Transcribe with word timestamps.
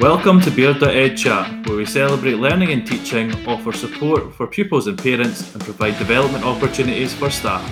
Welcome 0.00 0.40
to 0.40 0.50
Beard.ed 0.50 1.14
Chat, 1.14 1.66
where 1.66 1.76
we 1.76 1.84
celebrate 1.84 2.36
learning 2.36 2.72
and 2.72 2.86
teaching, 2.86 3.34
offer 3.46 3.70
support 3.70 4.34
for 4.34 4.46
pupils 4.46 4.86
and 4.86 4.96
parents, 4.96 5.52
and 5.52 5.62
provide 5.62 5.98
development 5.98 6.42
opportunities 6.42 7.12
for 7.12 7.28
staff. 7.28 7.62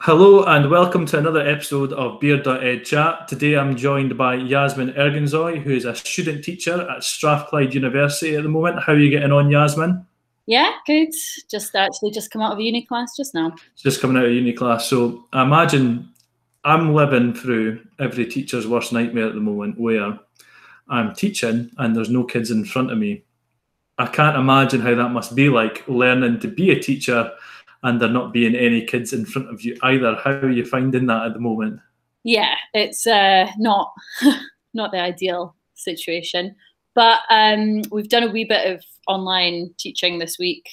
Hello 0.00 0.42
and 0.42 0.68
welcome 0.68 1.06
to 1.06 1.16
another 1.16 1.46
episode 1.46 1.92
of 1.92 2.18
Beard.ed 2.18 2.84
Chat. 2.84 3.28
Today 3.28 3.56
I'm 3.56 3.76
joined 3.76 4.18
by 4.18 4.34
Yasmin 4.34 4.94
Ergenzoy, 4.94 5.62
who 5.62 5.70
is 5.70 5.84
a 5.84 5.94
student 5.94 6.42
teacher 6.42 6.90
at 6.90 7.04
Strathclyde 7.04 7.72
University 7.72 8.34
at 8.34 8.42
the 8.42 8.48
moment. 8.48 8.82
How 8.82 8.94
are 8.94 8.98
you 8.98 9.10
getting 9.10 9.30
on, 9.30 9.48
Yasmin? 9.48 10.04
Yeah, 10.46 10.70
good. 10.86 11.12
Just 11.50 11.74
actually 11.74 12.12
just 12.12 12.30
come 12.30 12.40
out 12.40 12.52
of 12.52 12.60
uni 12.60 12.86
class 12.86 13.16
just 13.16 13.34
now. 13.34 13.54
Just 13.76 14.00
coming 14.00 14.16
out 14.16 14.26
of 14.26 14.32
uni 14.32 14.52
class. 14.52 14.88
So 14.88 15.24
I 15.32 15.42
imagine 15.42 16.12
I'm 16.64 16.94
living 16.94 17.34
through 17.34 17.84
every 17.98 18.26
teacher's 18.26 18.66
worst 18.66 18.92
nightmare 18.92 19.26
at 19.26 19.34
the 19.34 19.40
moment 19.40 19.78
where 19.78 20.18
I'm 20.88 21.14
teaching 21.14 21.70
and 21.78 21.96
there's 21.96 22.10
no 22.10 22.24
kids 22.24 22.50
in 22.50 22.64
front 22.64 22.92
of 22.92 22.98
me. 22.98 23.24
I 23.98 24.06
can't 24.06 24.36
imagine 24.36 24.80
how 24.80 24.94
that 24.94 25.08
must 25.08 25.34
be 25.34 25.48
like 25.48 25.86
learning 25.88 26.40
to 26.40 26.48
be 26.48 26.70
a 26.70 26.80
teacher 26.80 27.32
and 27.82 28.00
there 28.00 28.08
not 28.08 28.32
being 28.32 28.54
any 28.54 28.84
kids 28.84 29.12
in 29.12 29.24
front 29.24 29.48
of 29.48 29.62
you 29.62 29.76
either. 29.82 30.16
How 30.16 30.30
are 30.30 30.50
you 30.50 30.64
finding 30.64 31.06
that 31.06 31.26
at 31.26 31.34
the 31.34 31.40
moment? 31.40 31.80
Yeah, 32.22 32.54
it's 32.74 33.06
uh, 33.06 33.48
not 33.58 33.92
not 34.74 34.92
the 34.92 35.00
ideal 35.00 35.56
situation. 35.74 36.54
But 36.94 37.20
um, 37.30 37.82
we've 37.90 38.08
done 38.08 38.24
a 38.24 38.30
wee 38.30 38.44
bit 38.44 38.74
of 38.74 38.84
online 39.06 39.74
teaching 39.78 40.18
this 40.18 40.38
week, 40.38 40.68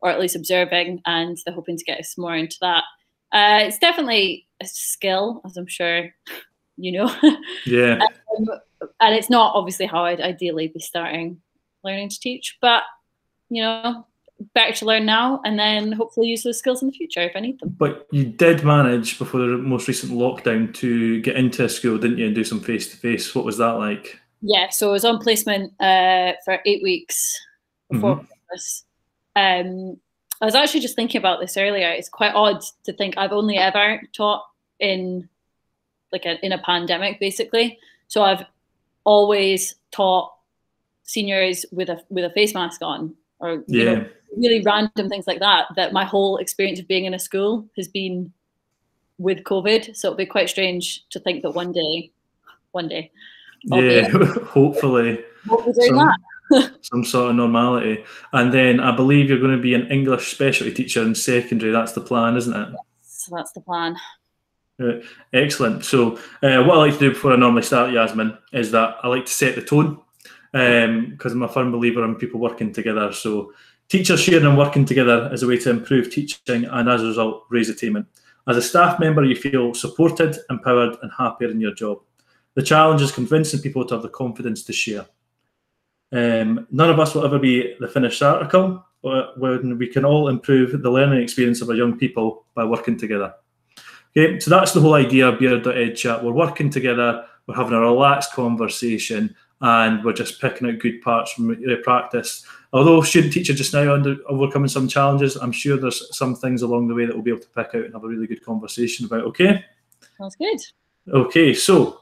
or 0.00 0.10
at 0.10 0.20
least 0.20 0.36
observing, 0.36 1.00
and 1.06 1.38
they're 1.44 1.54
hoping 1.54 1.76
to 1.76 1.84
get 1.84 2.00
us 2.00 2.18
more 2.18 2.36
into 2.36 2.56
that. 2.60 2.84
Uh, 3.32 3.60
it's 3.62 3.78
definitely 3.78 4.46
a 4.62 4.66
skill, 4.66 5.40
as 5.44 5.56
I'm 5.56 5.66
sure 5.66 6.10
you 6.76 6.92
know. 6.92 7.14
Yeah. 7.64 7.98
um, 8.38 8.46
and 9.00 9.14
it's 9.14 9.30
not 9.30 9.54
obviously 9.54 9.86
how 9.86 10.04
I'd 10.04 10.20
ideally 10.20 10.68
be 10.68 10.80
starting 10.80 11.40
learning 11.84 12.10
to 12.10 12.20
teach, 12.20 12.58
but 12.60 12.82
you 13.48 13.62
know, 13.62 14.06
better 14.54 14.72
to 14.72 14.84
learn 14.84 15.06
now 15.06 15.40
and 15.44 15.58
then 15.58 15.92
hopefully 15.92 16.28
use 16.28 16.42
those 16.42 16.58
skills 16.58 16.82
in 16.82 16.88
the 16.88 16.94
future 16.94 17.20
if 17.20 17.32
I 17.34 17.40
need 17.40 17.58
them. 17.60 17.74
But 17.78 18.06
you 18.10 18.24
did 18.24 18.64
manage 18.64 19.18
before 19.18 19.40
the 19.40 19.56
most 19.56 19.88
recent 19.88 20.12
lockdown 20.12 20.74
to 20.74 21.20
get 21.22 21.36
into 21.36 21.64
a 21.64 21.68
school, 21.68 21.98
didn't 21.98 22.18
you, 22.18 22.26
and 22.26 22.34
do 22.34 22.44
some 22.44 22.60
face 22.60 22.90
to 22.90 22.96
face? 22.96 23.34
What 23.34 23.44
was 23.44 23.58
that 23.58 23.72
like? 23.72 24.20
Yeah, 24.42 24.68
so 24.68 24.90
I 24.90 24.92
was 24.92 25.04
on 25.04 25.18
placement 25.18 25.72
uh, 25.80 26.32
for 26.44 26.58
eight 26.66 26.82
weeks 26.82 27.34
before 27.90 28.16
Mhm. 28.16 28.28
Christmas. 28.48 28.84
Um, 29.34 30.00
I 30.40 30.44
was 30.44 30.54
actually 30.54 30.80
just 30.80 30.96
thinking 30.96 31.18
about 31.18 31.40
this 31.40 31.56
earlier. 31.56 31.88
It's 31.90 32.08
quite 32.08 32.34
odd 32.34 32.62
to 32.84 32.92
think 32.92 33.16
I've 33.16 33.32
only 33.32 33.56
ever 33.56 34.02
taught 34.12 34.44
in 34.80 35.28
like 36.12 36.26
a, 36.26 36.44
in 36.44 36.52
a 36.52 36.58
pandemic, 36.58 37.18
basically. 37.20 37.78
So 38.08 38.22
I've 38.22 38.44
always 39.04 39.76
taught 39.90 40.32
seniors 41.04 41.64
with 41.72 41.88
a 41.88 42.02
with 42.10 42.24
a 42.24 42.30
face 42.30 42.54
mask 42.54 42.82
on, 42.82 43.14
or 43.38 43.64
you 43.66 43.84
Yeah. 43.84 43.94
know, 43.94 44.06
really 44.36 44.62
random 44.62 45.08
things 45.08 45.26
like 45.26 45.40
that. 45.40 45.66
That 45.76 45.92
my 45.92 46.04
whole 46.04 46.36
experience 46.38 46.80
of 46.80 46.88
being 46.88 47.04
in 47.04 47.14
a 47.14 47.18
school 47.18 47.68
has 47.76 47.88
been 47.88 48.32
with 49.18 49.44
COVID. 49.44 49.96
So 49.96 50.08
it'll 50.08 50.16
be 50.16 50.26
quite 50.26 50.50
strange 50.50 51.06
to 51.10 51.18
think 51.20 51.42
that 51.42 51.52
one 51.52 51.72
day, 51.72 52.10
one 52.72 52.88
day, 52.88 53.10
I'll 53.72 53.82
Yeah, 53.82 54.08
hopefully 54.44 55.24
was 55.46 55.76
doing 55.76 55.88
some, 55.88 55.96
that? 55.96 56.18
Some 56.82 57.04
sort 57.04 57.30
of 57.30 57.36
normality. 57.36 58.04
And 58.32 58.52
then 58.52 58.80
I 58.80 58.94
believe 58.94 59.28
you're 59.28 59.40
going 59.40 59.56
to 59.56 59.62
be 59.62 59.74
an 59.74 59.90
English 59.90 60.30
specialty 60.30 60.72
teacher 60.72 61.02
in 61.02 61.14
secondary. 61.14 61.72
That's 61.72 61.92
the 61.92 62.00
plan, 62.00 62.36
isn't 62.36 62.54
it? 62.54 62.68
So 63.02 63.34
that's 63.36 63.52
the 63.52 63.60
plan. 63.60 63.96
Right. 64.78 65.02
Excellent. 65.32 65.84
So, 65.84 66.16
uh, 66.42 66.62
what 66.64 66.76
I 66.76 66.80
like 66.80 66.92
to 66.94 66.98
do 66.98 67.10
before 67.10 67.32
I 67.32 67.36
normally 67.36 67.62
start, 67.62 67.92
Yasmin, 67.92 68.36
is 68.52 68.70
that 68.72 68.96
I 69.02 69.08
like 69.08 69.24
to 69.24 69.32
set 69.32 69.54
the 69.54 69.62
tone 69.62 70.00
because 70.52 71.32
I'm 71.32 71.42
a 71.42 71.48
firm 71.48 71.72
believer 71.72 72.04
in 72.04 72.14
people 72.14 72.40
working 72.40 72.72
together. 72.72 73.12
So, 73.12 73.52
teachers 73.88 74.20
sharing 74.20 74.44
and 74.44 74.58
working 74.58 74.84
together 74.84 75.30
is 75.32 75.42
a 75.42 75.46
way 75.46 75.56
to 75.58 75.70
improve 75.70 76.10
teaching 76.10 76.66
and, 76.66 76.88
as 76.90 77.02
a 77.02 77.06
result, 77.06 77.46
raise 77.48 77.70
attainment. 77.70 78.06
As 78.48 78.56
a 78.58 78.62
staff 78.62 79.00
member, 79.00 79.24
you 79.24 79.34
feel 79.34 79.74
supported, 79.74 80.36
empowered, 80.50 80.96
and 81.02 81.10
happier 81.16 81.50
in 81.50 81.60
your 81.60 81.74
job. 81.74 81.98
The 82.54 82.62
challenge 82.62 83.02
is 83.02 83.12
convincing 83.12 83.60
people 83.60 83.84
to 83.86 83.94
have 83.94 84.02
the 84.02 84.08
confidence 84.08 84.62
to 84.64 84.72
share. 84.72 85.06
Um, 86.12 86.66
none 86.70 86.90
of 86.90 87.00
us 87.00 87.14
will 87.14 87.24
ever 87.24 87.38
be 87.38 87.74
the 87.80 87.88
finished 87.88 88.22
article, 88.22 88.84
but 89.02 89.38
when 89.38 89.78
we 89.78 89.88
can 89.88 90.04
all 90.04 90.28
improve 90.28 90.82
the 90.82 90.90
learning 90.90 91.22
experience 91.22 91.60
of 91.60 91.68
our 91.68 91.74
young 91.74 91.98
people 91.98 92.44
by 92.54 92.64
working 92.64 92.96
together. 92.96 93.34
Okay, 94.16 94.38
so 94.40 94.50
that's 94.50 94.72
the 94.72 94.80
whole 94.80 94.94
idea 94.94 95.28
of 95.28 95.38
Beard.ed 95.38 95.94
chat. 95.94 96.24
We're 96.24 96.32
working 96.32 96.70
together, 96.70 97.24
we're 97.46 97.54
having 97.54 97.74
a 97.74 97.80
relaxed 97.80 98.32
conversation, 98.32 99.34
and 99.60 100.04
we're 100.04 100.12
just 100.12 100.40
picking 100.40 100.68
out 100.68 100.78
good 100.78 101.02
parts 101.02 101.32
from 101.32 101.50
uh, 101.50 101.76
practice. 101.82 102.46
Although 102.72 103.02
student 103.02 103.32
teacher 103.32 103.54
just 103.54 103.72
now 103.72 103.94
under 103.94 104.16
overcoming 104.28 104.68
some 104.68 104.88
challenges, 104.88 105.36
I'm 105.36 105.52
sure 105.52 105.76
there's 105.76 106.16
some 106.16 106.34
things 106.34 106.62
along 106.62 106.88
the 106.88 106.94
way 106.94 107.06
that 107.06 107.14
we'll 107.14 107.24
be 107.24 107.30
able 107.30 107.42
to 107.42 107.48
pick 107.48 107.68
out 107.74 107.84
and 107.84 107.94
have 107.94 108.04
a 108.04 108.08
really 108.08 108.26
good 108.26 108.44
conversation 108.44 109.06
about. 109.06 109.24
Okay. 109.24 109.64
Sounds 110.18 110.36
good. 110.36 110.58
Okay, 111.12 111.54
so 111.54 112.00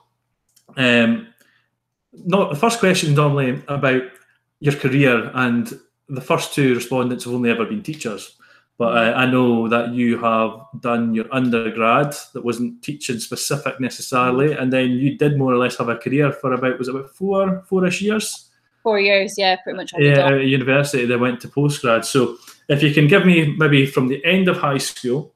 um, 0.77 1.29
not 2.25 2.51
the 2.51 2.59
first 2.59 2.81
question 2.81 3.11
is 3.11 3.17
normally 3.17 3.63
about 3.69 4.03
your 4.61 4.75
career, 4.75 5.31
and 5.35 5.79
the 6.09 6.21
first 6.21 6.55
two 6.55 6.75
respondents 6.75 7.25
have 7.25 7.35
only 7.35 7.51
ever 7.51 7.65
been 7.65 7.83
teachers. 7.83 8.37
But 8.77 8.97
uh, 8.97 9.13
I 9.17 9.27
know 9.27 9.69
that 9.69 9.95
you 9.95 10.19
have 10.19 10.59
done 10.81 11.15
your 11.15 11.27
undergrad 11.33 12.17
that 12.33 12.45
wasn't 12.45 12.83
teaching 12.83 13.21
specific 13.21 13.79
necessarily, 13.79 14.53
and 14.53 14.73
then 14.73 14.91
you 14.91 15.17
did 15.17 15.39
more 15.39 15.53
or 15.53 15.59
less 15.59 15.77
have 15.77 15.89
a 15.89 15.97
career 15.97 16.33
for 16.33 16.53
about 16.53 16.79
was 16.79 16.89
it 16.89 16.95
about 16.95 17.15
four 17.15 17.63
four-ish 17.69 18.03
years? 18.03 18.51
Four 18.83 18.99
years, 18.99 19.35
yeah, 19.39 19.57
pretty 19.63 19.77
much. 19.77 19.93
Yeah, 19.97 20.29
of 20.29 20.43
university, 20.43 21.07
they 21.07 21.17
went 21.17 21.41
to 21.41 21.49
postgrad. 21.49 22.05
So 22.05 22.37
if 22.69 22.83
you 22.83 22.93
can 22.93 23.07
give 23.07 23.25
me 23.25 23.55
maybe 23.57 23.87
from 23.87 24.09
the 24.09 24.23
end 24.25 24.49
of 24.49 24.59
high 24.59 24.79
school, 24.79 25.35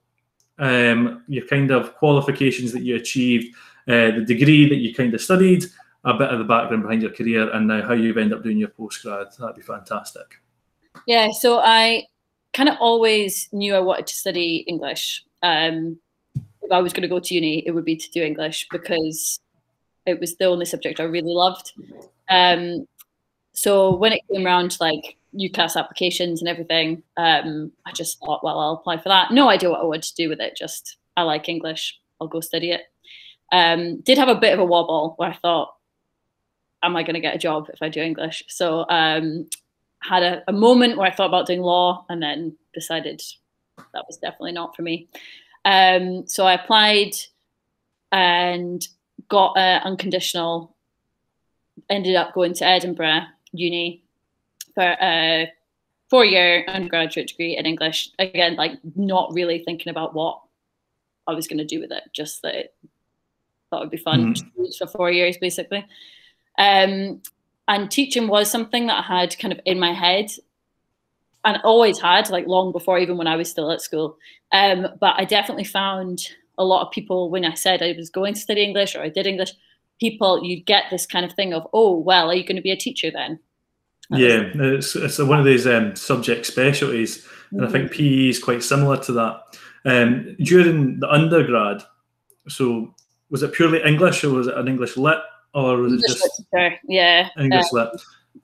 um, 0.58 1.22
your 1.28 1.46
kind 1.46 1.70
of 1.70 1.94
qualifications 1.94 2.72
that 2.72 2.82
you 2.82 2.96
achieved, 2.96 3.54
uh, 3.86 4.10
the 4.10 4.24
degree 4.26 4.68
that 4.68 4.76
you 4.76 4.92
kind 4.94 5.14
of 5.14 5.20
studied, 5.20 5.64
a 6.04 6.14
bit 6.14 6.30
of 6.30 6.38
the 6.38 6.44
background 6.44 6.82
behind 6.82 7.02
your 7.02 7.12
career, 7.12 7.50
and 7.50 7.66
now 7.66 7.86
how 7.86 7.94
you've 7.94 8.18
ended 8.18 8.38
up 8.38 8.44
doing 8.44 8.58
your 8.58 8.68
postgrad. 8.68 9.36
That'd 9.36 9.56
be 9.56 9.62
fantastic. 9.62 10.40
Yeah, 11.06 11.30
so 11.30 11.58
I 11.58 12.06
kind 12.52 12.68
of 12.68 12.76
always 12.80 13.48
knew 13.52 13.74
I 13.74 13.80
wanted 13.80 14.06
to 14.08 14.14
study 14.14 14.64
English. 14.66 15.24
Um, 15.42 15.98
if 16.62 16.72
I 16.72 16.80
was 16.80 16.92
going 16.92 17.02
to 17.02 17.08
go 17.08 17.20
to 17.20 17.34
uni, 17.34 17.66
it 17.66 17.70
would 17.72 17.84
be 17.84 17.96
to 17.96 18.10
do 18.10 18.22
English 18.22 18.66
because 18.70 19.40
it 20.06 20.18
was 20.20 20.36
the 20.36 20.46
only 20.46 20.64
subject 20.64 21.00
I 21.00 21.04
really 21.04 21.32
loved. 21.32 21.72
Um, 22.28 22.86
so 23.52 23.96
when 23.96 24.12
it 24.12 24.22
came 24.32 24.46
around 24.46 24.72
to 24.72 24.82
like 24.82 25.16
UCAS 25.34 25.76
applications 25.76 26.40
and 26.40 26.48
everything, 26.48 27.02
um, 27.16 27.72
I 27.86 27.92
just 27.92 28.18
thought, 28.18 28.44
well, 28.44 28.58
I'll 28.58 28.74
apply 28.74 28.98
for 28.98 29.08
that. 29.08 29.32
No 29.32 29.48
idea 29.48 29.70
what 29.70 29.80
I 29.80 29.84
wanted 29.84 30.04
to 30.04 30.14
do 30.14 30.28
with 30.28 30.40
it. 30.40 30.56
Just 30.56 30.96
I 31.16 31.22
like 31.22 31.48
English. 31.48 31.98
I'll 32.20 32.28
go 32.28 32.40
study 32.40 32.72
it. 32.72 32.82
Um, 33.50 34.00
did 34.00 34.18
have 34.18 34.28
a 34.28 34.34
bit 34.34 34.52
of 34.52 34.60
a 34.60 34.64
wobble 34.64 35.14
where 35.16 35.30
I 35.30 35.36
thought, 35.36 35.74
am 36.82 36.96
I 36.96 37.02
going 37.02 37.14
to 37.14 37.20
get 37.20 37.34
a 37.34 37.38
job 37.38 37.68
if 37.72 37.82
I 37.82 37.88
do 37.88 38.00
English? 38.00 38.44
So 38.48 38.86
um, 38.88 39.48
had 40.00 40.22
a, 40.22 40.42
a 40.48 40.52
moment 40.52 40.96
where 40.96 41.06
I 41.06 41.14
thought 41.14 41.26
about 41.28 41.46
doing 41.46 41.62
law 41.62 42.04
and 42.08 42.22
then 42.22 42.56
decided 42.74 43.22
that 43.92 44.04
was 44.06 44.16
definitely 44.18 44.52
not 44.52 44.76
for 44.76 44.82
me. 44.82 45.08
Um, 45.64 46.26
so 46.26 46.46
I 46.46 46.54
applied 46.54 47.12
and 48.12 48.86
got 49.28 49.56
uh, 49.56 49.80
unconditional. 49.84 50.74
Ended 51.90 52.16
up 52.16 52.34
going 52.34 52.54
to 52.54 52.66
Edinburgh 52.66 53.22
Uni 53.52 54.02
for 54.74 54.96
a 55.00 55.52
four-year 56.10 56.64
undergraduate 56.68 57.28
degree 57.28 57.56
in 57.56 57.66
English. 57.66 58.10
Again, 58.18 58.56
like 58.56 58.72
not 58.96 59.32
really 59.32 59.58
thinking 59.60 59.90
about 59.90 60.14
what 60.14 60.40
I 61.26 61.34
was 61.34 61.46
going 61.46 61.58
to 61.58 61.64
do 61.64 61.80
with 61.80 61.92
it, 61.92 62.04
just 62.12 62.42
that 62.42 62.54
it 62.54 62.74
thought 63.70 63.82
it 63.82 63.84
would 63.84 63.90
be 63.90 63.96
fun 63.98 64.34
teach 64.34 64.78
for 64.78 64.86
four 64.86 65.10
years, 65.10 65.36
basically. 65.36 65.86
Um, 66.58 67.22
and 67.68 67.90
teaching 67.90 68.28
was 68.28 68.50
something 68.50 68.86
that 68.86 69.04
I 69.04 69.20
had 69.20 69.38
kind 69.38 69.52
of 69.52 69.60
in 69.64 69.78
my 69.78 69.92
head 69.92 70.30
and 71.44 71.58
always 71.64 72.00
had 72.00 72.30
like 72.30 72.46
long 72.46 72.72
before 72.72 72.98
even 72.98 73.16
when 73.16 73.26
I 73.26 73.36
was 73.36 73.50
still 73.50 73.70
at 73.70 73.80
school. 73.80 74.18
Um, 74.52 74.88
but 75.00 75.14
I 75.16 75.24
definitely 75.24 75.64
found 75.64 76.20
a 76.56 76.64
lot 76.64 76.84
of 76.84 76.92
people 76.92 77.30
when 77.30 77.44
I 77.44 77.54
said 77.54 77.82
I 77.82 77.94
was 77.96 78.10
going 78.10 78.34
to 78.34 78.40
study 78.40 78.62
English 78.64 78.96
or 78.96 79.02
I 79.02 79.08
did 79.08 79.26
English, 79.26 79.52
people 80.00 80.42
you 80.44 80.62
get 80.62 80.84
this 80.90 81.06
kind 81.06 81.24
of 81.24 81.32
thing 81.34 81.52
of, 81.52 81.66
oh 81.72 81.96
well, 81.98 82.30
are 82.30 82.34
you 82.34 82.44
going 82.44 82.56
to 82.56 82.62
be 82.62 82.72
a 82.72 82.76
teacher 82.76 83.10
then? 83.10 83.38
That 84.10 84.20
was- 84.20 84.22
Yeah, 84.22 84.50
it's, 84.54 84.96
it's 84.96 85.18
one 85.18 85.38
of 85.38 85.44
these 85.44 85.66
um, 85.66 85.94
subject 85.94 86.46
specialties, 86.46 87.26
and 87.52 87.64
I 87.64 87.68
think 87.68 87.92
PE 87.92 88.28
is 88.28 88.42
quite 88.42 88.62
similar 88.62 88.96
to 89.04 89.12
that. 89.12 89.40
Um, 89.84 90.36
during 90.40 91.00
the 91.00 91.08
undergrad, 91.08 91.82
so 92.48 92.94
was 93.30 93.42
it 93.42 93.52
purely 93.52 93.82
English, 93.82 94.24
or 94.24 94.30
was 94.30 94.46
it 94.48 94.56
an 94.56 94.68
English 94.68 94.96
lit, 94.96 95.18
or 95.54 95.78
was 95.78 95.92
it 95.94 96.00
just 96.06 96.42
literature, 96.52 96.78
yeah. 96.88 97.28
English 97.38 97.72
lit? 97.72 97.88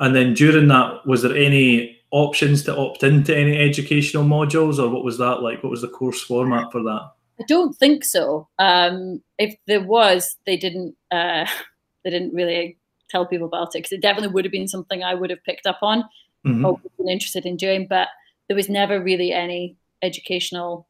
And 0.00 0.14
then 0.14 0.34
during 0.34 0.68
that, 0.68 1.06
was 1.06 1.22
there 1.22 1.36
any 1.36 2.00
options 2.10 2.62
to 2.64 2.76
opt 2.76 3.02
into 3.02 3.36
any 3.36 3.56
educational 3.58 4.24
modules, 4.24 4.78
or 4.78 4.88
what 4.88 5.04
was 5.04 5.18
that 5.18 5.42
like? 5.42 5.62
What 5.62 5.70
was 5.70 5.82
the 5.82 5.88
course 5.88 6.20
format 6.22 6.70
for 6.72 6.82
that? 6.82 7.10
I 7.40 7.44
don't 7.48 7.76
think 7.76 8.04
so. 8.04 8.48
Um, 8.58 9.22
if 9.38 9.56
there 9.66 9.82
was, 9.82 10.36
they 10.46 10.56
didn't. 10.56 10.96
Uh, 11.10 11.46
they 12.04 12.10
didn't 12.10 12.34
really 12.34 12.78
tell 13.10 13.26
people 13.26 13.46
about 13.46 13.68
it 13.68 13.78
because 13.78 13.92
it 13.92 14.02
definitely 14.02 14.32
would 14.34 14.44
have 14.44 14.52
been 14.52 14.68
something 14.68 15.02
I 15.02 15.14
would 15.14 15.30
have 15.30 15.42
picked 15.44 15.66
up 15.66 15.78
on 15.82 16.04
Mhm. 16.46 16.64
or 16.66 16.80
been 16.98 17.08
interested 17.08 17.46
in 17.46 17.56
doing. 17.56 17.86
But 17.88 18.08
there 18.48 18.56
was 18.56 18.68
never 18.68 19.00
really 19.02 19.32
any 19.32 19.76
educational 20.02 20.86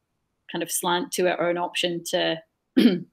kind 0.51 0.61
of 0.61 0.69
slant 0.71 1.11
to 1.13 1.27
it 1.27 1.37
or 1.39 1.49
an 1.49 1.57
option 1.57 2.03
to 2.11 2.41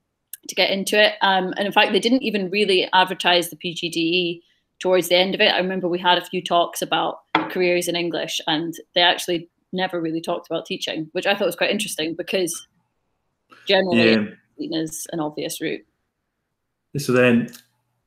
to 0.49 0.55
get 0.55 0.71
into 0.71 1.01
it. 1.01 1.15
Um, 1.23 1.53
and 1.57 1.67
in 1.67 1.73
fact, 1.73 1.93
they 1.93 2.01
didn't 2.01 2.23
even 2.23 2.51
really 2.51 2.89
advertise 2.93 3.51
the 3.51 3.57
PGDE 3.57 4.43
towards 4.81 5.09
the 5.09 5.17
end 5.17 5.35
of 5.35 5.41
it. 5.41 5.53
I 5.53 5.59
remember 5.59 5.89
we 5.89 5.99
had 5.99 6.19
a 6.19 6.25
few 6.25 6.43
talks 6.43 6.83
about 6.83 7.21
careers 7.51 7.89
in 7.89 7.97
English, 7.97 8.41
and 8.47 8.75
they 8.95 9.03
actually 9.03 9.49
never 9.73 10.01
really 10.01 10.21
talked 10.21 10.49
about 10.51 10.67
teaching, 10.67 11.09
which 11.13 11.27
I 11.27 11.35
thought 11.35 11.47
was 11.47 11.57
quite 11.57 11.71
interesting 11.71 12.15
because 12.15 12.67
generally 13.67 14.13
Yeah. 14.59 14.81
it's 14.81 15.07
an 15.13 15.21
obvious 15.21 15.61
route. 15.61 15.85
So 16.99 17.13
then 17.13 17.51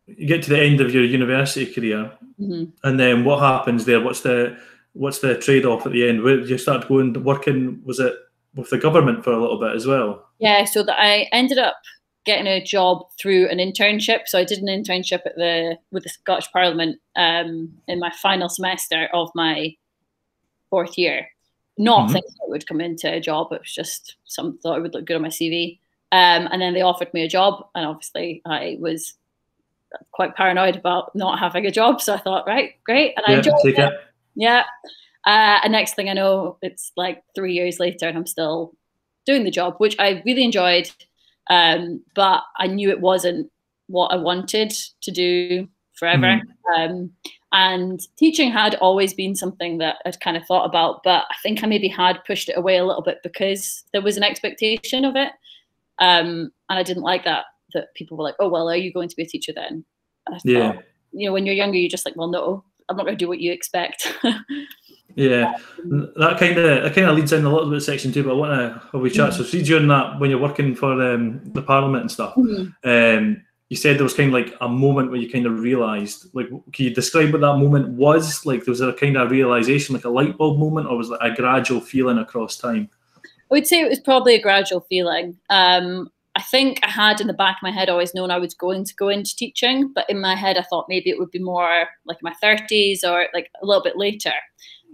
you 0.05 0.27
get 0.27 0.43
to 0.43 0.49
the 0.49 0.59
end 0.59 0.81
of 0.81 0.93
your 0.93 1.03
university 1.03 1.65
career, 1.71 2.11
Mhm. 2.39 2.71
and 2.83 2.99
then 2.99 3.23
what 3.23 3.39
happens 3.39 3.85
there? 3.85 4.01
What's 4.01 4.21
the 4.21 4.57
what's 4.93 5.19
the 5.19 5.37
trade 5.37 5.65
off 5.65 5.85
at 5.85 5.91
the 5.91 6.07
end? 6.07 6.21
Where 6.23 6.39
you 6.39 6.57
start 6.57 6.87
going 6.87 7.11
working? 7.23 7.81
Was 7.83 7.99
it 7.99 8.13
with 8.55 8.69
the 8.69 8.77
government 8.77 9.25
for 9.25 9.33
a 9.33 9.41
little 9.41 9.59
bit 9.59 9.75
as 9.75 9.85
well? 9.85 10.25
Yeah, 10.39 10.63
so 10.63 10.83
that 10.83 10.97
I 10.97 11.27
ended 11.33 11.57
up 11.57 11.75
getting 12.25 12.47
a 12.47 12.63
job 12.63 13.05
through 13.19 13.47
an 13.49 13.59
internship. 13.59 14.21
So 14.27 14.39
I 14.39 14.43
did 14.43 14.59
an 14.59 14.67
internship 14.67 15.25
at 15.25 15.35
the 15.35 15.77
with 15.91 16.03
the 16.03 16.09
Scottish 16.09 16.51
Parliament 16.51 16.99
um, 17.15 17.71
in 17.87 17.99
my 17.99 18.11
final 18.21 18.49
semester 18.49 19.07
of 19.13 19.29
my 19.35 19.75
fourth 20.69 20.97
year. 20.97 21.27
Not 21.77 22.09
Mhm. 22.09 22.13
thinking 22.13 22.31
I 22.43 22.49
would 22.49 22.67
come 22.67 22.81
into 22.81 23.11
a 23.11 23.19
job, 23.19 23.51
it 23.51 23.61
was 23.61 23.73
just 23.73 24.15
some 24.25 24.57
thought 24.59 24.77
it 24.77 24.81
would 24.81 24.93
look 24.93 25.05
good 25.05 25.17
on 25.17 25.21
my 25.21 25.29
CV. 25.29 25.79
Um, 26.11 26.47
and 26.51 26.61
then 26.61 26.73
they 26.73 26.81
offered 26.81 27.13
me 27.13 27.23
a 27.23 27.27
job, 27.27 27.67
and 27.75 27.85
obviously 27.85 28.41
I 28.45 28.77
was 28.79 29.15
quite 30.11 30.35
paranoid 30.35 30.75
about 30.75 31.15
not 31.15 31.39
having 31.39 31.65
a 31.65 31.71
job. 31.71 32.01
So 32.01 32.13
I 32.13 32.17
thought, 32.17 32.47
right, 32.47 32.73
great, 32.83 33.13
and 33.17 33.25
I 33.27 33.31
Yeah, 33.31 33.37
enjoyed 33.37 33.53
take 33.63 33.79
it. 33.79 33.93
it. 33.93 33.99
Yeah. 34.35 34.63
Uh, 35.25 35.59
and 35.63 35.71
next 35.71 35.95
thing 35.95 36.09
I 36.09 36.13
know, 36.13 36.57
it's 36.61 36.91
like 36.95 37.23
three 37.35 37.53
years 37.53 37.79
later, 37.79 38.07
and 38.07 38.17
I'm 38.17 38.25
still 38.27 38.75
doing 39.25 39.43
the 39.43 39.51
job, 39.51 39.75
which 39.79 39.95
I 39.99 40.21
really 40.25 40.43
enjoyed. 40.43 40.89
Um, 41.49 42.03
but 42.15 42.43
I 42.57 42.67
knew 42.67 42.89
it 42.89 43.01
wasn't 43.01 43.51
what 43.87 44.11
I 44.11 44.15
wanted 44.15 44.73
to 45.01 45.11
do 45.11 45.67
forever. 45.93 46.41
Um, 46.75 47.11
and 47.51 48.01
teaching 48.17 48.51
had 48.51 48.75
always 48.75 49.13
been 49.13 49.35
something 49.35 49.77
that 49.77 49.97
I'd 50.05 50.19
kind 50.19 50.35
of 50.35 50.45
thought 50.45 50.65
about, 50.65 51.01
but 51.03 51.23
I 51.29 51.35
think 51.41 51.63
I 51.63 51.67
maybe 51.67 51.87
had 51.87 52.23
pushed 52.25 52.49
it 52.49 52.57
away 52.57 52.77
a 52.77 52.85
little 52.85 53.01
bit 53.03 53.19
because 53.23 53.83
there 53.93 54.01
was 54.01 54.17
an 54.17 54.23
expectation 54.23 55.05
of 55.05 55.15
it. 55.15 55.31
Um, 55.99 56.51
and 56.69 56.79
I 56.79 56.83
didn't 56.83 57.03
like 57.03 57.23
that, 57.23 57.45
that 57.73 57.93
people 57.95 58.17
were 58.17 58.23
like, 58.23 58.35
oh, 58.39 58.49
well, 58.49 58.69
are 58.69 58.75
you 58.75 58.91
going 58.91 59.07
to 59.07 59.15
be 59.15 59.23
a 59.23 59.27
teacher 59.27 59.53
then? 59.55 59.85
Yeah. 60.43 60.73
thought, 60.73 60.83
you 61.13 61.29
know, 61.29 61.33
when 61.33 61.45
you're 61.45 61.55
younger, 61.55 61.77
you're 61.77 61.89
just 61.89 62.05
like, 62.05 62.17
well, 62.17 62.27
no, 62.27 62.65
I'm 62.89 62.97
not 62.97 63.05
going 63.05 63.17
to 63.17 63.23
do 63.23 63.29
what 63.29 63.39
you 63.39 63.53
expect. 63.53 64.13
Yeah, 65.15 65.53
that 65.85 66.37
kind 66.39 66.57
of 66.57 66.83
that 66.83 66.93
kind 66.93 67.07
of 67.07 67.15
leads 67.15 67.31
in 67.31 67.45
a 67.45 67.49
little 67.53 67.69
bit 67.69 67.81
section 67.81 68.11
two, 68.11 68.23
but 68.23 68.31
I 68.31 68.33
want 68.33 68.51
to 68.59 68.81
have 68.91 69.01
we 69.01 69.09
chat. 69.09 69.33
So, 69.33 69.43
see 69.43 69.61
during 69.61 69.87
that 69.87 70.19
when 70.19 70.29
you're 70.29 70.39
working 70.39 70.75
for 70.75 70.91
um, 71.01 71.39
the 71.53 71.61
Parliament 71.61 72.01
and 72.01 72.11
stuff, 72.11 72.35
Mhm. 72.35 72.73
um, 72.83 73.41
you 73.69 73.77
said 73.77 73.97
there 73.97 74.03
was 74.03 74.13
kind 74.13 74.27
of 74.27 74.33
like 74.33 74.55
a 74.59 74.67
moment 74.67 75.11
where 75.11 75.19
you 75.19 75.29
kind 75.29 75.45
of 75.45 75.59
realised. 75.59 76.27
Like, 76.33 76.49
can 76.49 76.85
you 76.85 76.93
describe 76.93 77.31
what 77.31 77.41
that 77.41 77.55
moment 77.57 77.89
was? 77.89 78.45
Like, 78.45 78.65
there 78.65 78.71
was 78.73 78.81
a 78.81 78.93
kind 78.93 79.15
of 79.15 79.31
realization, 79.31 79.95
like 79.95 80.05
a 80.05 80.09
light 80.09 80.37
bulb 80.37 80.59
moment, 80.59 80.87
or 80.87 80.97
was 80.97 81.09
it 81.09 81.17
a 81.21 81.31
gradual 81.33 81.79
feeling 81.81 82.17
across 82.17 82.57
time? 82.57 82.89
I 83.23 83.29
would 83.51 83.67
say 83.67 83.81
it 83.81 83.89
was 83.89 83.99
probably 83.99 84.35
a 84.35 84.41
gradual 84.41 84.81
feeling. 84.89 85.37
Um, 85.49 86.11
I 86.35 86.41
think 86.41 86.79
I 86.83 86.89
had 86.89 87.21
in 87.21 87.27
the 87.27 87.33
back 87.33 87.57
of 87.57 87.63
my 87.63 87.71
head 87.71 87.89
always 87.89 88.13
known 88.13 88.29
I 88.29 88.37
was 88.37 88.53
going 88.53 88.83
to 88.83 88.95
go 88.95 89.07
into 89.07 89.33
teaching, 89.35 89.93
but 89.95 90.09
in 90.09 90.19
my 90.19 90.35
head 90.35 90.57
I 90.57 90.63
thought 90.63 90.87
maybe 90.89 91.09
it 91.09 91.17
would 91.17 91.31
be 91.31 91.39
more 91.39 91.87
like 92.05 92.17
my 92.21 92.33
30s 92.43 93.05
or 93.05 93.27
like 93.33 93.49
a 93.61 93.65
little 93.65 93.81
bit 93.83 93.95
later. 93.97 94.33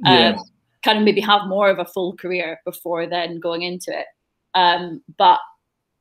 Yeah. 0.06 0.30
Um, 0.38 0.44
kind 0.83 0.98
of 0.98 1.03
maybe 1.03 1.21
have 1.21 1.48
more 1.48 1.69
of 1.69 1.77
a 1.80 1.86
full 1.86 2.15
career 2.15 2.59
before 2.65 3.06
then 3.06 3.39
going 3.39 3.62
into 3.62 3.92
it. 3.98 4.07
Um, 4.56 5.01
but 5.18 5.39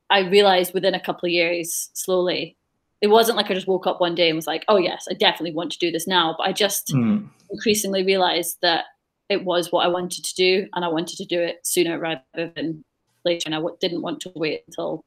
I 0.09 0.21
realized 0.21 0.73
within 0.73 0.95
a 0.95 0.99
couple 0.99 1.27
of 1.27 1.31
years, 1.31 1.89
slowly, 1.93 2.57
it 2.99 3.07
wasn't 3.07 3.37
like 3.37 3.49
I 3.51 3.53
just 3.53 3.67
woke 3.67 3.85
up 3.87 4.01
one 4.01 4.15
day 4.15 4.27
and 4.29 4.35
was 4.35 4.47
like, 4.47 4.65
oh, 4.67 4.77
yes, 4.77 5.07
I 5.09 5.13
definitely 5.13 5.53
want 5.55 5.71
to 5.73 5.77
do 5.79 5.91
this 5.91 6.07
now. 6.07 6.35
But 6.37 6.47
I 6.47 6.51
just 6.53 6.87
Mm. 6.93 7.29
increasingly 7.51 8.03
realized 8.03 8.57
that 8.61 8.85
it 9.29 9.43
was 9.45 9.71
what 9.71 9.85
I 9.85 9.87
wanted 9.87 10.23
to 10.25 10.35
do, 10.35 10.67
and 10.73 10.83
I 10.83 10.87
wanted 10.89 11.17
to 11.17 11.25
do 11.25 11.39
it 11.39 11.59
sooner 11.65 11.97
rather 11.97 12.21
than 12.55 12.83
later. 13.23 13.43
And 13.45 13.55
I 13.55 13.59
w- 13.59 13.77
didn't 13.79 14.01
want 14.01 14.19
to 14.21 14.31
wait 14.35 14.63
until 14.67 15.05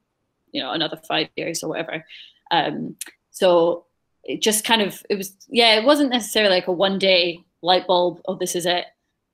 you 0.51 0.61
know 0.63 0.71
another 0.71 0.97
five 1.07 1.27
years 1.35 1.63
or 1.63 1.69
whatever. 1.69 2.03
Um, 2.49 2.95
so 3.31 3.85
it 4.23 4.41
just 4.41 4.63
kind 4.65 4.81
of 4.81 5.03
it 5.09 5.15
was 5.15 5.35
yeah, 5.49 5.75
it 5.75 5.83
wasn't 5.85 6.09
necessarily 6.11 6.55
like 6.55 6.67
a 6.67 6.71
one 6.71 6.97
day 6.97 7.43
light 7.61 7.87
bulb. 7.87 8.21
Oh, 8.27 8.35
this 8.35 8.55
is 8.55 8.65
it. 8.65 8.85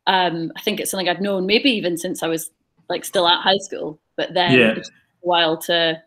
Um, 0.08 0.52
I 0.56 0.62
think 0.62 0.80
it's 0.80 0.90
something 0.92 1.10
I've 1.10 1.22
known 1.22 1.46
maybe 1.46 1.70
even 1.72 1.98
since 1.98 2.24
I 2.24 2.28
was 2.28 2.50
like 2.90 3.06
still 3.06 3.28
at 3.28 3.42
high 3.42 3.58
school, 3.58 4.00
but 4.18 4.34
then 4.34 4.58
Yeah. 4.58 4.72
it 4.72 4.76
took 4.76 4.86
a 4.86 4.90
while 5.22 5.58
to 5.58 6.02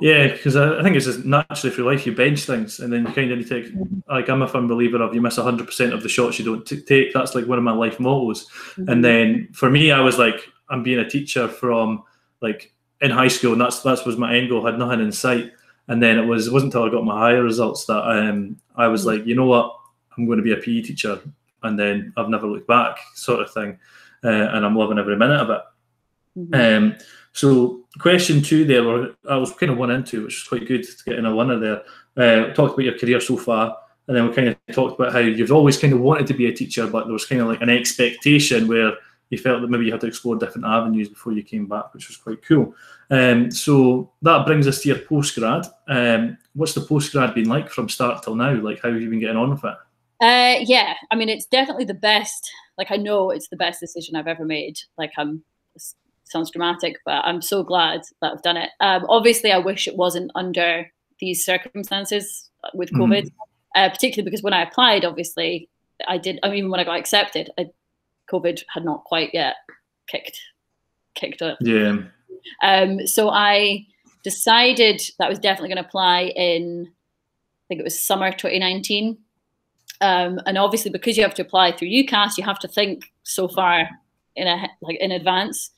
Yeah, 0.00 0.28
because 0.28 0.56
I, 0.56 0.78
I 0.78 0.82
think 0.82 0.94
it's 0.96 1.06
just 1.06 1.24
naturally 1.24 1.74
through 1.74 1.86
life 1.86 2.06
you 2.06 2.14
bench 2.14 2.40
things, 2.40 2.80
and 2.80 2.92
then 2.92 3.06
you 3.06 3.12
kind 3.12 3.32
of 3.32 3.38
need 3.38 3.48
to. 3.48 4.02
Like 4.08 4.28
I'm 4.28 4.42
a 4.42 4.48
firm 4.48 4.68
believer 4.68 5.02
of 5.02 5.14
you 5.14 5.22
miss 5.22 5.36
hundred 5.36 5.66
percent 5.66 5.94
of 5.94 6.02
the 6.02 6.08
shots 6.08 6.38
you 6.38 6.44
don't 6.44 6.66
t- 6.66 6.82
take. 6.82 7.12
That's 7.14 7.34
like 7.34 7.46
one 7.46 7.58
of 7.58 7.64
my 7.64 7.72
life 7.72 7.98
mottos. 7.98 8.46
And 8.76 9.02
then 9.02 9.48
for 9.52 9.70
me, 9.70 9.90
I 9.90 10.00
was 10.00 10.18
like, 10.18 10.46
I'm 10.68 10.82
being 10.82 10.98
a 10.98 11.08
teacher 11.08 11.48
from 11.48 12.02
like 12.42 12.72
in 13.00 13.10
high 13.10 13.28
school, 13.28 13.52
and 13.52 13.60
that's 13.60 13.80
that 13.82 14.04
was 14.04 14.16
my 14.18 14.36
end 14.36 14.50
goal. 14.50 14.64
Had 14.64 14.78
nothing 14.78 15.00
in 15.00 15.12
sight, 15.12 15.50
and 15.88 16.02
then 16.02 16.18
it 16.18 16.26
was 16.26 16.46
it 16.48 16.52
wasn't 16.52 16.74
until 16.74 16.86
I 16.86 16.92
got 16.92 17.04
my 17.04 17.18
higher 17.18 17.42
results 17.42 17.86
that 17.86 18.02
um, 18.06 18.58
I 18.76 18.88
was 18.88 19.06
like, 19.06 19.24
you 19.26 19.34
know 19.34 19.46
what, 19.46 19.74
I'm 20.16 20.26
going 20.26 20.38
to 20.38 20.44
be 20.44 20.52
a 20.52 20.56
PE 20.56 20.82
teacher, 20.82 21.20
and 21.62 21.78
then 21.78 22.12
I've 22.16 22.28
never 22.28 22.46
looked 22.46 22.68
back, 22.68 22.98
sort 23.14 23.40
of 23.40 23.52
thing, 23.52 23.78
uh, 24.22 24.28
and 24.28 24.64
I'm 24.64 24.76
loving 24.76 24.98
every 24.98 25.16
minute 25.16 25.40
of 25.40 25.50
it. 25.50 25.62
Mhm. 26.38 26.76
Um, 26.76 26.96
so 27.32 27.84
question 27.98 28.42
two 28.42 28.64
there, 28.64 28.84
or 28.84 29.10
I 29.28 29.36
was 29.36 29.52
kind 29.52 29.72
of 29.72 29.78
one 29.78 29.90
into, 29.90 30.24
which 30.24 30.42
is 30.42 30.48
quite 30.48 30.66
good 30.66 30.84
to 30.84 31.04
get 31.04 31.18
in 31.18 31.26
a 31.26 31.34
winner 31.34 31.58
there. 31.58 31.82
Uh, 32.16 32.52
talked 32.52 32.74
about 32.74 32.84
your 32.84 32.98
career 32.98 33.20
so 33.20 33.36
far, 33.36 33.76
and 34.06 34.16
then 34.16 34.28
we 34.28 34.34
kind 34.34 34.48
of 34.48 34.56
talked 34.72 34.98
about 34.98 35.12
how 35.12 35.20
you've 35.20 35.52
always 35.52 35.78
kind 35.78 35.92
of 35.92 36.00
wanted 36.00 36.26
to 36.28 36.34
be 36.34 36.46
a 36.46 36.52
teacher, 36.52 36.86
but 36.86 37.04
there 37.04 37.12
was 37.12 37.26
kind 37.26 37.40
of 37.40 37.48
like 37.48 37.62
an 37.62 37.70
expectation 37.70 38.68
where 38.68 38.92
you 39.30 39.38
felt 39.38 39.62
that 39.62 39.70
maybe 39.70 39.86
you 39.86 39.92
had 39.92 40.00
to 40.02 40.06
explore 40.06 40.36
different 40.36 40.66
avenues 40.66 41.08
before 41.08 41.32
you 41.32 41.42
came 41.42 41.66
back, 41.66 41.92
which 41.94 42.08
was 42.08 42.16
quite 42.16 42.44
cool. 42.44 42.74
Um, 43.10 43.50
so 43.50 44.12
that 44.22 44.46
brings 44.46 44.68
us 44.68 44.82
to 44.82 44.88
your 44.88 44.98
postgrad. 44.98 45.66
Um, 45.88 46.36
what's 46.52 46.74
the 46.74 46.82
postgrad 46.82 47.34
been 47.34 47.48
like 47.48 47.70
from 47.70 47.88
start 47.88 48.22
till 48.22 48.36
now? 48.36 48.52
Like, 48.54 48.80
how 48.82 48.92
have 48.92 49.00
you 49.00 49.10
been 49.10 49.20
getting 49.20 49.36
on 49.36 49.50
with 49.50 49.64
it? 49.64 49.76
Uh, 50.24 50.60
yeah, 50.62 50.94
I 51.10 51.16
mean, 51.16 51.28
it's 51.28 51.44
definitely 51.44 51.84
the 51.84 51.92
best. 51.94 52.50
Like, 52.78 52.90
I 52.90 52.96
know 52.96 53.30
it's 53.30 53.48
the 53.48 53.56
best 53.56 53.78
decision 53.80 54.16
I've 54.16 54.26
ever 54.26 54.44
made. 54.44 54.78
Like, 54.96 55.12
I'm. 55.18 55.44
This 55.74 55.94
sounds 56.24 56.50
dramatic, 56.50 56.96
but 57.04 57.22
I'm 57.26 57.42
so 57.42 57.62
glad 57.62 58.00
that 58.22 58.32
I've 58.32 58.42
done 58.42 58.56
it. 58.56 58.70
Um, 58.80 59.04
obviously, 59.08 59.52
I 59.52 59.58
wish 59.58 59.86
it 59.86 59.96
wasn't 59.96 60.30
under 60.34 60.90
these 61.20 61.44
circumstances 61.44 62.50
with 62.72 62.90
Mhm. 62.92 62.98
COVID, 63.00 63.30
uh, 63.76 63.90
particularly 63.90 64.30
because 64.30 64.42
when 64.42 64.54
I 64.54 64.62
applied, 64.62 65.04
obviously, 65.04 65.68
I 66.08 66.16
did. 66.16 66.38
I 66.42 66.48
mean, 66.48 66.70
when 66.70 66.80
I 66.80 66.84
got 66.84 66.98
accepted, 66.98 67.50
I, 67.58 67.66
COVID 68.30 68.64
had 68.72 68.84
not 68.84 69.04
quite 69.04 69.30
yet 69.34 69.56
kicked 70.06 70.40
kicked 71.14 71.42
up. 71.42 71.58
Yeah. 71.60 71.98
Um, 72.62 73.06
so 73.06 73.28
I 73.28 73.86
decided 74.22 75.02
that 75.18 75.26
I 75.26 75.28
was 75.28 75.38
definitely 75.38 75.68
going 75.68 75.82
to 75.82 75.88
apply 75.88 76.32
in, 76.34 76.88
I 76.88 77.64
think 77.68 77.80
it 77.80 77.84
was 77.84 78.02
summer 78.02 78.32
2019. 78.32 79.18
Um, 80.00 80.40
and 80.46 80.58
obviously, 80.58 80.90
because 80.90 81.16
you 81.16 81.22
have 81.22 81.34
to 81.34 81.42
apply 81.42 81.72
through 81.72 81.88
UCAS, 81.88 82.36
you 82.36 82.44
have 82.44 82.58
to 82.60 82.68
think 82.68 83.12
so 83.22 83.48
far 83.48 83.88
in 84.36 84.46
a 84.46 84.68
like 84.80 84.98
in 84.98 85.12
advance 85.12 85.70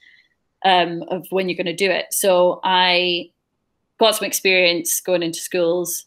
um, 0.64 1.02
of 1.08 1.26
when 1.30 1.48
you're 1.48 1.56
going 1.56 1.66
to 1.66 1.74
do 1.74 1.90
it. 1.90 2.06
So 2.10 2.60
I 2.64 3.30
got 3.98 4.16
some 4.16 4.26
experience 4.26 5.00
going 5.00 5.22
into 5.22 5.40
schools 5.40 6.04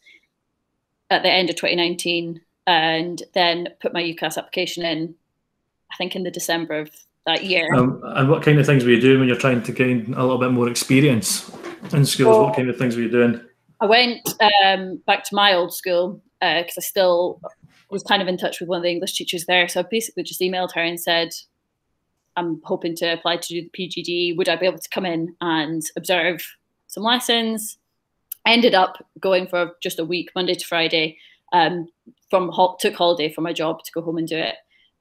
at 1.10 1.24
the 1.24 1.32
end 1.32 1.50
of 1.50 1.56
2019, 1.56 2.42
and 2.68 3.24
then 3.34 3.70
put 3.82 3.94
my 3.94 4.04
UCAS 4.04 4.38
application 4.38 4.86
in. 4.86 5.16
I 5.92 5.96
think 5.96 6.16
in 6.16 6.24
the 6.24 6.30
December 6.32 6.80
of 6.80 6.92
that 7.26 7.44
year. 7.44 7.74
Um, 7.76 8.02
and 8.04 8.30
what 8.30 8.44
kind 8.44 8.60
of 8.60 8.66
things 8.66 8.84
were 8.84 8.92
you 8.92 9.02
doing 9.02 9.20
when 9.20 9.28
you're 9.28 9.38
trying 9.38 9.64
to 9.64 9.72
gain 9.72 10.14
a 10.16 10.22
little 10.22 10.38
bit 10.38 10.52
more 10.52 10.70
experience 10.70 11.50
in 11.94 12.06
schools? 12.06 12.36
Well- 12.36 12.46
what 12.46 12.56
kind 12.56 12.70
of 12.70 12.78
things 12.78 12.96
were 12.96 13.02
you 13.02 13.10
doing? 13.10 13.42
I 13.82 13.86
went 13.86 14.28
um, 14.66 14.98
back 15.08 15.24
to 15.26 15.36
my 15.36 15.54
old 15.54 15.74
school 15.74 16.22
because 16.42 16.78
I 16.78 16.82
still 16.82 17.40
was 17.90 18.04
kind 18.04 18.22
of 18.22 18.28
in 18.28 18.38
touch 18.38 18.60
with 18.60 18.70
one 18.70 18.78
of 18.78 18.84
the 18.84 18.92
English 18.92 19.14
teachers 19.14 19.46
there. 19.46 19.68
So 19.68 19.80
I 19.80 19.86
basically 19.90 20.24
just 20.24 20.42
emailed 20.42 20.74
her 20.74 20.82
and 20.82 21.00
said, 21.00 21.30
I'm 22.36 22.62
hoping 22.64 22.96
to 22.98 23.14
apply 23.14 23.38
to 23.38 23.48
do 23.48 23.62
the 23.62 23.88
PGD. 23.88 24.38
Would 24.38 24.50
I 24.50 24.56
be 24.56 24.66
able 24.66 24.80
to 24.80 24.90
come 24.90 25.06
in 25.06 25.36
and 25.42 25.82
observe 25.98 26.46
some 26.88 27.04
lessons? 27.04 27.78
I 28.46 28.54
ended 28.54 28.74
up 28.74 29.04
going 29.20 29.48
for 29.48 29.72
just 29.82 30.00
a 30.00 30.06
week, 30.06 30.30
Monday 30.36 30.56
to 30.56 30.66
Friday. 30.66 31.18
Um, 31.52 31.90
from 32.30 32.52
took 32.80 32.94
holiday 32.94 33.32
from 33.34 33.44
my 33.44 33.54
job 33.54 33.84
to 33.84 33.92
go 33.92 34.02
home 34.02 34.18
and 34.18 34.28
do 34.28 34.38
it. 34.38 34.56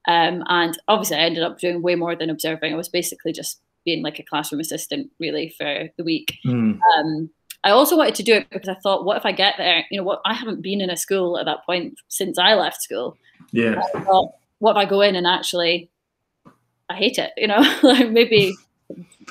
Um, 0.07 0.43
and 0.47 0.77
obviously, 0.87 1.17
I 1.17 1.21
ended 1.21 1.43
up 1.43 1.59
doing 1.59 1.81
way 1.81 1.95
more 1.95 2.15
than 2.15 2.29
observing. 2.29 2.73
I 2.73 2.77
was 2.77 2.89
basically 2.89 3.31
just 3.31 3.61
being 3.85 4.03
like 4.03 4.19
a 4.19 4.23
classroom 4.23 4.59
assistant, 4.59 5.11
really, 5.19 5.53
for 5.57 5.89
the 5.97 6.03
week. 6.03 6.37
Mm. 6.45 6.79
Um, 6.97 7.29
I 7.63 7.71
also 7.71 7.97
wanted 7.97 8.15
to 8.15 8.23
do 8.23 8.33
it 8.35 8.49
because 8.49 8.69
I 8.69 8.75
thought, 8.75 9.05
what 9.05 9.17
if 9.17 9.25
I 9.25 9.31
get 9.31 9.55
there? 9.57 9.85
You 9.91 9.99
know, 9.99 10.03
what 10.03 10.21
I 10.25 10.33
haven't 10.33 10.61
been 10.61 10.81
in 10.81 10.89
a 10.89 10.97
school 10.97 11.37
at 11.37 11.45
that 11.45 11.65
point 11.65 11.97
since 12.07 12.37
I 12.37 12.53
left 12.53 12.81
school. 12.81 13.17
Yeah. 13.51 13.81
Thought, 14.05 14.33
what 14.59 14.71
if 14.71 14.77
I 14.77 14.85
go 14.85 15.01
in 15.01 15.15
and 15.15 15.27
actually 15.27 15.89
I 16.89 16.95
hate 16.95 17.17
it? 17.17 17.31
You 17.35 17.47
know, 17.47 17.59
like 17.83 18.09
maybe 18.09 18.55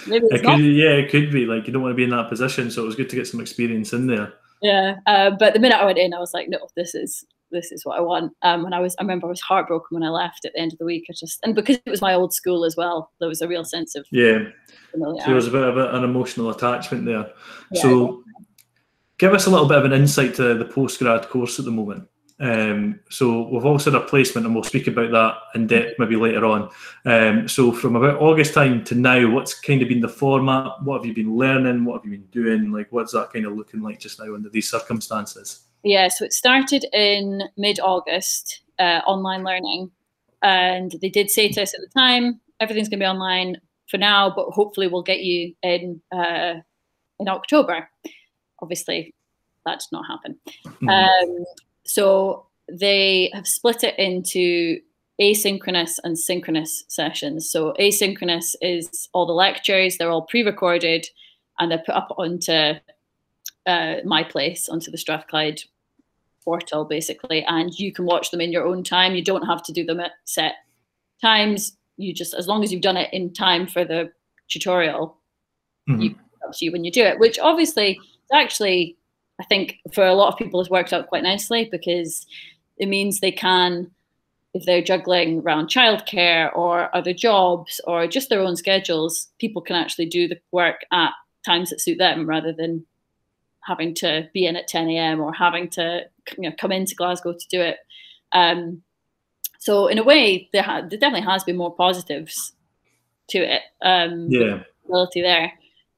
maybe 0.06 0.26
It 0.30 0.44
could, 0.44 0.60
yeah, 0.60 0.90
it 0.90 1.10
could 1.10 1.32
be 1.32 1.46
like 1.46 1.66
you 1.66 1.72
don't 1.72 1.82
want 1.82 1.92
to 1.92 1.96
be 1.96 2.04
in 2.04 2.10
that 2.10 2.28
position, 2.28 2.70
so 2.70 2.82
it 2.82 2.86
was 2.86 2.96
good 2.96 3.10
to 3.10 3.16
get 3.16 3.26
some 3.26 3.40
experience 3.40 3.92
in 3.92 4.06
there. 4.06 4.32
Yeah, 4.60 4.96
uh, 5.06 5.30
but 5.38 5.54
the 5.54 5.60
minute 5.60 5.78
I 5.78 5.84
went 5.84 5.98
in, 5.98 6.12
I 6.12 6.18
was 6.18 6.34
like, 6.34 6.48
no, 6.48 6.68
this 6.76 6.94
is 6.94 7.24
this 7.50 7.72
is 7.72 7.84
what 7.84 7.98
I 7.98 8.00
want. 8.00 8.32
Um, 8.42 8.64
and 8.64 8.74
I 8.74 8.80
was, 8.80 8.94
I 8.98 9.02
remember 9.02 9.26
I 9.26 9.30
was 9.30 9.40
heartbroken 9.40 9.88
when 9.90 10.02
I 10.02 10.10
left 10.10 10.44
at 10.44 10.52
the 10.52 10.60
end 10.60 10.72
of 10.72 10.78
the 10.78 10.84
week. 10.84 11.06
I 11.10 11.12
just, 11.12 11.38
and 11.44 11.54
because 11.54 11.78
it 11.84 11.90
was 11.90 12.00
my 12.00 12.14
old 12.14 12.32
school 12.32 12.64
as 12.64 12.76
well, 12.76 13.10
there 13.20 13.28
was 13.28 13.42
a 13.42 13.48
real 13.48 13.64
sense 13.64 13.94
of 13.94 14.06
Yeah, 14.10 14.44
so 14.92 15.16
there 15.26 15.34
was 15.34 15.48
a 15.48 15.50
bit 15.50 15.62
of 15.62 15.76
a, 15.76 15.90
an 15.90 16.04
emotional 16.04 16.50
attachment 16.50 17.04
there. 17.04 17.30
Yeah, 17.72 17.82
so, 17.82 18.22
give 19.18 19.34
us 19.34 19.46
a 19.46 19.50
little 19.50 19.68
bit 19.68 19.78
of 19.78 19.84
an 19.84 19.92
insight 19.92 20.34
to 20.36 20.54
the 20.54 20.64
postgrad 20.64 21.28
course 21.28 21.58
at 21.58 21.64
the 21.64 21.70
moment. 21.70 22.08
Um, 22.40 23.00
so 23.10 23.48
we've 23.48 23.64
also 23.64 23.90
had 23.90 24.00
a 24.00 24.06
placement, 24.06 24.46
and 24.46 24.54
we'll 24.54 24.64
speak 24.64 24.86
about 24.86 25.10
that 25.10 25.58
in 25.58 25.66
depth 25.66 25.98
maybe 25.98 26.16
later 26.16 26.44
on. 26.44 26.70
Um, 27.04 27.48
so 27.48 27.72
from 27.72 27.96
about 27.96 28.20
August 28.20 28.54
time 28.54 28.84
to 28.84 28.94
now, 28.94 29.28
what's 29.30 29.58
kind 29.58 29.82
of 29.82 29.88
been 29.88 30.00
the 30.00 30.08
format? 30.08 30.82
What 30.82 30.98
have 30.98 31.06
you 31.06 31.14
been 31.14 31.36
learning? 31.36 31.84
What 31.84 31.96
have 31.96 32.04
you 32.04 32.18
been 32.18 32.28
doing? 32.30 32.72
Like, 32.72 32.88
what's 32.90 33.12
that 33.12 33.32
kind 33.32 33.46
of 33.46 33.54
looking 33.54 33.82
like 33.82 33.98
just 33.98 34.20
now 34.20 34.34
under 34.34 34.50
these 34.50 34.70
circumstances? 34.70 35.67
Yeah, 35.82 36.08
so 36.08 36.24
it 36.24 36.32
started 36.32 36.84
in 36.92 37.42
mid 37.56 37.80
August, 37.80 38.62
uh, 38.78 39.00
online 39.06 39.44
learning. 39.44 39.90
And 40.42 40.94
they 41.02 41.08
did 41.08 41.30
say 41.30 41.48
to 41.48 41.62
us 41.62 41.74
at 41.74 41.80
the 41.80 41.98
time, 41.98 42.40
everything's 42.60 42.88
going 42.88 43.00
to 43.00 43.04
be 43.04 43.08
online 43.08 43.60
for 43.88 43.98
now, 43.98 44.32
but 44.34 44.50
hopefully 44.50 44.86
we'll 44.86 45.02
get 45.02 45.20
you 45.20 45.54
in 45.62 46.00
uh, 46.12 46.54
in 47.18 47.28
October. 47.28 47.88
Obviously, 48.60 49.14
that 49.66 49.80
did 49.80 49.92
not 49.92 50.06
happen. 50.06 50.38
Mhm. 50.82 50.88
Um, 50.90 51.44
so 51.84 52.46
they 52.70 53.30
have 53.32 53.48
split 53.48 53.82
it 53.82 53.98
into 53.98 54.80
asynchronous 55.20 55.98
and 56.04 56.16
synchronous 56.18 56.84
sessions. 56.88 57.50
So 57.50 57.74
asynchronous 57.80 58.54
is 58.60 59.08
all 59.12 59.26
the 59.26 59.32
lectures; 59.32 59.96
they're 59.96 60.10
all 60.10 60.22
pre-recorded, 60.22 61.08
and 61.58 61.70
they're 61.70 61.78
put 61.78 61.94
up 61.94 62.14
onto 62.18 62.74
uh, 63.68 63.96
my 64.04 64.24
place, 64.24 64.68
onto 64.68 64.90
the 64.90 64.98
Strathclyde 64.98 65.60
portal, 66.44 66.84
basically, 66.84 67.44
and 67.44 67.78
you 67.78 67.92
can 67.92 68.06
watch 68.06 68.30
them 68.30 68.40
in 68.40 68.50
your 68.50 68.66
own 68.66 68.82
time. 68.82 69.14
You 69.14 69.22
don't 69.22 69.46
have 69.46 69.62
to 69.64 69.72
do 69.72 69.84
them 69.84 70.00
at 70.00 70.12
set 70.24 70.54
times. 71.20 71.76
You 71.98 72.14
just, 72.14 72.32
as 72.34 72.48
long 72.48 72.64
as 72.64 72.72
you've 72.72 72.80
done 72.82 72.96
it 72.96 73.12
in 73.12 73.32
time 73.32 73.66
for 73.66 73.84
the 73.84 74.10
tutorial, 74.48 75.18
Mhm. 75.88 76.02
you 76.02 76.14
up 76.46 76.52
to 76.54 76.64
you 76.64 76.72
when 76.72 76.84
you 76.84 76.90
do 76.90 77.02
it, 77.04 77.18
which 77.18 77.38
obviously 77.38 78.00
actually, 78.32 78.96
I 79.40 79.44
think 79.44 79.78
for 79.92 80.06
a 80.06 80.14
lot 80.14 80.32
of 80.32 80.38
people 80.38 80.60
has 80.60 80.70
worked 80.70 80.92
out 80.92 81.08
quite 81.08 81.22
nicely 81.22 81.68
because 81.70 82.26
it 82.78 82.88
means 82.88 83.20
they 83.20 83.32
can, 83.32 83.90
if 84.54 84.64
they're 84.64 84.82
juggling 84.82 85.40
around 85.40 85.68
childcare 85.68 86.54
or 86.56 86.94
other 86.94 87.12
jobs 87.12 87.80
or 87.86 88.06
just 88.06 88.28
their 88.28 88.40
own 88.40 88.56
schedules, 88.56 89.28
people 89.38 89.62
can 89.62 89.76
actually 89.76 90.06
do 90.06 90.28
the 90.28 90.38
work 90.52 90.84
at 90.92 91.12
times 91.44 91.70
that 91.70 91.80
suit 91.80 91.98
them 91.98 92.28
rather 92.28 92.52
than 92.52 92.86
having 93.68 93.94
to 93.94 94.28
be 94.32 94.46
in 94.46 94.56
at 94.56 94.66
10 94.66 94.88
a.m. 94.88 95.20
or 95.20 95.32
having 95.32 95.68
to 95.68 96.00
you 96.36 96.48
know, 96.48 96.56
come 96.58 96.72
into 96.72 96.94
Glasgow 96.94 97.34
to 97.34 97.48
do 97.48 97.60
it. 97.60 97.76
Um, 98.32 98.82
so 99.60 99.86
in 99.86 99.98
a 99.98 100.02
way, 100.02 100.48
there, 100.52 100.62
ha- 100.62 100.80
there 100.80 100.98
definitely 100.98 101.30
has 101.30 101.44
been 101.44 101.56
more 101.56 101.74
positives 101.74 102.52
to 103.28 103.38
it. 103.38 103.62
Um, 103.82 104.28
Yeah, 104.30 104.62
ability 104.86 105.22
there. 105.22 105.52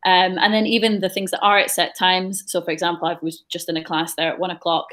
Um, 0.04 0.38
and 0.38 0.52
then 0.52 0.66
even 0.66 1.00
the 1.00 1.08
things 1.08 1.30
that 1.30 1.42
are 1.42 1.58
at 1.58 1.70
set 1.70 1.96
times. 1.96 2.42
So, 2.46 2.60
for 2.60 2.70
example, 2.70 3.06
I 3.06 3.16
was 3.22 3.44
just 3.48 3.68
in 3.68 3.76
a 3.76 3.84
class 3.84 4.14
there 4.14 4.32
at 4.32 4.38
one 4.38 4.50
o'clock. 4.50 4.86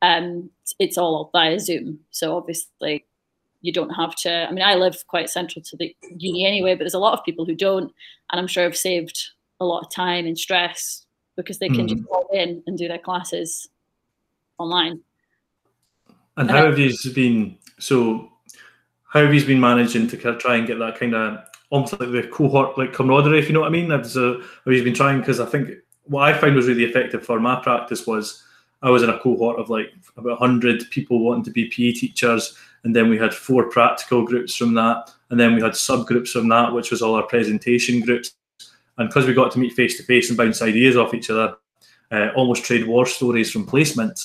Um, 0.00 0.50
it's 0.78 0.96
all 0.96 1.30
via 1.32 1.58
Zoom. 1.60 2.00
So 2.10 2.36
obviously, 2.36 3.04
you 3.60 3.72
don't 3.72 3.90
have 3.90 4.14
to. 4.16 4.48
I 4.48 4.52
mean, 4.52 4.64
I 4.64 4.74
live 4.74 5.04
quite 5.06 5.30
central 5.30 5.62
to 5.64 5.76
the 5.76 5.94
uni 6.16 6.46
anyway, 6.46 6.74
but 6.74 6.80
there's 6.80 6.94
a 6.94 6.98
lot 6.98 7.18
of 7.18 7.24
people 7.24 7.44
who 7.44 7.54
don't, 7.54 7.92
and 8.30 8.40
I'm 8.40 8.46
sure 8.46 8.64
have 8.64 8.76
saved 8.76 9.18
a 9.60 9.64
lot 9.64 9.84
of 9.84 9.90
time 9.90 10.26
and 10.26 10.38
stress 10.38 11.06
because 11.36 11.58
they 11.58 11.68
can 11.68 11.82
hmm. 11.82 11.86
just 11.86 12.10
log 12.10 12.26
in 12.32 12.62
and 12.66 12.76
do 12.76 12.88
their 12.88 12.98
classes 12.98 13.68
online. 14.58 15.00
And 16.36 16.48
And 16.48 16.50
how 16.50 16.66
have 16.66 16.78
you 16.78 16.92
been? 17.14 17.58
So, 17.78 18.30
how 19.08 19.22
have 19.24 19.34
you 19.34 19.44
been 19.44 19.60
managing 19.60 20.08
to 20.08 20.16
try 20.38 20.56
and 20.56 20.66
get 20.66 20.78
that 20.78 20.98
kind 20.98 21.14
of 21.14 21.44
almost 21.70 21.98
like 21.98 22.12
the 22.12 22.28
cohort, 22.28 22.76
like 22.78 22.92
camaraderie, 22.92 23.38
if 23.38 23.48
you 23.48 23.54
know 23.54 23.60
what 23.60 23.68
I 23.68 23.70
mean? 23.70 23.90
Have 23.90 24.06
you 24.14 24.84
been 24.84 24.94
trying? 24.94 25.18
Because 25.18 25.40
I 25.40 25.46
think 25.46 25.70
what 26.04 26.22
I 26.22 26.38
found 26.38 26.54
was 26.54 26.68
really 26.68 26.84
effective 26.84 27.24
for 27.24 27.40
my 27.40 27.60
practice 27.60 28.06
was 28.06 28.44
I 28.82 28.90
was 28.90 29.02
in 29.02 29.10
a 29.10 29.18
cohort 29.18 29.58
of 29.58 29.70
like 29.70 29.92
about 30.16 30.40
100 30.40 30.90
people 30.90 31.20
wanting 31.20 31.44
to 31.44 31.50
be 31.50 31.68
PE 31.68 31.92
teachers, 31.92 32.56
and 32.84 32.94
then 32.94 33.08
we 33.08 33.16
had 33.16 33.32
four 33.32 33.70
practical 33.70 34.24
groups 34.24 34.54
from 34.54 34.74
that, 34.74 35.10
and 35.30 35.40
then 35.40 35.54
we 35.54 35.62
had 35.62 35.72
subgroups 35.72 36.28
from 36.28 36.48
that, 36.48 36.72
which 36.72 36.90
was 36.90 37.00
all 37.00 37.14
our 37.14 37.26
presentation 37.26 38.00
groups. 38.00 38.34
And 38.98 39.08
because 39.08 39.26
we 39.26 39.34
got 39.34 39.50
to 39.52 39.58
meet 39.58 39.72
face 39.72 39.96
to 39.96 40.02
face 40.02 40.28
and 40.28 40.36
bounce 40.36 40.62
ideas 40.62 40.96
off 40.96 41.14
each 41.14 41.30
other, 41.30 41.56
uh, 42.10 42.28
almost 42.36 42.64
trade 42.64 42.86
war 42.86 43.06
stories 43.06 43.50
from 43.50 43.66
placement 43.66 44.20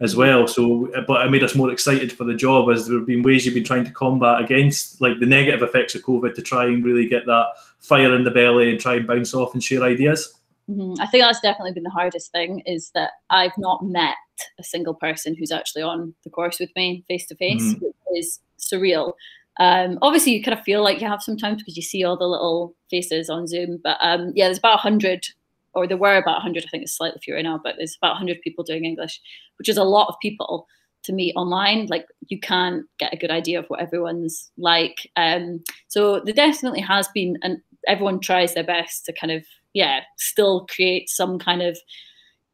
as 0.00 0.14
well. 0.16 0.46
So, 0.46 0.90
but 1.06 1.26
it 1.26 1.30
made 1.30 1.42
us 1.42 1.54
more 1.54 1.72
excited 1.72 2.12
for 2.12 2.24
the 2.24 2.34
job 2.34 2.70
as 2.70 2.86
there 2.86 2.98
have 2.98 3.06
been 3.06 3.22
ways 3.22 3.44
you've 3.44 3.54
been 3.54 3.64
trying 3.64 3.84
to 3.84 3.90
combat 3.90 4.40
against 4.40 5.00
like 5.00 5.18
the 5.20 5.26
negative 5.26 5.62
effects 5.62 5.94
of 5.94 6.02
COVID 6.02 6.34
to 6.34 6.42
try 6.42 6.66
and 6.66 6.84
really 6.84 7.08
get 7.08 7.26
that 7.26 7.46
fire 7.80 8.14
in 8.14 8.24
the 8.24 8.30
belly 8.30 8.70
and 8.70 8.80
try 8.80 8.94
and 8.96 9.06
bounce 9.06 9.34
off 9.34 9.54
and 9.54 9.62
share 9.62 9.82
ideas. 9.82 10.34
Mhm. 10.70 10.98
I 11.00 11.06
think 11.06 11.22
that's 11.24 11.40
definitely 11.40 11.72
been 11.72 11.82
the 11.82 11.90
hardest 11.90 12.30
thing 12.30 12.60
is 12.60 12.90
that 12.94 13.12
I've 13.30 13.56
not 13.56 13.84
met 13.84 14.16
a 14.58 14.62
single 14.62 14.94
person 14.94 15.34
who's 15.34 15.50
actually 15.50 15.82
on 15.82 16.14
the 16.24 16.30
course 16.30 16.60
with 16.60 16.70
me 16.76 17.04
face 17.08 17.26
to 17.28 17.34
face, 17.36 17.74
which 17.80 17.94
is 18.16 18.40
surreal. 18.58 19.14
Um, 19.58 19.98
obviously, 20.02 20.32
you 20.32 20.42
kind 20.42 20.56
of 20.58 20.64
feel 20.64 20.82
like 20.82 21.00
you 21.00 21.08
have 21.08 21.22
sometimes 21.22 21.62
because 21.62 21.76
you 21.76 21.82
see 21.82 22.04
all 22.04 22.16
the 22.16 22.26
little 22.26 22.74
faces 22.90 23.28
on 23.28 23.46
Zoom. 23.46 23.80
But 23.82 23.98
um, 24.00 24.32
yeah, 24.34 24.46
there's 24.46 24.58
about 24.58 24.76
100, 24.76 25.26
or 25.74 25.86
there 25.86 25.96
were 25.96 26.16
about 26.16 26.36
100, 26.36 26.64
I 26.64 26.68
think 26.68 26.84
it's 26.84 26.96
slightly 26.96 27.20
fewer 27.22 27.42
now, 27.42 27.60
but 27.62 27.74
there's 27.76 27.96
about 27.96 28.12
100 28.12 28.40
people 28.42 28.64
doing 28.64 28.84
English, 28.84 29.20
which 29.58 29.68
is 29.68 29.76
a 29.76 29.84
lot 29.84 30.08
of 30.08 30.14
people 30.20 30.66
to 31.04 31.12
meet 31.12 31.34
online. 31.34 31.86
Like 31.86 32.06
you 32.28 32.38
can't 32.38 32.84
get 32.98 33.12
a 33.12 33.18
good 33.18 33.30
idea 33.30 33.58
of 33.58 33.66
what 33.66 33.80
everyone's 33.80 34.50
like. 34.56 35.10
Um, 35.16 35.62
so 35.88 36.20
there 36.20 36.34
definitely 36.34 36.80
has 36.80 37.08
been, 37.08 37.36
and 37.42 37.58
everyone 37.86 38.20
tries 38.20 38.54
their 38.54 38.64
best 38.64 39.06
to 39.06 39.12
kind 39.12 39.32
of 39.32 39.44
yeah, 39.74 40.00
still 40.16 40.66
create 40.66 41.08
some 41.08 41.38
kind 41.38 41.62
of 41.62 41.78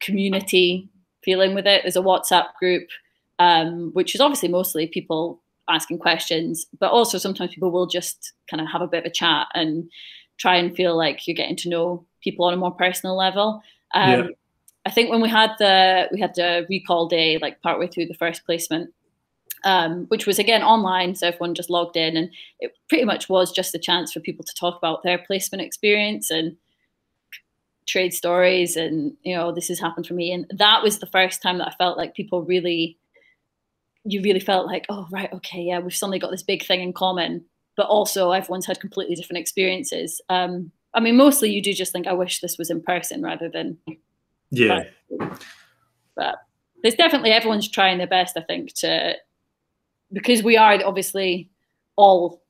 community 0.01 0.89
feeling 1.25 1.55
with 1.55 1.67
it. 1.67 1.83
There's 1.83 1.97
a 1.97 2.01
WhatsApp 2.01 2.49
group, 2.59 2.87
um, 3.39 3.91
which 3.95 4.15
is 4.15 4.21
obviously 4.21 4.49
mostly 4.49 4.87
people 4.87 5.43
asking 5.69 5.99
questions, 5.99 6.67
but 6.79 6.91
also 6.91 7.19
sometimes 7.19 7.55
people 7.55 7.71
will 7.71 7.87
just 7.87 8.33
kind 8.51 8.61
of 8.61 8.69
have 8.71 8.83
a 8.83 8.87
bit 8.87 9.05
of 9.05 9.11
a 9.11 9.15
chat 9.15 9.47
and 9.55 9.91
try 10.39 10.57
and 10.57 10.77
feel 10.77 10.97
like 10.97 11.27
you're 11.27 11.35
getting 11.35 11.57
to 11.57 11.69
know 11.69 12.07
people 12.23 12.45
on 12.47 12.55
a 12.55 12.57
more 12.57 12.73
personal 12.73 13.17
level. 13.17 13.63
Um, 13.95 14.11
Yeah. 14.11 14.27
I 14.87 14.91
think 14.91 15.11
when 15.11 15.23
we 15.23 15.31
had 15.31 15.53
the 15.59 16.09
we 16.13 16.21
had 16.21 16.35
the 16.35 16.67
recall 16.69 17.09
day, 17.09 17.39
like 17.39 17.63
partway 17.63 17.87
through 17.87 18.07
the 18.07 18.15
first 18.15 18.45
placement, 18.45 18.93
um, 19.65 20.05
which 20.09 20.27
was 20.27 20.39
again 20.39 20.63
online, 20.63 21.15
so 21.15 21.27
everyone 21.27 21.55
just 21.55 21.71
logged 21.71 21.97
in, 21.97 22.19
and 22.19 22.31
it 22.61 22.73
pretty 22.91 23.05
much 23.07 23.31
was 23.31 23.51
just 23.51 23.75
a 23.75 23.79
chance 23.79 24.13
for 24.13 24.21
people 24.21 24.45
to 24.45 24.55
talk 24.55 24.77
about 24.77 25.03
their 25.03 25.17
placement 25.17 25.63
experience 25.63 26.31
and 26.31 26.57
trade 27.87 28.13
stories, 28.13 28.77
and 28.77 29.17
you 29.23 29.35
know 29.35 29.53
this 29.53 29.69
has 29.69 29.81
happened 29.81 30.07
for 30.07 30.13
me, 30.15 30.33
and 30.33 30.45
that 30.51 30.83
was 30.83 30.99
the 30.99 31.07
first 31.07 31.41
time 31.41 31.57
that 31.59 31.69
I 31.69 31.75
felt 31.79 31.97
like 31.97 32.15
people 32.15 32.43
really, 32.43 32.99
you 34.05 34.23
really 34.23 34.41
felt 34.41 34.67
like, 34.67 34.87
oh 34.89 35.07
right, 35.11 35.33
okay, 35.33 35.63
yeah, 35.63 35.79
we've 35.79 35.95
suddenly 35.95 36.19
got 36.19 36.31
this 36.31 36.43
big 36.43 36.65
thing 36.65 36.81
in 36.81 36.93
common, 36.93 37.45
but 37.77 37.87
also 37.87 38.33
everyone's 38.33 38.67
had 38.67 38.81
completely 38.81 39.15
different 39.15 39.41
experiences. 39.41 40.21
Um, 40.29 40.71
I 40.93 41.01
mean, 41.01 41.17
mostly 41.17 41.51
you 41.51 41.63
do 41.63 41.73
just 41.73 41.93
think, 41.93 42.07
I 42.07 42.13
wish 42.13 42.41
this 42.41 42.59
was 42.59 42.71
in 42.71 42.83
person 42.83 43.23
rather 43.23 43.49
than 43.49 43.79
Yeah, 44.51 44.85
but 46.17 46.37
there's 46.83 46.95
definitely 46.95 47.33
everyone's 47.33 47.69
trying 47.69 47.99
their 47.99 48.07
best 48.07 48.37
i 48.37 48.43
think 48.43 48.73
to 48.75 49.15
because 50.13 50.43
we 50.43 50.57
are 50.57 50.79
obviously 50.85 51.51
all 51.97 52.43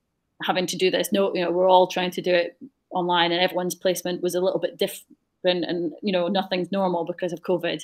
having 0.43 0.67
to 0.67 0.77
do 0.77 0.91
this. 0.91 1.13
No 1.13 1.35
you 1.35 1.43
know 1.43 1.51
we're 1.51 1.69
all 1.69 1.87
trying 1.87 2.11
to 2.11 2.21
do 2.21 2.35
it 2.35 2.59
online 2.91 3.33
and 3.33 3.41
everyone's 3.41 3.75
placement 3.75 4.23
was 4.23 4.35
a 4.35 4.41
little 4.41 4.61
bit 4.61 4.77
different 4.77 5.65
and 5.65 5.93
you 6.03 6.13
know 6.13 6.29
nothing's 6.29 6.73
normal 6.73 7.05
because 7.05 7.33
of 7.33 7.43
covid. 7.43 7.83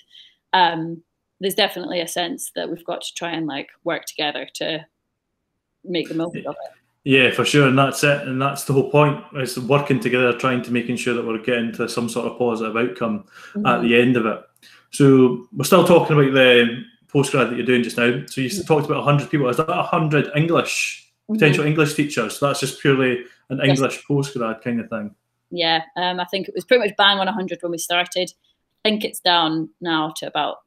Um 0.52 1.02
there's 1.40 1.54
definitely 1.54 2.00
a 2.00 2.08
sense 2.08 2.52
that 2.54 2.70
we've 2.70 2.84
got 2.84 3.02
to 3.02 3.14
try 3.14 3.30
and 3.30 3.46
like 3.46 3.68
work 3.84 4.04
together 4.04 4.46
to 4.54 4.84
make 5.84 6.08
the 6.08 6.14
most 6.14 6.36
of 6.36 6.54
it 6.54 6.72
yeah, 7.02 7.30
for 7.30 7.46
sure, 7.46 7.66
and 7.66 7.78
that's 7.78 8.04
it, 8.04 8.28
and 8.28 8.40
that's 8.40 8.64
the 8.64 8.74
whole 8.74 8.90
point. 8.90 9.24
Is 9.34 9.58
working 9.58 10.00
together, 10.00 10.34
trying 10.34 10.62
to 10.62 10.70
making 10.70 10.96
sure 10.96 11.14
that 11.14 11.26
we're 11.26 11.38
getting 11.38 11.72
to 11.72 11.88
some 11.88 12.10
sort 12.10 12.30
of 12.30 12.38
positive 12.38 12.76
outcome 12.76 13.24
at 13.54 13.62
mm-hmm. 13.62 13.88
the 13.88 14.00
end 14.00 14.16
of 14.18 14.26
it. 14.26 14.42
So 14.90 15.46
we're 15.56 15.64
still 15.64 15.86
talking 15.86 16.18
about 16.18 16.34
the 16.34 16.84
postgrad 17.08 17.48
that 17.48 17.56
you're 17.56 17.64
doing 17.64 17.82
just 17.82 17.96
now. 17.96 18.22
So 18.26 18.42
you 18.42 18.50
mm-hmm. 18.50 18.66
talked 18.66 18.84
about 18.84 19.04
100 19.04 19.30
people. 19.30 19.48
Is 19.48 19.56
that 19.56 19.68
100 19.68 20.32
English 20.36 21.10
mm-hmm. 21.30 21.38
potential 21.38 21.64
English 21.64 21.94
teachers. 21.94 22.38
So 22.38 22.46
that's 22.46 22.60
just 22.60 22.80
purely 22.80 23.24
an 23.48 23.60
Yes. 23.64 23.78
English 23.78 24.04
postgrad 24.06 24.62
kind 24.62 24.80
of 24.80 24.90
thing. 24.90 25.14
Yeah, 25.50 25.82
um, 25.96 26.20
I 26.20 26.26
think 26.26 26.48
it 26.48 26.54
was 26.54 26.64
pretty 26.64 26.84
much 26.86 26.96
bang 26.96 27.18
on 27.18 27.26
100 27.26 27.62
when 27.62 27.72
we 27.72 27.78
started. 27.78 28.30
I 28.84 28.88
think 28.88 29.04
it's 29.04 29.20
down 29.20 29.70
now 29.80 30.12
to 30.18 30.26
about 30.26 30.58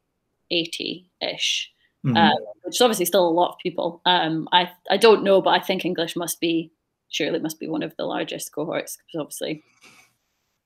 80 0.50 1.10
ish, 1.22 1.72
Mhm. 2.04 2.16
um, 2.16 2.36
which 2.62 2.76
is 2.76 2.80
obviously 2.80 3.04
still 3.06 3.26
a 3.26 3.30
lot 3.30 3.52
of 3.52 3.58
people. 3.62 4.00
Um, 4.06 4.48
I 4.52 4.70
I 4.90 4.96
don't 4.96 5.24
know, 5.24 5.40
but 5.40 5.50
I 5.50 5.60
think 5.60 5.84
English 5.84 6.16
must 6.16 6.40
be 6.40 6.70
surely 7.08 7.38
must 7.38 7.60
be 7.60 7.68
one 7.68 7.82
of 7.82 7.94
the 7.96 8.04
largest 8.04 8.52
cohorts 8.52 8.96
because 8.96 9.20
obviously. 9.20 9.62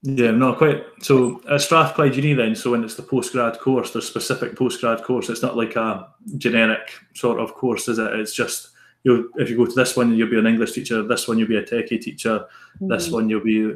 Yeah, 0.03 0.31
no, 0.31 0.55
quite. 0.55 0.85
So 1.03 1.43
at 1.51 1.61
Strathclyde 1.61 2.15
Uni, 2.15 2.33
then, 2.33 2.55
so 2.55 2.71
when 2.71 2.85
it's 2.85 2.95
the 2.95 3.03
postgrad 3.03 3.59
course, 3.59 3.91
there's 3.93 4.07
specific 4.07 4.55
postgrad 4.55 5.03
course. 5.03 5.29
It's 5.29 5.43
not 5.43 5.57
like 5.57 5.75
a 5.75 6.09
generic 6.37 6.93
sort 7.15 7.41
of 7.41 7.53
course, 7.55 7.89
is 7.89 7.99
it? 7.99 8.13
It's 8.15 8.33
just 8.33 8.69
you. 9.03 9.33
If 9.37 9.51
you 9.51 9.57
go 9.57 9.67
to 9.67 9.73
this 9.75 9.97
one, 9.97 10.15
you'll 10.15 10.31
be 10.31 10.39
an 10.39 10.47
English 10.47 10.73
teacher. 10.73 11.03
This 11.03 11.27
one, 11.27 11.37
you'll 11.39 11.49
be 11.49 11.57
a 11.57 11.65
techie 11.65 12.01
teacher. 12.01 12.47
This 12.81 13.09
Mhm. 13.09 13.13
one, 13.13 13.29
you'll 13.29 13.41
be 13.43 13.75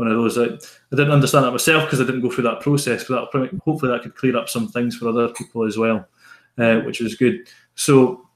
one 0.00 0.08
of 0.08 0.16
those. 0.16 0.38
I, 0.38 0.44
I 0.44 0.96
didn't 0.96 1.12
understand 1.12 1.44
that 1.44 1.50
myself 1.50 1.84
because 1.84 2.00
I 2.00 2.04
didn't 2.04 2.22
go 2.22 2.30
through 2.30 2.44
that 2.44 2.60
process. 2.60 3.04
But 3.04 3.30
that 3.30 3.60
hopefully 3.64 3.92
that 3.92 4.02
could 4.02 4.16
clear 4.16 4.36
up 4.36 4.48
some 4.48 4.66
things 4.66 4.96
for 4.96 5.08
other 5.08 5.28
people 5.28 5.66
as 5.66 5.76
well, 5.76 6.08
uh, 6.58 6.80
which 6.80 7.00
was 7.00 7.14
good. 7.16 7.46
So 7.74 8.26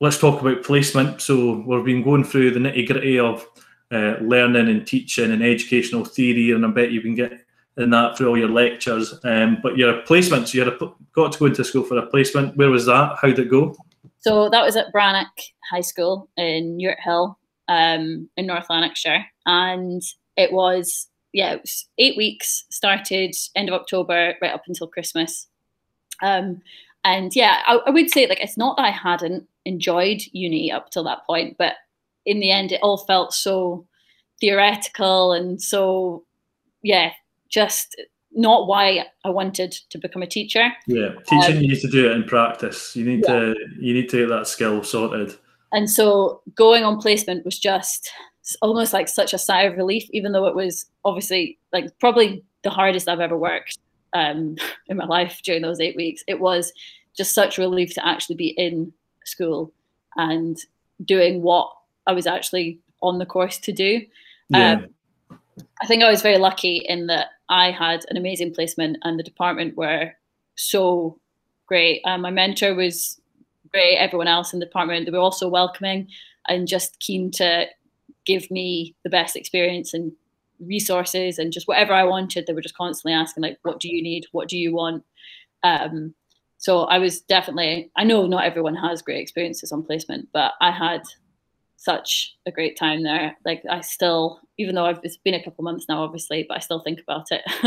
let's 0.00 0.18
talk 0.18 0.40
about 0.40 0.64
placement. 0.64 1.22
So 1.22 1.62
we've 1.64 1.84
been 1.84 2.02
going 2.02 2.24
through 2.24 2.50
the 2.50 2.58
nitty 2.58 2.88
gritty 2.88 3.20
of 3.20 3.46
uh, 3.92 4.16
learning 4.20 4.68
and 4.68 4.84
teaching 4.84 5.30
and 5.30 5.44
educational 5.44 6.04
theory, 6.04 6.50
and 6.50 6.66
I 6.66 6.70
bet 6.70 6.90
you 6.90 7.00
can 7.00 7.14
get 7.14 7.40
in 7.76 7.90
that 7.90 8.18
through 8.18 8.28
all 8.28 8.38
your 8.38 8.48
lectures. 8.48 9.14
Um, 9.22 9.58
but 9.62 9.76
your 9.76 10.02
placement, 10.02 10.48
so 10.48 10.58
you 10.58 10.64
had 10.64 10.78
got 11.12 11.32
to 11.32 11.38
go 11.38 11.46
into 11.46 11.62
school 11.62 11.84
for 11.84 11.98
a 11.98 12.06
placement. 12.06 12.56
Where 12.56 12.70
was 12.70 12.86
that? 12.86 13.18
How 13.22 13.28
did 13.28 13.38
it 13.38 13.50
go? 13.50 13.76
So 14.18 14.50
that 14.50 14.64
was 14.64 14.74
at 14.74 14.92
Brannock 14.92 15.30
High 15.70 15.82
School 15.82 16.28
in 16.36 16.76
Newarthill 16.76 17.36
um, 17.68 18.28
in 18.36 18.46
North 18.46 18.68
Lanarkshire. 18.68 19.24
And 19.44 20.02
it 20.36 20.52
was, 20.52 21.08
yeah, 21.32 21.52
it 21.52 21.62
was 21.62 21.86
eight 21.98 22.16
weeks, 22.16 22.64
started 22.70 23.34
end 23.54 23.68
of 23.68 23.74
October 23.74 24.34
right 24.40 24.52
up 24.52 24.64
until 24.66 24.86
Christmas. 24.86 25.46
Um, 26.22 26.60
and 27.04 27.34
yeah, 27.36 27.62
I, 27.66 27.80
I 27.86 27.90
would 27.90 28.10
say 28.10 28.26
like 28.26 28.40
it's 28.40 28.56
not 28.56 28.76
that 28.76 28.84
I 28.84 28.90
hadn't 28.90 29.46
enjoyed 29.64 30.22
uni 30.32 30.72
up 30.72 30.90
till 30.90 31.04
that 31.04 31.26
point, 31.26 31.56
but 31.58 31.74
in 32.24 32.40
the 32.40 32.50
end, 32.50 32.72
it 32.72 32.80
all 32.82 32.98
felt 32.98 33.32
so 33.32 33.86
theoretical 34.40 35.32
and 35.32 35.62
so, 35.62 36.24
yeah, 36.82 37.12
just 37.48 37.96
not 38.32 38.66
why 38.66 39.06
I 39.24 39.30
wanted 39.30 39.72
to 39.90 39.98
become 39.98 40.22
a 40.22 40.26
teacher. 40.26 40.68
Yeah, 40.86 41.10
teaching 41.26 41.62
you 41.62 41.68
need 41.68 41.80
to 41.80 41.88
do 41.88 42.10
it 42.10 42.12
in 42.12 42.24
practice. 42.24 42.94
You 42.94 43.04
need 43.04 43.24
Yeah. 43.26 43.40
to 43.40 43.54
you 43.80 43.94
need 43.94 44.08
to 44.10 44.18
get 44.18 44.28
that 44.28 44.46
skill 44.46 44.82
sorted. 44.82 45.36
And 45.72 45.90
so 45.90 46.42
going 46.54 46.84
on 46.84 47.00
placement 47.00 47.44
was 47.44 47.58
just 47.58 48.10
almost 48.62 48.92
like 48.92 49.08
such 49.08 49.34
a 49.34 49.38
sigh 49.38 49.62
of 49.62 49.76
relief, 49.76 50.08
even 50.12 50.32
though 50.32 50.46
it 50.46 50.54
was 50.54 50.86
obviously 51.04 51.58
like 51.72 51.86
probably 51.98 52.44
the 52.62 52.70
hardest 52.70 53.08
I've 53.08 53.20
ever 53.20 53.36
worked 53.36 53.78
um, 54.12 54.56
in 54.86 54.96
my 54.96 55.06
life 55.06 55.40
during 55.42 55.62
those 55.62 55.80
eight 55.80 55.96
weeks. 55.96 56.22
It 56.28 56.40
was 56.40 56.72
just 57.16 57.34
such 57.34 57.58
relief 57.58 57.94
to 57.94 58.06
actually 58.06 58.36
be 58.36 58.48
in 58.48 58.92
school 59.24 59.72
and 60.16 60.58
doing 61.04 61.42
what 61.42 61.70
I 62.06 62.12
was 62.12 62.26
actually 62.26 62.78
on 63.02 63.18
the 63.18 63.26
course 63.26 63.58
to 63.58 63.72
do. 63.72 64.06
Yeah, 64.48 64.72
Um, 64.72 65.38
I 65.82 65.86
think 65.86 66.02
I 66.02 66.10
was 66.10 66.22
very 66.22 66.38
lucky 66.38 66.76
in 66.76 67.06
that 67.08 67.28
I 67.48 67.70
had 67.70 68.04
an 68.08 68.16
amazing 68.16 68.54
placement 68.54 68.98
and 69.02 69.18
the 69.18 69.22
department 69.22 69.76
were 69.76 70.12
so 70.54 71.18
great. 71.66 72.00
Um, 72.04 72.22
my 72.22 72.30
mentor 72.30 72.74
was 72.74 73.20
great. 73.70 73.96
Everyone 73.96 74.28
else 74.28 74.52
in 74.52 74.60
the 74.60 74.66
department, 74.66 75.04
they 75.04 75.12
were 75.12 75.18
also 75.18 75.48
welcoming 75.48 76.08
and 76.48 76.68
just 76.68 76.98
keen 77.00 77.30
to 77.32 77.66
give 78.26 78.50
me 78.50 78.94
the 79.04 79.10
best 79.10 79.36
experience 79.36 79.94
and 79.94 80.12
resources 80.60 81.38
and 81.38 81.52
just 81.52 81.68
whatever 81.68 81.92
I 81.92 82.04
wanted. 82.04 82.46
They 82.46 82.52
were 82.52 82.60
just 82.60 82.76
constantly 82.76 83.14
asking 83.14 83.42
like, 83.42 83.58
what 83.62 83.80
do 83.80 83.88
you 83.88 84.02
need? 84.02 84.26
What 84.32 84.48
do 84.48 84.58
you 84.58 84.74
want? 84.74 85.04
Um, 85.62 86.14
so 86.58 86.84
I 86.84 86.98
was 86.98 87.20
definitely, 87.20 87.90
I 87.96 88.04
know 88.04 88.26
not 88.26 88.44
everyone 88.44 88.74
has 88.76 89.02
great 89.02 89.20
experiences 89.20 89.72
on 89.72 89.82
placement, 89.84 90.28
but 90.32 90.52
I 90.60 90.70
had 90.70 91.02
such 91.76 92.36
a 92.46 92.50
great 92.50 92.78
time 92.78 93.02
there. 93.02 93.36
Like 93.44 93.62
I 93.70 93.80
still, 93.82 94.40
even 94.58 94.74
though 94.74 94.86
I've, 94.86 95.00
it's 95.02 95.18
been 95.18 95.34
a 95.34 95.44
couple 95.44 95.62
months 95.64 95.86
now, 95.88 96.02
obviously, 96.02 96.46
but 96.48 96.56
I 96.56 96.60
still 96.60 96.80
think 96.80 97.00
about 97.00 97.26
it. 97.30 97.42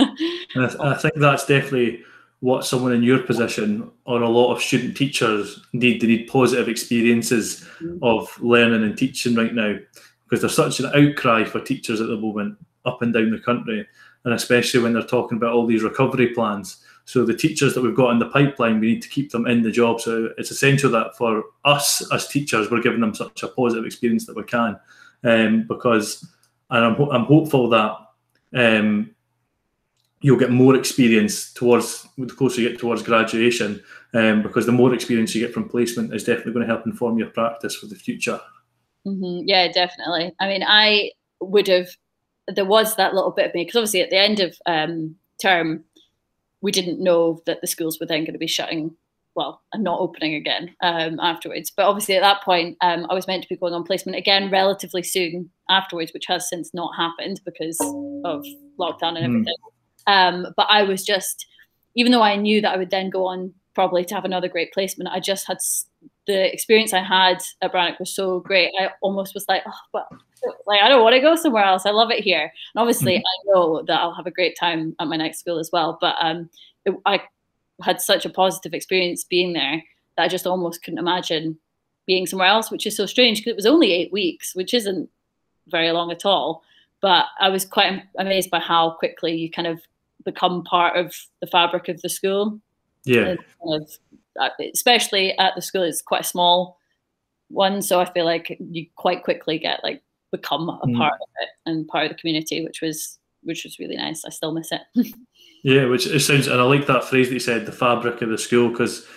and 0.55 0.65
I, 0.65 0.67
th- 0.67 0.79
I 0.79 0.95
think 0.95 1.13
that's 1.15 1.45
definitely 1.45 2.03
what 2.39 2.65
someone 2.65 2.93
in 2.93 3.03
your 3.03 3.19
position 3.19 3.91
or 4.05 4.21
a 4.21 4.29
lot 4.29 4.53
of 4.53 4.61
student 4.63 4.97
teachers 4.97 5.61
need. 5.73 6.01
They 6.01 6.07
need 6.07 6.27
positive 6.27 6.67
experiences 6.67 7.65
Mm. 7.81 7.99
of 8.01 8.37
learning 8.41 8.83
and 8.83 8.97
teaching 8.97 9.35
right 9.35 9.53
now 9.53 9.77
because 10.29 10.41
there's 10.41 10.55
such 10.55 10.79
an 10.79 10.91
outcry 10.93 11.43
for 11.43 11.59
teachers 11.59 11.99
at 11.99 12.07
the 12.07 12.15
moment 12.15 12.55
up 12.85 13.01
and 13.01 13.13
down 13.13 13.31
the 13.31 13.39
country, 13.39 13.87
and 14.23 14.33
especially 14.33 14.79
when 14.79 14.93
they're 14.93 15.01
talking 15.01 15.37
about 15.37 15.53
all 15.53 15.65
these 15.65 15.83
recovery 15.83 16.27
plans. 16.27 16.83
So 17.05 17.25
the 17.25 17.33
teachers 17.33 17.73
that 17.73 17.81
we've 17.81 17.95
got 17.95 18.11
in 18.11 18.19
the 18.19 18.29
pipeline, 18.29 18.79
we 18.79 18.93
need 18.93 19.01
to 19.01 19.09
keep 19.09 19.31
them 19.31 19.47
in 19.47 19.63
the 19.63 19.71
job. 19.71 19.99
So 19.99 20.29
it's 20.37 20.51
essential 20.51 20.91
that 20.91 21.17
for 21.17 21.43
us 21.65 22.07
as 22.13 22.27
teachers, 22.27 22.69
we're 22.69 22.81
giving 22.81 23.01
them 23.01 23.15
such 23.15 23.41
a 23.41 23.47
positive 23.47 23.85
experience 23.85 24.27
that 24.27 24.35
we 24.35 24.43
can, 24.43 24.79
um, 25.23 25.65
because 25.67 26.27
and 26.69 26.85
I'm, 26.85 27.01
I'm 27.09 27.25
hopeful 27.25 27.67
that 27.69 27.97
um, 28.53 29.15
you'll 30.21 30.37
get 30.37 30.51
more 30.51 30.75
experience 30.75 31.51
towards 31.53 32.07
the 32.17 32.27
closer 32.27 32.61
you 32.61 32.69
get 32.69 32.79
towards 32.79 33.01
graduation, 33.01 33.81
um, 34.13 34.43
because 34.43 34.67
the 34.67 34.71
more 34.71 34.93
experience 34.93 35.33
you 35.33 35.41
get 35.41 35.53
from 35.53 35.67
placement 35.67 36.13
is 36.13 36.23
definitely 36.23 36.53
going 36.53 36.67
to 36.67 36.73
help 36.73 36.85
inform 36.85 37.17
your 37.17 37.29
practice 37.29 37.75
for 37.75 37.87
the 37.87 37.95
future. 37.95 38.39
Hmm 39.13 39.39
Yeah, 39.45 39.71
definitely. 39.71 40.33
I 40.39 40.47
mean, 40.47 40.63
I 40.65 41.11
would 41.41 41.67
have. 41.67 41.89
There 42.47 42.65
was 42.65 42.95
that 42.95 43.13
little 43.13 43.31
bit 43.31 43.47
of 43.47 43.53
me 43.53 43.63
because 43.63 43.75
obviously 43.75 44.01
at 44.01 44.09
the 44.09 44.17
end 44.17 44.39
of 44.39 44.57
um, 44.65 45.15
term, 45.41 45.83
we 46.61 46.71
didn't 46.71 47.03
know 47.03 47.41
that 47.45 47.61
the 47.61 47.67
schools 47.67 47.99
were 47.99 48.07
then 48.07 48.21
going 48.21 48.33
to 48.33 48.39
be 48.39 48.47
shutting, 48.47 48.95
well, 49.35 49.61
and 49.71 49.83
not 49.83 49.99
opening 49.99 50.33
again 50.33 50.75
um, 50.81 51.19
afterwards. 51.19 51.71
But 51.75 51.85
obviously 51.85 52.15
at 52.15 52.21
that 52.21 52.41
point, 52.43 52.75
um, 52.81 53.05
I 53.09 53.13
was 53.13 53.27
meant 53.27 53.43
to 53.43 53.49
be 53.49 53.55
going 53.55 53.73
on 53.73 53.83
placement 53.83 54.17
again 54.17 54.49
relatively 54.49 55.03
soon 55.03 55.51
afterwards, 55.69 56.11
which 56.11 56.25
has 56.27 56.49
since 56.49 56.73
not 56.73 56.95
happened 56.97 57.39
because 57.45 57.79
of 58.25 58.43
lockdown 58.79 59.15
and 59.15 59.17
Mm. 59.17 59.25
everything. 59.25 59.55
Um, 60.07 60.47
but 60.57 60.65
I 60.69 60.83
was 60.83 61.05
just, 61.05 61.45
even 61.95 62.11
though 62.11 62.23
I 62.23 62.35
knew 62.35 62.61
that 62.61 62.73
I 62.73 62.77
would 62.77 62.89
then 62.89 63.11
go 63.11 63.27
on 63.27 63.53
probably 63.75 64.03
to 64.05 64.15
have 64.15 64.25
another 64.25 64.49
great 64.49 64.73
placement, 64.73 65.11
I 65.13 65.19
just 65.19 65.45
had 65.47 65.59
the 66.27 66.53
experience 66.53 66.93
I 66.93 67.01
had 67.01 67.39
at 67.61 67.73
Brannock 67.73 67.99
was 67.99 68.13
so 68.13 68.39
great. 68.39 68.71
I 68.79 68.89
almost 69.01 69.33
was 69.33 69.45
like, 69.47 69.63
oh, 69.65 69.73
but 69.91 70.07
like 70.67 70.81
I 70.81 70.89
don't 70.89 71.03
want 71.03 71.15
to 71.15 71.21
go 71.21 71.35
somewhere 71.35 71.63
else. 71.63 71.85
I 71.85 71.91
love 71.91 72.11
it 72.11 72.23
here. 72.23 72.41
And 72.41 72.81
obviously, 72.81 73.17
I 73.17 73.21
know 73.45 73.83
that 73.87 73.99
I'll 73.99 74.13
have 74.13 74.27
a 74.27 74.31
great 74.31 74.55
time 74.59 74.95
at 74.99 75.07
my 75.07 75.17
next 75.17 75.39
school 75.39 75.59
as 75.59 75.69
well. 75.73 75.97
But 75.99 76.15
um, 76.21 76.49
it, 76.85 76.93
I 77.05 77.21
had 77.81 78.01
such 78.01 78.25
a 78.25 78.29
positive 78.29 78.73
experience 78.73 79.23
being 79.23 79.53
there 79.53 79.81
that 80.17 80.23
I 80.23 80.27
just 80.27 80.45
almost 80.45 80.83
couldn't 80.83 80.99
imagine 80.99 81.57
being 82.05 82.25
somewhere 82.25 82.47
else, 82.47 82.71
which 82.71 82.85
is 82.85 82.97
so 82.97 83.05
strange 83.05 83.39
because 83.39 83.51
it 83.51 83.55
was 83.55 83.65
only 83.65 83.93
eight 83.93 84.11
weeks, 84.11 84.55
which 84.55 84.73
isn't 84.73 85.09
very 85.67 85.91
long 85.91 86.11
at 86.11 86.25
all. 86.25 86.63
But 87.01 87.25
I 87.39 87.49
was 87.49 87.65
quite 87.65 88.03
amazed 88.17 88.49
by 88.49 88.59
how 88.59 88.91
quickly 88.91 89.35
you 89.35 89.49
kind 89.49 89.67
of 89.67 89.79
become 90.25 90.63
part 90.63 90.97
of 90.97 91.15
the 91.39 91.47
fabric 91.47 91.87
of 91.87 92.01
the 92.01 92.09
school 92.09 92.59
Yeah, 93.05 93.35
kind 93.63 93.83
of, 93.83 93.91
especially 94.73 95.37
at 95.37 95.53
the 95.55 95.61
school, 95.61 95.83
it's 95.83 96.01
quite 96.01 96.21
a 96.21 96.25
small 96.25 96.77
one, 97.49 97.81
so 97.81 97.99
I 97.99 98.05
feel 98.11 98.25
like 98.25 98.57
you 98.59 98.85
quite 98.95 99.23
quickly 99.23 99.57
get 99.57 99.83
like 99.83 100.03
become 100.31 100.69
a 100.69 100.85
Mm. 100.85 100.97
part 100.97 101.13
of 101.13 101.27
it 101.41 101.49
and 101.65 101.87
part 101.87 102.05
of 102.05 102.11
the 102.11 102.17
community, 102.17 102.63
which 102.63 102.81
was 102.81 103.17
which 103.43 103.63
was 103.63 103.79
really 103.79 103.95
nice. 103.95 104.25
I 104.25 104.29
still 104.29 104.51
miss 104.51 104.71
it. 104.71 104.81
yeah, 105.63 105.85
which 105.85 106.05
it 106.05 106.19
sounds, 106.19 106.47
and 106.47 106.59
I 106.59 106.63
like 106.63 106.87
that 106.87 107.05
phrase 107.05 107.29
that 107.29 107.33
you 107.33 107.39
said, 107.39 107.65
the 107.65 107.71
fabric 107.71 108.21
of 108.21 108.29
the 108.29 108.37
school, 108.37 108.69
because 108.69 109.07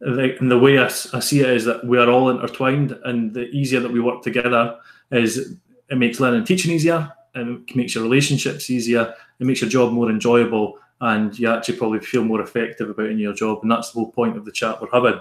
in 0.00 0.48
the 0.48 0.58
way 0.58 0.78
I 0.78 0.88
see 0.88 1.40
it 1.40 1.50
is 1.50 1.64
that 1.64 1.84
we 1.84 1.98
are 1.98 2.08
all 2.08 2.30
intertwined, 2.30 2.98
and 3.04 3.34
the 3.34 3.48
easier 3.48 3.80
that 3.80 3.92
we 3.92 4.00
work 4.00 4.22
together 4.22 4.78
is 5.10 5.56
it 5.90 5.98
makes 5.98 6.20
learning 6.20 6.38
and 6.38 6.46
teaching 6.46 6.72
easier, 6.72 7.12
and 7.34 7.68
it 7.68 7.76
makes 7.76 7.94
your 7.94 8.04
relationships 8.04 8.70
easier, 8.70 9.14
it 9.40 9.46
makes 9.46 9.60
your 9.60 9.70
job 9.70 9.92
more 9.92 10.08
enjoyable, 10.08 10.78
and 11.00 11.38
you 11.38 11.50
actually 11.50 11.76
probably 11.76 12.00
feel 12.00 12.24
more 12.24 12.40
effective 12.40 12.88
about 12.88 13.10
in 13.10 13.18
your 13.18 13.34
job, 13.34 13.58
and 13.62 13.70
that's 13.70 13.90
the 13.90 14.00
whole 14.00 14.12
point 14.12 14.36
of 14.36 14.44
the 14.44 14.52
chat 14.52 14.80
we're 14.80 14.88
having. 14.92 15.20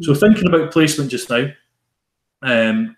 So 0.00 0.14
thinking 0.14 0.48
about 0.48 0.72
placement 0.72 1.10
just 1.10 1.28
now, 1.30 1.46
um, 2.42 2.96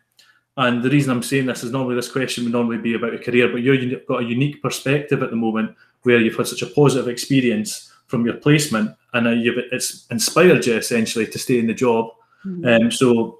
and 0.56 0.82
the 0.82 0.90
reason 0.90 1.10
I'm 1.10 1.22
saying 1.22 1.46
this 1.46 1.64
is 1.64 1.72
normally 1.72 1.94
this 1.94 2.10
question 2.10 2.44
would 2.44 2.52
normally 2.52 2.78
be 2.78 2.94
about 2.94 3.14
a 3.14 3.18
career, 3.18 3.48
but 3.48 3.62
you've 3.62 4.06
got 4.06 4.22
a 4.22 4.26
unique 4.26 4.62
perspective 4.62 5.22
at 5.22 5.30
the 5.30 5.36
moment 5.36 5.74
where 6.02 6.18
you've 6.18 6.36
had 6.36 6.46
such 6.46 6.62
a 6.62 6.66
positive 6.66 7.08
experience 7.08 7.92
from 8.06 8.26
your 8.26 8.34
placement, 8.34 8.94
and 9.14 9.26
uh, 9.26 9.30
you've, 9.30 9.58
it's 9.72 10.06
inspired 10.10 10.66
you 10.66 10.74
essentially 10.74 11.26
to 11.26 11.38
stay 11.38 11.58
in 11.58 11.66
the 11.66 11.74
job. 11.74 12.10
Mhm. 12.44 12.84
Um, 12.84 12.90
so 12.90 13.38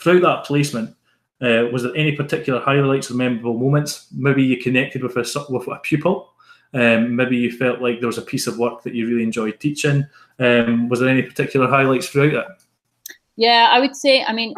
throughout 0.00 0.22
that 0.22 0.44
placement, 0.44 0.96
uh, 1.40 1.66
was 1.72 1.82
there 1.82 1.94
any 1.94 2.12
particular 2.12 2.60
highlights 2.60 3.10
or 3.10 3.14
memorable 3.14 3.58
moments? 3.58 4.06
Maybe 4.12 4.42
you 4.42 4.56
connected 4.56 5.02
with 5.02 5.16
a 5.16 5.46
with 5.50 5.68
a 5.68 5.76
pupil. 5.82 6.32
Um, 6.74 7.16
maybe 7.16 7.36
you 7.36 7.52
felt 7.52 7.80
like 7.80 8.00
there 8.00 8.06
was 8.06 8.18
a 8.18 8.22
piece 8.22 8.46
of 8.46 8.58
work 8.58 8.82
that 8.82 8.94
you 8.94 9.06
really 9.06 9.22
enjoyed 9.22 9.60
teaching. 9.60 10.06
Um, 10.38 10.88
was 10.88 11.00
there 11.00 11.08
any 11.08 11.22
particular 11.22 11.68
highlights 11.68 12.08
throughout 12.08 12.34
it? 12.34 12.46
Yeah, 13.36 13.68
I 13.70 13.80
would 13.80 13.96
say. 13.96 14.24
I 14.24 14.32
mean, 14.32 14.54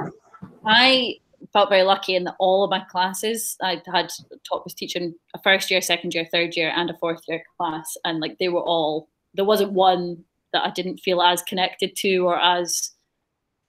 I 0.64 1.16
felt 1.52 1.68
very 1.68 1.82
lucky 1.82 2.14
in 2.14 2.24
that 2.24 2.36
all 2.38 2.64
of 2.64 2.70
my 2.70 2.80
classes 2.90 3.56
I 3.62 3.82
had 3.92 4.10
taught 4.48 4.64
was 4.64 4.74
teaching 4.74 5.14
a 5.34 5.42
first 5.42 5.70
year, 5.70 5.80
second 5.80 6.14
year, 6.14 6.26
third 6.30 6.56
year, 6.56 6.72
and 6.74 6.90
a 6.90 6.96
fourth 6.98 7.22
year 7.28 7.42
class, 7.56 7.96
and 8.04 8.20
like 8.20 8.38
they 8.38 8.48
were 8.48 8.62
all 8.62 9.08
there 9.34 9.44
wasn't 9.44 9.72
one 9.72 10.24
that 10.52 10.64
I 10.64 10.70
didn't 10.70 10.98
feel 10.98 11.20
as 11.22 11.42
connected 11.42 11.94
to 11.96 12.18
or 12.18 12.40
as 12.40 12.90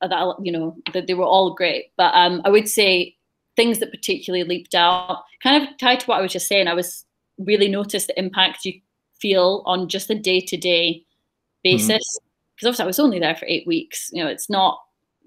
that 0.02 0.36
you 0.42 0.52
know 0.52 0.78
that 0.94 1.08
they 1.08 1.14
were 1.14 1.26
all 1.26 1.54
great. 1.54 1.92
But 1.98 2.14
um, 2.16 2.42
I 2.46 2.50
would 2.50 2.70
say 2.70 3.16
things 3.56 3.80
that 3.80 3.92
particularly 3.92 4.46
leaped 4.46 4.76
out, 4.76 5.24
kind 5.44 5.62
of 5.62 5.78
tied 5.78 6.00
to 6.02 6.06
what 6.06 6.20
I 6.20 6.22
was 6.22 6.32
just 6.32 6.48
saying. 6.48 6.68
I 6.68 6.74
was 6.74 7.06
really 7.40 7.68
notice 7.68 8.06
the 8.06 8.20
impact 8.20 8.66
you 8.66 8.80
feel 9.20 9.64
on 9.66 9.90
just 9.90 10.10
a 10.10 10.16
day 10.16 10.40
to 10.42 10.58
day 10.58 11.04
basis 11.64 11.88
because 11.88 12.18
mm-hmm. 12.18 12.68
obviously 12.68 12.84
I 12.84 12.88
was 12.88 13.00
only 13.00 13.20
there 13.20 13.36
for 13.36 13.46
eight 13.48 13.68
weeks. 13.68 14.10
You 14.14 14.24
know, 14.24 14.30
it's 14.30 14.50
not 14.50 14.80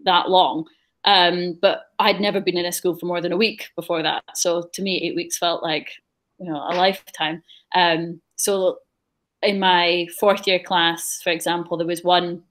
that 0.05 0.31
long. 0.31 0.67
Um, 1.05 1.59
but 1.61 1.87
I'd 1.99 2.21
never 2.21 2.41
been 2.41 2.57
in 2.57 2.67
a 2.67 2.73
school 2.73 2.97
for 2.97 3.07
more 3.07 3.21
than 3.21 3.33
a 3.33 3.37
week 3.37 3.71
before 3.75 4.03
that. 4.03 4.23
So 4.35 4.69
to 4.73 4.83
me, 4.83 5.03
eight 5.03 5.17
weeks 5.17 5.37
felt 5.37 5.63
like, 5.63 5.91
you 6.39 6.47
know, 6.47 6.57
a 6.57 6.77
lifetime. 6.77 7.43
Um, 7.75 8.21
so 8.37 8.79
in 9.43 9.59
my 9.59 10.07
fourth 10.21 10.47
year 10.47 10.61
class, 10.61 11.21
for 11.23 11.31
example, 11.31 11.77
there 11.77 11.87
was 11.87 12.05
one 12.05 12.43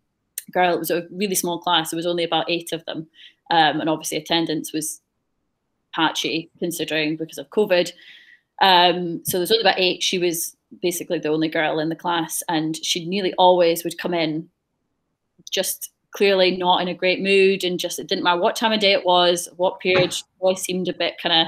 girl, 0.52 0.74
it 0.74 0.80
was 0.80 0.92
a 0.92 1.08
really 1.12 1.36
small 1.36 1.60
class, 1.60 1.92
there 1.92 1.98
was 1.98 2.06
only 2.06 2.26
about 2.26 2.50
eight 2.50 2.74
of 2.74 2.84
them. 2.86 3.08
Um, 3.50 3.80
and 3.80 3.90
obviously 3.90 4.18
attendance 4.18 4.74
was 4.74 5.02
patchy 5.94 6.50
considering 6.60 7.16
because 7.16 7.38
of 7.38 7.50
COVID. 7.50 7.92
Um, 8.62 9.22
so 9.26 9.38
there's 9.38 9.52
only 9.52 9.62
about 9.62 9.80
eight. 9.80 10.04
She 10.04 10.20
was 10.20 10.56
basically 10.82 11.20
the 11.20 11.30
only 11.30 11.50
girl 11.50 11.80
in 11.80 11.90
the 11.90 11.96
class 11.96 12.42
and 12.48 12.78
she 12.86 13.06
nearly 13.06 13.34
always 13.34 13.84
would 13.84 13.98
come 13.98 14.14
in 14.14 14.50
just 15.52 15.92
clearly 16.12 16.56
not 16.58 16.82
in 16.82 16.88
a 16.88 16.94
great 16.94 17.22
mood 17.22 17.64
and 17.64 17.80
just 17.80 18.00
it 18.00 18.08
didn't 18.08 18.24
matter 18.24 18.40
what 18.40 18.56
time 18.56 18.72
of 18.72 18.80
day 18.80 18.94
it 18.94 19.06
was, 19.06 19.50
what 19.58 19.80
period, 19.80 20.14
she 20.14 20.24
always 20.40 20.62
seemed 20.62 20.88
a 20.88 20.94
bit 20.94 21.16
kind 21.22 21.48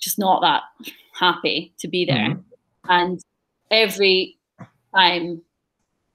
just 0.00 0.18
not 0.18 0.40
that 0.42 0.62
happy 1.18 1.72
to 1.78 1.88
be 1.88 2.04
there. 2.04 2.16
Mm-hmm. 2.16 2.40
And 2.88 3.20
every 3.70 4.38
time 4.94 5.42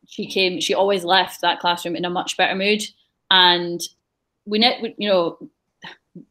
she 0.08 0.28
came, 0.28 0.60
she 0.60 0.74
always 0.74 1.04
left 1.04 1.42
that 1.42 1.60
classroom 1.60 1.96
in 1.96 2.06
a 2.06 2.10
much 2.10 2.38
better 2.38 2.56
mood. 2.56 2.84
And 3.32 3.82
we, 4.46 4.60
ne- 4.60 4.96
you 4.98 5.10
know, 5.10 5.38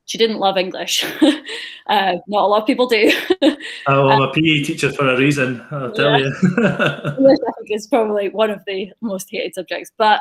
she 0.06 0.18
didn't 0.18 0.38
love 0.38 0.56
English. 0.56 1.04
uh, 1.86 2.16
not 2.26 2.44
a 2.44 2.46
lot 2.46 2.62
of 2.62 2.66
people 2.66 2.86
do. 2.86 3.12
oh, 3.86 4.08
I'm 4.08 4.22
a 4.22 4.32
PE 4.32 4.64
teacher 4.64 4.92
for 4.92 5.08
a 5.08 5.18
reason. 5.18 5.64
I'll 5.70 5.92
tell 5.92 6.18
yeah. 6.18 6.18
you. 6.18 6.34
English, 7.18 7.38
I 7.46 7.52
think, 7.58 7.70
is 7.70 7.86
probably 7.86 8.28
one 8.30 8.50
of 8.50 8.62
the 8.66 8.90
most 9.00 9.28
hated 9.30 9.54
subjects. 9.54 9.90
But 9.96 10.20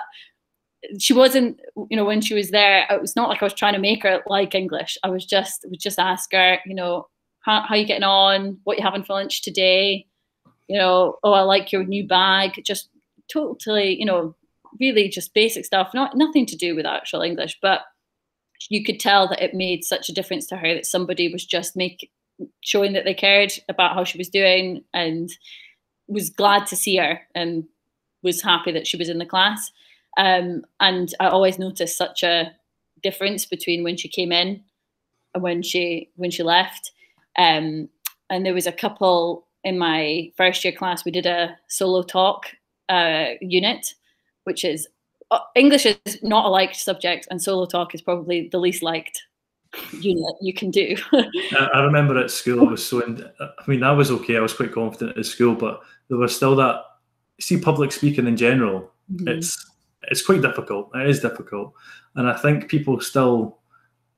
she 0.99 1.13
wasn't, 1.13 1.59
you 1.89 1.95
know, 1.95 2.05
when 2.05 2.21
she 2.21 2.33
was 2.33 2.51
there, 2.51 2.85
it 2.89 3.01
was 3.01 3.15
not 3.15 3.29
like 3.29 3.41
I 3.41 3.45
was 3.45 3.53
trying 3.53 3.73
to 3.73 3.79
make 3.79 4.03
her 4.03 4.21
like 4.27 4.55
English. 4.55 4.97
I 5.03 5.09
was 5.09 5.25
just 5.25 5.65
would 5.69 5.79
just 5.79 5.99
ask 5.99 6.31
her, 6.33 6.59
you 6.65 6.75
know, 6.75 7.07
how 7.41 7.61
how 7.61 7.75
you 7.75 7.85
getting 7.85 8.03
on? 8.03 8.59
What 8.63 8.77
you 8.77 8.83
having 8.83 9.03
for 9.03 9.13
lunch 9.13 9.41
today? 9.41 10.05
You 10.67 10.79
know, 10.79 11.17
oh, 11.23 11.33
I 11.33 11.41
like 11.41 11.71
your 11.71 11.83
new 11.83 12.07
bag. 12.07 12.61
Just 12.65 12.89
totally, 13.31 13.97
you 13.97 14.05
know, 14.05 14.35
really 14.79 15.07
just 15.07 15.33
basic 15.33 15.65
stuff. 15.65 15.91
Not 15.93 16.17
nothing 16.17 16.45
to 16.47 16.57
do 16.57 16.75
with 16.75 16.85
actual 16.85 17.21
English, 17.21 17.59
but 17.61 17.81
you 18.69 18.83
could 18.83 18.99
tell 18.99 19.27
that 19.27 19.43
it 19.43 19.53
made 19.53 19.83
such 19.83 20.09
a 20.09 20.13
difference 20.13 20.45
to 20.47 20.57
her 20.57 20.73
that 20.73 20.85
somebody 20.85 21.31
was 21.31 21.45
just 21.45 21.75
make 21.75 22.09
showing 22.61 22.93
that 22.93 23.05
they 23.05 23.13
cared 23.13 23.53
about 23.69 23.93
how 23.93 24.03
she 24.03 24.17
was 24.17 24.29
doing 24.29 24.83
and 24.93 25.29
was 26.07 26.29
glad 26.29 26.65
to 26.67 26.75
see 26.75 26.97
her 26.97 27.21
and 27.35 27.63
was 28.21 28.41
happy 28.41 28.71
that 28.71 28.87
she 28.87 28.97
was 28.97 29.09
in 29.09 29.19
the 29.19 29.25
class. 29.25 29.71
Um, 30.17 30.63
and 30.79 31.13
I 31.19 31.27
always 31.27 31.59
noticed 31.59 31.97
such 31.97 32.23
a 32.23 32.51
difference 33.01 33.45
between 33.45 33.83
when 33.83 33.97
she 33.97 34.07
came 34.07 34.31
in 34.31 34.63
and 35.33 35.43
when 35.43 35.61
she 35.61 36.09
when 36.15 36.31
she 36.31 36.43
left. 36.43 36.91
Um, 37.37 37.89
and 38.29 38.45
there 38.45 38.53
was 38.53 38.67
a 38.67 38.71
couple 38.71 39.47
in 39.63 39.77
my 39.77 40.31
first 40.37 40.63
year 40.63 40.73
class. 40.73 41.05
We 41.05 41.11
did 41.11 41.25
a 41.25 41.57
solo 41.67 42.03
talk 42.03 42.47
uh, 42.89 43.31
unit, 43.41 43.95
which 44.43 44.63
is 44.63 44.87
English 45.55 45.85
is 45.85 46.21
not 46.21 46.45
a 46.45 46.49
liked 46.49 46.75
subject, 46.75 47.27
and 47.29 47.41
solo 47.41 47.65
talk 47.65 47.95
is 47.95 48.01
probably 48.01 48.49
the 48.51 48.59
least 48.59 48.83
liked 48.83 49.21
unit 49.99 50.35
you 50.41 50.53
can 50.53 50.71
do. 50.71 50.95
I 51.73 51.79
remember 51.79 52.17
at 52.17 52.31
school, 52.31 52.67
I 52.67 52.71
was 52.71 52.85
so. 52.85 53.01
In, 53.01 53.25
I 53.39 53.47
mean, 53.67 53.83
I 53.83 53.91
was 53.91 54.11
okay. 54.11 54.37
I 54.37 54.41
was 54.41 54.53
quite 54.53 54.71
confident 54.71 55.17
at 55.17 55.25
school, 55.25 55.55
but 55.55 55.81
there 56.09 56.17
was 56.17 56.35
still 56.35 56.55
that. 56.57 56.83
See, 57.41 57.59
public 57.59 57.91
speaking 57.91 58.27
in 58.27 58.37
general, 58.37 58.91
mm-hmm. 59.11 59.27
it's 59.27 59.69
it's 60.03 60.21
quite 60.21 60.41
difficult. 60.41 60.91
It 60.95 61.09
is 61.09 61.19
difficult, 61.19 61.73
and 62.15 62.29
I 62.29 62.37
think 62.37 62.67
people 62.67 62.99
still, 62.99 63.59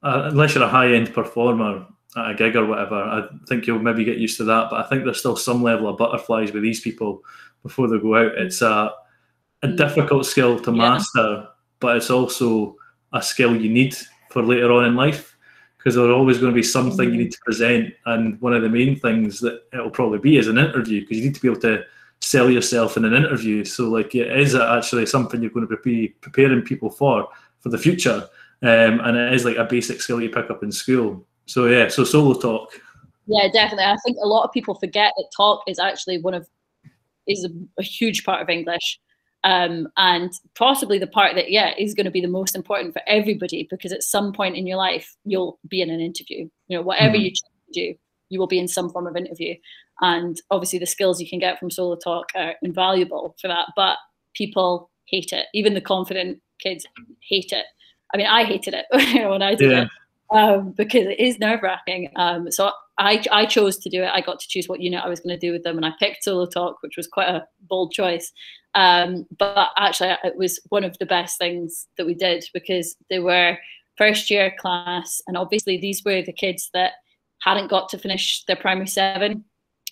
uh, 0.04 0.30
unless 0.32 0.56
you're 0.56 0.64
a 0.64 0.70
high 0.70 0.94
end 0.94 1.14
performer 1.14 1.86
at 2.18 2.32
a 2.32 2.34
gig 2.36 2.56
or 2.56 2.66
whatever, 2.66 2.96
I 2.96 3.28
think 3.48 3.68
you'll 3.68 3.80
maybe 3.80 4.04
get 4.04 4.18
used 4.18 4.38
to 4.38 4.44
that. 4.46 4.70
But 4.70 4.86
I 4.86 4.90
think 4.90 5.04
there's 5.04 5.20
still 5.20 5.36
some 5.36 5.64
level 5.64 5.88
of 5.88 5.98
butterflies 5.98 6.52
with 6.52 6.64
these 6.64 6.82
people 6.82 7.22
before 7.64 7.88
they 7.88 8.00
go 8.00 8.16
out. 8.16 8.38
It's 8.38 8.62
a 8.62 8.92
a 9.66 9.68
mm. 9.68 9.78
difficult 9.78 10.26
skill 10.26 10.60
to 10.60 10.72
master, 10.72 11.48
but 11.80 11.98
it's 11.98 12.10
also 12.10 12.76
a 13.14 13.22
skill 13.22 13.56
you 13.56 13.70
need 13.70 13.96
for 14.30 14.44
later 14.44 14.72
on 14.72 14.86
in 14.86 14.96
life 14.96 15.38
because 15.78 15.96
there's 15.96 16.10
always 16.10 16.40
going 16.40 16.52
to 16.52 16.56
be 16.56 16.64
something 16.64 17.10
you 17.10 17.16
mm. 17.16 17.24
need 17.24 17.32
to 17.32 17.40
present. 17.44 17.94
And 18.06 18.40
one 18.42 18.54
of 18.54 18.62
the 18.62 18.70
main 18.70 19.00
things 19.00 19.40
that 19.42 19.64
it'll 19.74 19.90
probably 19.90 20.20
be 20.20 20.38
is 20.38 20.48
an 20.48 20.58
interview 20.58 21.02
because 21.02 21.18
you 21.18 21.26
need 21.26 21.36
to 21.36 21.42
be 21.42 21.50
able 21.50 21.62
to 21.62 21.84
sell 22.22 22.50
yourself 22.50 22.98
in 22.98 23.06
an 23.06 23.14
interview. 23.14 23.64
So 23.66 23.90
like 23.90 24.16
is 24.16 24.22
it 24.22 24.40
is 24.40 24.56
actually 24.56 25.06
something 25.06 25.42
you're 25.42 25.52
going 25.52 25.68
to 25.68 25.78
be 25.78 26.10
preparing 26.22 26.62
people 26.62 26.90
for 26.90 27.28
for 27.60 27.70
the 27.70 27.78
future, 27.78 28.28
um, 28.62 29.00
and 29.00 29.18
it 29.18 29.34
is 29.34 29.46
like 29.46 29.58
a 29.58 29.66
basic 29.66 30.02
skill 30.02 30.22
you 30.22 30.30
pick 30.30 30.50
up 30.50 30.64
in 30.64 30.72
school. 30.72 31.26
So 31.48 31.66
yeah, 31.66 31.88
so 31.88 32.04
solo 32.04 32.40
talk. 32.40 32.80
Yeah, 33.28 33.48
definitely. 33.52 33.86
I 33.86 33.98
think 34.06 34.18
a 34.22 34.28
lot 34.28 34.44
of 34.44 34.52
people 34.52 34.76
forget 34.76 35.14
that 35.18 35.30
talk 35.36 35.64
is 35.68 35.80
actually 35.80 36.22
one 36.22 36.36
of 36.36 36.48
is 37.28 37.44
a, 37.44 37.50
a 37.80 37.84
huge 37.84 38.24
part 38.24 38.42
of 38.42 38.50
English. 38.50 39.00
Um, 39.46 39.90
and 39.96 40.34
possibly 40.56 40.98
the 40.98 41.06
part 41.06 41.36
that 41.36 41.52
yeah 41.52 41.76
is 41.78 41.94
going 41.94 42.06
to 42.06 42.12
be 42.12 42.20
the 42.20 42.28
most 42.28 42.56
important 42.56 42.94
for 42.94 43.04
everybody 43.06 43.68
because 43.70 43.92
at 43.92 44.02
some 44.02 44.34
point 44.34 44.58
in 44.58 44.66
your 44.66 44.78
life 44.78 45.16
you'll 45.24 45.60
be 45.68 45.84
in 45.84 45.92
an 45.92 46.00
interview 46.00 46.50
you 46.68 46.76
know 46.76 46.82
whatever 46.82 47.16
mm-hmm. 47.16 47.26
you 47.26 47.32
do 47.72 47.94
you 48.30 48.40
will 48.40 48.48
be 48.48 48.58
in 48.58 48.68
some 48.68 48.90
form 48.90 49.06
of 49.06 49.16
interview 49.16 49.54
and 50.02 50.42
obviously, 50.52 50.80
the 50.80 50.86
skills 50.86 51.22
you 51.22 51.30
can 51.30 51.40
get 51.40 51.60
from 51.60 51.72
solo 51.72 51.96
talk 51.96 52.30
are 52.36 52.56
invaluable 52.62 53.36
for 53.40 53.48
that. 53.48 53.70
But 53.76 53.98
people 54.34 54.90
hate 55.08 55.32
it. 55.32 55.46
Even 55.54 55.74
the 55.74 55.82
confident 55.82 56.42
kids 56.60 56.86
hate 57.22 57.52
it. 57.52 57.66
I 58.14 58.18
mean, 58.18 58.28
I 58.28 58.44
hated 58.44 58.74
it 58.74 58.86
when 59.30 59.42
I 59.42 59.56
did 59.56 59.72
yeah. 59.72 59.84
it 59.84 59.90
um, 60.32 60.72
because 60.72 61.06
it 61.06 61.20
is 61.20 61.40
nerve 61.40 61.62
wracking. 61.62 62.12
Um, 62.16 62.52
so 62.52 62.72
I, 62.98 63.24
I 63.32 63.46
chose 63.46 63.78
to 63.80 63.90
do 63.90 64.04
it. 64.04 64.10
I 64.14 64.22
got 64.22 64.40
to 64.40 64.48
choose 64.48 64.68
what 64.68 64.80
unit 64.80 65.04
I 65.04 65.10
was 65.10 65.20
going 65.20 65.38
to 65.38 65.48
do 65.48 65.52
with 65.52 65.64
them, 65.64 65.78
and 65.78 65.86
I 65.86 65.92
picked 66.00 66.24
solo 66.24 66.46
talk, 66.46 66.78
which 66.82 66.98
was 66.98 67.08
quite 67.08 67.30
a 67.30 67.46
bold 67.70 67.92
choice. 67.92 68.32
Um, 68.74 69.26
but 69.38 69.70
actually, 69.78 70.16
it 70.24 70.36
was 70.36 70.60
one 70.70 70.84
of 70.84 70.98
the 70.98 71.06
best 71.06 71.38
things 71.38 71.88
that 71.98 72.06
we 72.06 72.14
did 72.14 72.46
because 72.54 72.96
they 73.10 73.20
were 73.20 73.58
first 73.98 74.30
year 74.30 74.54
class, 74.60 75.22
and 75.28 75.38
obviously 75.38 75.78
these 75.78 76.04
were 76.04 76.22
the 76.22 76.34
kids 76.34 76.70
that 76.74 76.94
hadn't 77.42 77.70
got 77.70 77.90
to 77.90 77.98
finish 77.98 78.44
their 78.46 78.56
primary 78.56 78.88
seven 78.88 79.44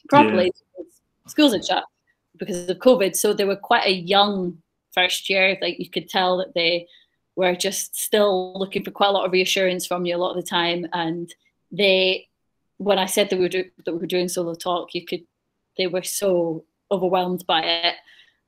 properly. 0.09 0.51
Yeah. 0.77 0.83
Schools 1.27 1.53
had 1.53 1.65
shut 1.65 1.85
because 2.37 2.69
of 2.69 2.77
COVID, 2.77 3.15
so 3.15 3.33
they 3.33 3.45
were 3.45 3.55
quite 3.55 3.85
a 3.85 3.93
young 3.93 4.57
first 4.93 5.29
year. 5.29 5.57
Like 5.61 5.79
you 5.79 5.89
could 5.89 6.09
tell 6.09 6.37
that 6.37 6.53
they 6.53 6.87
were 7.35 7.55
just 7.55 7.95
still 7.99 8.53
looking 8.57 8.83
for 8.83 8.91
quite 8.91 9.07
a 9.09 9.11
lot 9.11 9.25
of 9.25 9.31
reassurance 9.31 9.85
from 9.85 10.05
you 10.05 10.15
a 10.15 10.17
lot 10.17 10.35
of 10.35 10.43
the 10.43 10.49
time. 10.49 10.87
And 10.93 11.33
they, 11.71 12.27
when 12.77 12.99
I 12.99 13.05
said 13.05 13.29
that 13.29 13.37
we 13.37 13.43
were 13.43 13.49
do, 13.49 13.65
that 13.85 13.93
we 13.93 13.99
were 13.99 14.05
doing 14.05 14.29
solo 14.29 14.53
talk, 14.53 14.93
you 14.93 15.05
could, 15.05 15.23
they 15.77 15.87
were 15.87 16.03
so 16.03 16.65
overwhelmed 16.91 17.45
by 17.47 17.61
it. 17.61 17.95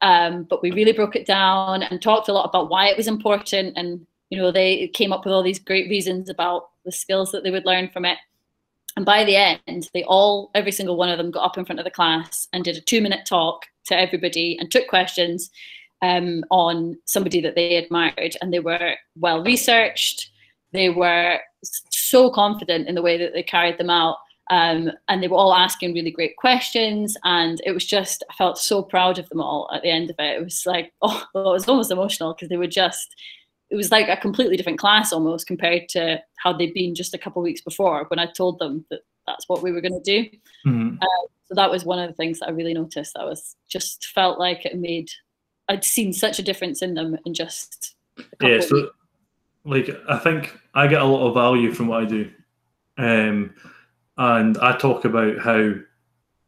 Um, 0.01 0.43
but 0.43 0.61
we 0.61 0.71
really 0.71 0.91
broke 0.91 1.15
it 1.15 1.25
down 1.25 1.81
and 1.81 2.01
talked 2.01 2.27
a 2.27 2.33
lot 2.33 2.49
about 2.49 2.69
why 2.69 2.87
it 2.87 2.97
was 2.97 3.07
important. 3.07 3.77
And 3.77 4.05
you 4.29 4.37
know, 4.37 4.51
they 4.51 4.87
came 4.89 5.13
up 5.13 5.25
with 5.25 5.33
all 5.33 5.43
these 5.43 5.59
great 5.59 5.89
reasons 5.89 6.29
about 6.29 6.69
the 6.83 6.91
skills 6.91 7.31
that 7.31 7.43
they 7.43 7.51
would 7.51 7.65
learn 7.65 7.89
from 7.89 8.05
it. 8.05 8.17
And 8.95 9.05
by 9.05 9.23
the 9.23 9.35
end, 9.35 9.89
they 9.93 10.03
all, 10.03 10.51
every 10.55 10.71
single 10.71 10.95
one 10.95 11.09
of 11.09 11.17
them, 11.17 11.31
got 11.31 11.43
up 11.43 11.57
in 11.57 11.65
front 11.65 11.79
of 11.79 11.85
the 11.85 11.91
class 11.91 12.47
and 12.53 12.63
did 12.63 12.77
a 12.77 12.81
two 12.81 13.01
minute 13.01 13.25
talk 13.25 13.65
to 13.85 13.97
everybody 13.97 14.57
and 14.59 14.71
took 14.71 14.87
questions 14.87 15.49
um, 16.05 16.43
on 16.51 16.97
somebody 17.05 17.41
that 17.41 17.55
they 17.55 17.75
admired. 17.75 18.35
And 18.41 18.53
they 18.53 18.59
were 18.59 18.95
well 19.15 19.43
researched. 19.43 20.29
They 20.71 20.89
were 20.89 21.39
so 21.63 22.29
confident 22.31 22.87
in 22.87 22.95
the 22.95 23.01
way 23.01 23.17
that 23.17 23.33
they 23.33 23.43
carried 23.43 23.77
them 23.77 23.89
out. 23.89 24.17
Um, 24.51 24.91
and 25.09 25.23
they 25.23 25.27
were 25.27 25.37
all 25.37 25.55
asking 25.55 25.93
really 25.93 26.11
great 26.11 26.37
questions. 26.37 27.17
And 27.23 27.59
it 27.65 27.71
was 27.71 27.85
just, 27.85 28.23
I 28.29 28.33
felt 28.35 28.59
so 28.59 28.83
proud 28.83 29.17
of 29.17 29.27
them 29.29 29.41
all 29.41 29.69
at 29.73 29.81
the 29.81 29.89
end 29.89 30.11
of 30.11 30.17
it. 30.19 30.39
It 30.39 30.43
was 30.43 30.63
like, 30.65 30.93
oh, 31.01 31.25
well, 31.33 31.49
it 31.49 31.53
was 31.53 31.67
almost 31.67 31.91
emotional 31.91 32.33
because 32.33 32.49
they 32.49 32.57
were 32.57 32.67
just, 32.67 33.15
it 33.71 33.75
was 33.75 33.91
like 33.91 34.07
a 34.07 34.21
completely 34.21 34.57
different 34.57 34.79
class 34.79 35.11
almost 35.11 35.47
compared 35.47 35.89
to 35.89 36.21
how 36.37 36.53
they'd 36.53 36.75
been 36.75 36.93
just 36.93 37.15
a 37.15 37.17
couple 37.17 37.41
of 37.41 37.45
weeks 37.45 37.61
before 37.61 38.05
when 38.09 38.19
I 38.19 38.27
told 38.27 38.59
them 38.59 38.85
that 38.91 39.01
that's 39.25 39.49
what 39.49 39.63
we 39.63 39.71
were 39.71 39.81
going 39.81 39.99
to 39.99 40.21
do. 40.21 40.29
Mm-hmm. 40.67 40.97
Uh, 41.01 41.27
so 41.45 41.55
that 41.55 41.71
was 41.71 41.83
one 41.83 41.97
of 41.97 42.07
the 42.07 42.15
things 42.15 42.39
that 42.39 42.49
I 42.49 42.51
really 42.51 42.75
noticed. 42.75 43.17
I 43.17 43.25
was 43.25 43.55
just 43.67 44.05
felt 44.13 44.37
like 44.37 44.65
it 44.65 44.77
made 44.77 45.09
I'd 45.67 45.83
seen 45.83 46.13
such 46.13 46.39
a 46.39 46.43
difference 46.43 46.81
in 46.81 46.93
them 46.93 47.17
in 47.25 47.33
just 47.33 47.95
yeah. 48.41 48.59
So 48.59 48.91
like 49.63 49.89
I 50.07 50.17
think 50.17 50.57
I 50.73 50.87
get 50.87 51.01
a 51.01 51.05
lot 51.05 51.27
of 51.27 51.33
value 51.33 51.71
from 51.71 51.87
what 51.87 52.03
I 52.03 52.05
do, 52.05 52.31
um, 52.97 53.53
and 54.17 54.57
I 54.59 54.77
talk 54.77 55.05
about 55.05 55.39
how 55.39 55.73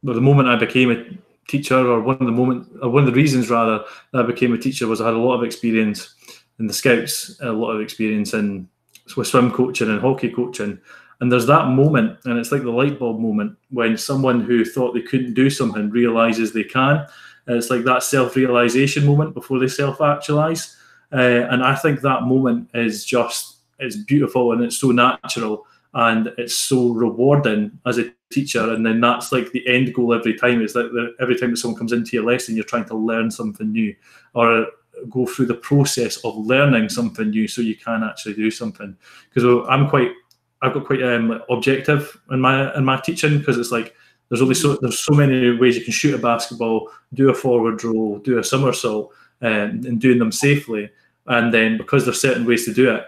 well, 0.02 0.14
the 0.14 0.20
moment 0.20 0.48
I 0.48 0.56
became 0.56 0.90
a 0.90 1.04
teacher, 1.48 1.76
or 1.76 2.00
one 2.00 2.16
of 2.20 2.26
the 2.26 2.32
moment, 2.32 2.68
or 2.80 2.90
one 2.90 3.02
of 3.02 3.12
the 3.12 3.16
reasons 3.16 3.50
rather 3.50 3.84
that 4.12 4.24
I 4.24 4.26
became 4.26 4.54
a 4.54 4.58
teacher 4.58 4.86
was 4.86 5.00
I 5.00 5.06
had 5.06 5.14
a 5.14 5.18
lot 5.18 5.34
of 5.34 5.44
experience 5.44 6.14
in 6.58 6.66
the 6.66 6.74
scouts, 6.74 7.38
a 7.40 7.52
lot 7.52 7.72
of 7.72 7.80
experience 7.80 8.34
in 8.34 8.68
with 9.16 9.26
swim 9.26 9.50
coaching 9.50 9.88
and 9.88 10.00
hockey 10.00 10.30
coaching. 10.30 10.78
And 11.20 11.32
there's 11.32 11.46
that 11.46 11.68
moment, 11.68 12.18
and 12.24 12.38
it's 12.38 12.52
like 12.52 12.62
the 12.62 12.70
light 12.70 12.98
bulb 12.98 13.18
moment 13.18 13.56
when 13.70 13.96
someone 13.96 14.40
who 14.40 14.64
thought 14.64 14.92
they 14.92 15.02
couldn't 15.02 15.34
do 15.34 15.50
something 15.50 15.90
realizes 15.90 16.52
they 16.52 16.62
can. 16.62 17.06
And 17.48 17.56
it's 17.56 17.70
like 17.70 17.84
that 17.84 18.02
self 18.02 18.36
realization 18.36 19.06
moment 19.06 19.34
before 19.34 19.58
they 19.58 19.68
self 19.68 20.00
actualize. 20.00 20.76
Uh, 21.12 21.48
and 21.50 21.64
I 21.64 21.74
think 21.74 22.02
that 22.02 22.22
moment 22.22 22.70
is 22.74 23.04
just 23.04 23.56
it's 23.78 23.96
beautiful 23.96 24.52
and 24.52 24.62
it's 24.62 24.76
so 24.76 24.90
natural 24.90 25.66
and 25.94 26.32
it's 26.36 26.54
so 26.54 26.90
rewarding 26.90 27.78
as 27.86 27.98
a 27.98 28.12
teacher. 28.30 28.72
And 28.72 28.84
then 28.84 29.00
that's 29.00 29.32
like 29.32 29.50
the 29.52 29.66
end 29.66 29.94
goal 29.94 30.12
every 30.12 30.34
time. 30.34 30.60
Is 30.60 30.74
that 30.74 31.14
every 31.20 31.36
time 31.36 31.50
that 31.50 31.56
someone 31.56 31.78
comes 31.78 31.92
into 31.92 32.14
your 32.14 32.26
lesson, 32.26 32.54
you're 32.54 32.64
trying 32.64 32.84
to 32.86 32.96
learn 32.96 33.30
something 33.30 33.72
new 33.72 33.96
or 34.34 34.66
go 35.08 35.24
through 35.24 35.46
the 35.46 35.54
process 35.54 36.18
of 36.24 36.36
learning 36.36 36.88
something 36.88 37.30
new 37.30 37.48
so 37.48 37.62
you 37.62 37.76
can 37.76 38.02
actually 38.02 38.34
do 38.34 38.50
something. 38.50 38.94
Because 39.32 39.64
I'm 39.68 39.88
quite, 39.88 40.12
I've 40.60 40.74
got 40.74 40.84
quite 40.84 41.02
um, 41.02 41.40
objective 41.48 42.20
in 42.30 42.40
my 42.40 42.76
in 42.76 42.84
my 42.84 43.00
teaching 43.00 43.38
because 43.38 43.56
it's 43.56 43.72
like 43.72 43.94
there's 44.28 44.42
only 44.42 44.54
so 44.54 44.76
there's 44.76 45.00
so 45.00 45.14
many 45.14 45.56
ways 45.56 45.76
you 45.76 45.84
can 45.84 45.92
shoot 45.92 46.14
a 46.14 46.18
basketball, 46.18 46.90
do 47.14 47.30
a 47.30 47.34
forward 47.34 47.82
roll, 47.82 48.18
do 48.18 48.38
a 48.38 48.44
somersault, 48.44 49.12
um, 49.42 49.82
and 49.86 50.00
doing 50.00 50.18
them 50.18 50.32
safely. 50.32 50.90
And 51.26 51.52
then 51.52 51.76
because 51.76 52.04
there's 52.04 52.20
certain 52.20 52.46
ways 52.46 52.64
to 52.64 52.72
do 52.72 52.94
it 52.94 53.04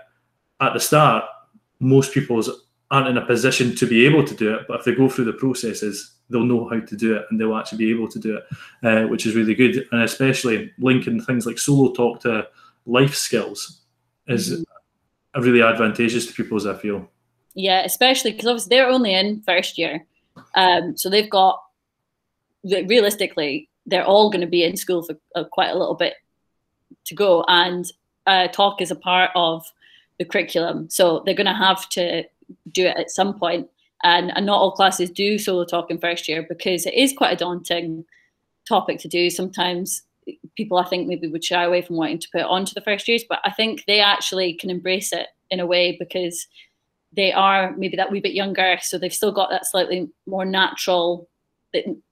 at 0.61 0.75
the 0.75 0.81
start, 0.81 1.25
most 1.79 2.13
people 2.13 2.43
aren't 2.91 3.09
in 3.09 3.17
a 3.17 3.25
position 3.25 3.75
to 3.77 3.87
be 3.87 4.05
able 4.07 4.25
to 4.25 4.35
do 4.35 4.55
it. 4.55 4.67
But 4.69 4.81
if 4.81 4.85
they 4.85 4.95
go 4.95 5.09
through 5.09 5.27
the 5.27 5.33
processes, 5.33 6.13
they'll 6.29 6.45
know 6.45 6.69
how 6.69 6.81
to 6.81 6.97
do 6.97 7.17
it 7.17 7.27
and 7.31 7.41
they'll 7.41 7.57
actually 7.57 7.79
be 7.79 7.91
able 7.91 8.09
to 8.09 8.19
do 8.19 8.37
it, 8.37 8.45
uh, 8.83 9.09
which 9.09 9.27
is 9.27 9.35
really 9.35 9.55
good. 9.55 9.87
And 9.93 10.03
especially 10.03 10.73
linking 10.79 11.21
things 11.21 11.47
like 11.47 11.59
solo 11.59 11.93
talk 11.93 12.21
to 12.21 12.49
life 12.87 13.15
skills 13.15 13.81
is 14.27 14.53
mm-hmm. 14.53 15.43
really 15.43 15.63
advantageous 15.63 16.27
to 16.27 16.33
people, 16.33 16.57
as 16.57 16.67
I 16.67 16.75
feel. 16.75 17.09
Yeah, 17.55 17.83
especially 17.85 18.33
because 18.33 18.47
obviously 18.47 18.77
they're 18.77 18.89
only 18.89 19.15
in 19.15 19.43
first 19.43 19.79
year. 19.79 20.05
Um, 20.55 20.97
so 20.97 21.09
they've 21.09 21.31
got, 21.31 21.63
realistically, 22.65 23.69
they're 23.87 24.05
all 24.05 24.31
going 24.31 24.41
to 24.43 24.47
be 24.47 24.65
in 24.65 24.77
school 24.77 25.03
for 25.03 25.17
uh, 25.35 25.45
quite 25.45 25.71
a 25.71 25.79
little 25.79 25.95
bit 25.95 26.15
to 27.07 27.15
go. 27.15 27.45
And 27.49 27.91
uh, 28.27 28.49
talk 28.49 28.81
is 28.81 28.91
a 28.91 28.97
part 28.97 29.31
of 29.35 29.65
the 30.19 30.25
curriculum. 30.25 30.89
So 30.91 31.23
they're 31.25 31.35
going 31.35 31.47
to 31.47 31.55
have 31.55 31.89
to 31.91 32.25
do 32.73 32.87
it 32.87 32.97
at 32.97 33.11
some 33.11 33.39
point. 33.39 33.69
And, 34.03 34.35
and 34.35 34.47
not 34.47 34.59
all 34.59 34.73
classes 34.73 35.11
do 35.11 35.39
solo 35.39 35.65
talk 35.65 35.91
in 35.91 35.99
first 35.99 36.29
year 36.29 36.47
because 36.49 36.87
it 36.87 36.95
is 36.95 37.13
quite 37.13 37.33
a 37.33 37.37
daunting 37.37 38.05
topic 38.67 38.99
to 39.01 39.09
do. 39.09 39.29
Sometimes 39.29 40.03
people, 40.57 40.79
I 40.79 40.85
think, 40.85 41.07
maybe 41.07 41.29
would 41.29 41.45
shy 41.45 41.65
away 41.65 41.83
from 41.83 41.97
wanting 41.97 42.19
to 42.21 42.29
put 42.33 42.41
it 42.41 42.47
onto 42.47 42.73
the 42.73 42.81
first 42.81 43.09
years, 43.09 43.25
but 43.29 43.41
I 43.45 43.51
think 43.51 43.85
they 43.87 44.01
actually 44.01 44.55
can 44.55 44.71
embrace 44.71 45.13
it 45.13 45.27
in 45.51 45.61
a 45.61 45.67
way 45.67 45.97
because 45.99 46.47
they 47.13 47.33
are 47.33 47.75
maybe 47.77 47.97
that 47.97 48.11
wee 48.11 48.21
bit 48.21 48.35
younger, 48.35 48.79
so 48.81 48.99
they've 48.99 49.13
still 49.13 49.33
got 49.33 49.51
that 49.51 49.67
slightly 49.67 50.09
more 50.27 50.45
natural 50.45 51.29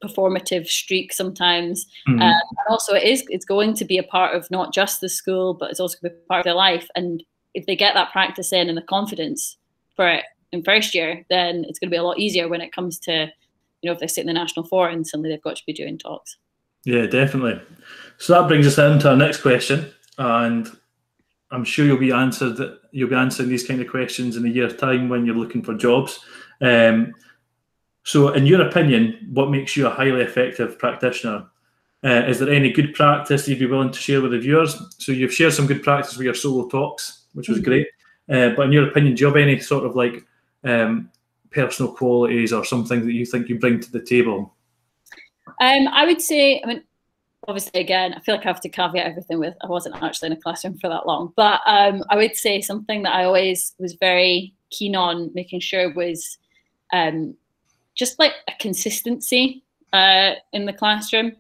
performative 0.05 0.67
streak 0.67 1.13
sometimes. 1.13 1.87
Mm-hmm. 2.09 2.23
um, 2.23 2.23
and 2.23 2.67
also 2.69 2.95
it 2.95 3.05
is 3.05 3.25
it's 3.29 3.45
going 3.45 3.75
to 3.75 3.85
be 3.85 3.99
a 3.99 4.03
part 4.03 4.35
of 4.35 4.51
not 4.51 4.73
just 4.73 5.01
the 5.01 5.09
school 5.09 5.55
but 5.55 5.71
it's 5.71 5.81
also 5.81 5.99
going 6.01 6.13
to 6.13 6.19
be 6.19 6.27
part 6.29 6.41
of 6.41 6.45
their 6.45 6.55
life. 6.55 6.89
And 6.95 7.23
if 7.55 7.67
they 7.67 7.77
get 7.77 7.95
that 7.95 8.13
practice 8.13 8.53
in 8.53 8.69
and 8.69 8.79
the 8.79 8.83
confidence 8.83 9.57
for 9.97 10.09
it 10.09 10.25
in 10.53 10.63
first 10.63 10.95
year 10.95 11.25
then 11.29 11.65
it's 11.69 11.79
going 11.79 11.89
to 11.89 11.95
be 11.95 11.99
a 11.99 12.03
lot 12.03 12.19
easier 12.19 12.49
when 12.49 12.61
it 12.61 12.73
comes 12.73 12.99
to 13.01 13.31
you 13.83 13.89
know 13.89 13.93
if 13.93 13.99
they 13.99 14.07
sit 14.07 14.23
in 14.23 14.27
the 14.27 14.33
national 14.33 14.67
four 14.67 14.89
and 14.89 15.07
suddenly 15.07 15.31
they've 15.31 15.43
got 15.43 15.57
to 15.57 15.67
be 15.67 15.73
doing 15.73 15.99
talks. 15.99 16.37
Yeah 16.85 17.07
definitely. 17.07 17.61
So 18.19 18.35
that 18.35 18.49
brings 18.49 18.67
us 18.67 18.79
on 18.79 18.99
to 19.01 19.11
our 19.11 19.17
next 19.17 19.43
question 19.43 19.91
and 20.19 20.71
i'm 21.51 21.65
sure 21.65 21.87
you'll 21.87 21.99
be 21.99 22.13
answered 22.13 22.79
you'll 22.93 23.09
be 23.09 23.15
answering 23.15 23.49
these 23.49 23.67
kind 23.67 23.81
of 23.81 23.89
questions 23.89 24.37
in 24.37 24.45
a 24.45 24.49
year's 24.49 24.77
time 24.77 25.09
when 25.09 25.25
you're 25.25 25.35
looking 25.35 25.63
for 25.63 25.75
jobs 25.75 26.21
um, 26.61 27.15
so, 28.09 28.31
in 28.31 28.47
your 28.47 28.67
opinion, 28.67 29.29
what 29.35 29.51
makes 29.51 29.77
you 29.77 29.87
a 29.87 29.91
highly 29.91 30.23
effective 30.23 30.79
practitioner? 30.79 31.45
Uh, 32.03 32.25
is 32.27 32.39
there 32.39 32.49
any 32.49 32.73
good 32.73 32.95
practice 32.95 33.47
you'd 33.47 33.59
be 33.59 33.67
willing 33.67 33.93
to 33.93 33.99
share 33.99 34.23
with 34.23 34.31
the 34.31 34.39
viewers? 34.39 34.81
So, 34.97 35.13
you've 35.13 35.35
shared 35.35 35.53
some 35.53 35.67
good 35.67 35.83
practice 35.83 36.17
with 36.17 36.25
your 36.25 36.33
solo 36.33 36.69
talks, 36.69 37.27
which 37.35 37.51
was 37.51 37.59
mm-hmm. 37.59 37.67
great. 37.67 37.87
Uh, 38.31 38.57
but 38.57 38.63
in 38.63 38.73
your 38.73 38.89
opinion, 38.89 39.15
do 39.15 39.21
you 39.21 39.27
have 39.27 39.37
any 39.37 39.59
sort 39.59 39.85
of 39.85 39.95
like 39.95 40.25
um, 40.65 41.11
personal 41.51 41.93
qualities 41.93 42.51
or 42.51 42.65
something 42.65 43.05
that 43.05 43.13
you 43.13 43.27
think 43.27 43.51
you 43.51 43.59
bring 43.59 43.79
to 43.79 43.93
the 43.93 44.01
table? 44.01 44.55
Um, 45.61 45.89
I 45.89 46.07
would 46.07 46.23
say, 46.23 46.63
I 46.65 46.67
mean, 46.67 46.85
obviously, 47.49 47.81
again, 47.81 48.15
I 48.15 48.21
feel 48.21 48.37
like 48.37 48.45
I 48.45 48.51
have 48.51 48.61
to 48.61 48.69
caveat 48.69 49.07
everything 49.07 49.41
with 49.41 49.55
I 49.63 49.67
wasn't 49.67 50.01
actually 50.03 50.27
in 50.27 50.33
a 50.35 50.41
classroom 50.41 50.79
for 50.79 50.89
that 50.89 51.07
long, 51.07 51.33
but 51.35 51.61
um, 51.67 52.05
I 52.11 52.17
would 52.17 52.37
say 52.37 52.61
something 52.61 53.03
that 53.03 53.15
I 53.15 53.25
always 53.25 53.75
was 53.79 53.95
very 53.95 54.55
keen 54.71 54.95
on 54.95 55.31
making 55.35 55.61
sure 55.61 55.93
was 55.93 56.37
um, 56.93 57.35
just 57.95 58.19
like 58.19 58.33
a 58.47 58.53
consistency 58.61 59.65
uh, 59.93 60.33
in 60.53 60.67
the 60.67 60.73
classroom. 60.73 61.33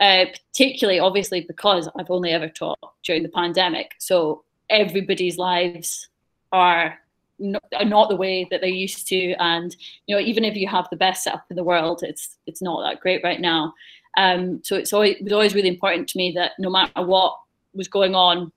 Uh, 0.00 0.26
particularly, 0.52 0.98
obviously, 0.98 1.42
because 1.42 1.88
I've 1.96 2.10
only 2.10 2.30
ever 2.30 2.48
taught 2.48 2.78
during 3.04 3.22
the 3.22 3.28
pandemic, 3.28 3.92
so 3.98 4.42
everybody's 4.68 5.38
lives 5.38 6.08
are 6.50 6.98
not, 7.38 7.62
are 7.76 7.84
not 7.84 8.08
the 8.08 8.16
way 8.16 8.48
that 8.50 8.60
they're 8.60 8.70
used 8.70 9.06
to, 9.08 9.34
and 9.34 9.74
you 10.08 10.16
know, 10.16 10.20
even 10.20 10.44
if 10.44 10.56
you 10.56 10.66
have 10.66 10.88
the 10.90 10.96
best 10.96 11.22
setup 11.22 11.44
in 11.48 11.54
the 11.54 11.62
world, 11.62 12.02
it's 12.02 12.38
it's 12.46 12.60
not 12.60 12.82
that 12.82 13.00
great 13.00 13.22
right 13.22 13.40
now. 13.40 13.72
Um, 14.16 14.62
so 14.62 14.76
it's 14.76 14.92
always, 14.92 15.16
it 15.16 15.24
was 15.24 15.32
always 15.32 15.54
really 15.54 15.68
important 15.68 16.08
to 16.08 16.18
me 16.18 16.32
that 16.32 16.52
no 16.58 16.70
matter 16.70 17.02
what 17.02 17.36
was 17.74 17.88
going 17.88 18.14
on, 18.14 18.52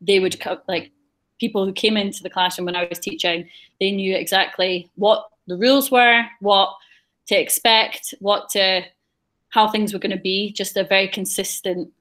they 0.00 0.18
would 0.18 0.36
like 0.68 0.90
people 1.38 1.64
who 1.64 1.72
came 1.72 1.96
into 1.96 2.22
the 2.22 2.30
classroom 2.30 2.66
when 2.66 2.76
I 2.76 2.86
was 2.86 2.98
teaching, 2.98 3.48
they 3.80 3.90
knew 3.90 4.14
exactly 4.14 4.90
what 4.96 5.28
the 5.46 5.56
rules 5.56 5.90
were, 5.90 6.22
what 6.40 6.74
to 7.26 7.34
expect, 7.34 8.14
what 8.20 8.50
to 8.50 8.84
how 9.48 9.68
things 9.68 9.92
were 9.92 9.98
going 9.98 10.16
to 10.16 10.22
be, 10.22 10.52
just 10.52 10.76
a 10.76 10.84
very 10.84 11.08
consistent 11.08 11.92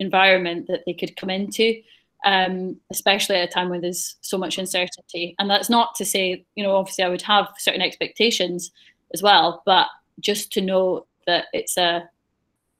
environment 0.00 0.66
that 0.66 0.82
they 0.86 0.92
could 0.92 1.16
come 1.16 1.30
into, 1.30 1.80
um, 2.24 2.76
especially 2.90 3.36
at 3.36 3.48
a 3.48 3.52
time 3.52 3.68
when 3.68 3.80
there's 3.80 4.16
so 4.22 4.36
much 4.36 4.58
uncertainty. 4.58 5.36
And 5.38 5.48
that's 5.48 5.70
not 5.70 5.94
to 5.96 6.04
say, 6.04 6.44
you 6.56 6.64
know, 6.64 6.74
obviously 6.74 7.04
I 7.04 7.08
would 7.08 7.22
have 7.22 7.48
certain 7.58 7.82
expectations 7.82 8.72
as 9.12 9.22
well, 9.22 9.62
but 9.64 9.86
just 10.20 10.52
to 10.52 10.60
know 10.60 11.06
that 11.26 11.46
it's 11.52 11.76
a 11.76 12.08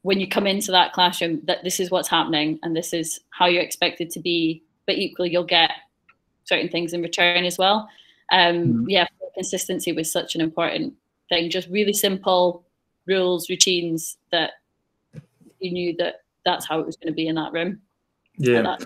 when 0.02 0.20
you 0.20 0.28
come 0.28 0.46
into 0.46 0.70
that 0.70 0.92
classroom 0.92 1.40
that 1.44 1.64
this 1.64 1.80
is 1.80 1.90
what's 1.90 2.09
happening 2.09 2.59
and 2.62 2.76
this 2.76 2.92
is 2.92 3.20
how 3.30 3.46
you're 3.46 3.62
expected 3.62 4.11
to 4.11 4.20
be, 4.20 4.62
but 4.87 4.96
equally 4.96 5.30
you'll 5.30 5.44
get 5.44 5.70
certain 6.44 6.68
things 6.68 6.92
in 6.92 7.00
return 7.00 7.44
as 7.44 7.57
well. 7.57 7.88
Um, 8.30 8.54
mm-hmm. 8.54 8.90
Yeah, 8.90 9.07
consistency 9.35 9.92
was 9.92 10.12
such 10.12 10.35
an 10.35 10.42
important 10.42 10.92
thing. 11.30 11.48
Just 11.48 11.68
really 11.68 11.94
simple 11.94 12.64
rules, 13.07 13.48
routines 13.48 14.18
that 14.30 14.52
you 15.59 15.72
knew 15.72 15.96
that 15.96 16.16
that's 16.44 16.66
how 16.66 16.80
it 16.80 16.87
was 16.87 16.96
going 16.96 17.12
to 17.12 17.16
be 17.16 17.26
in 17.26 17.37
that 17.37 17.52
room. 17.52 17.80
Yeah, 18.37 18.76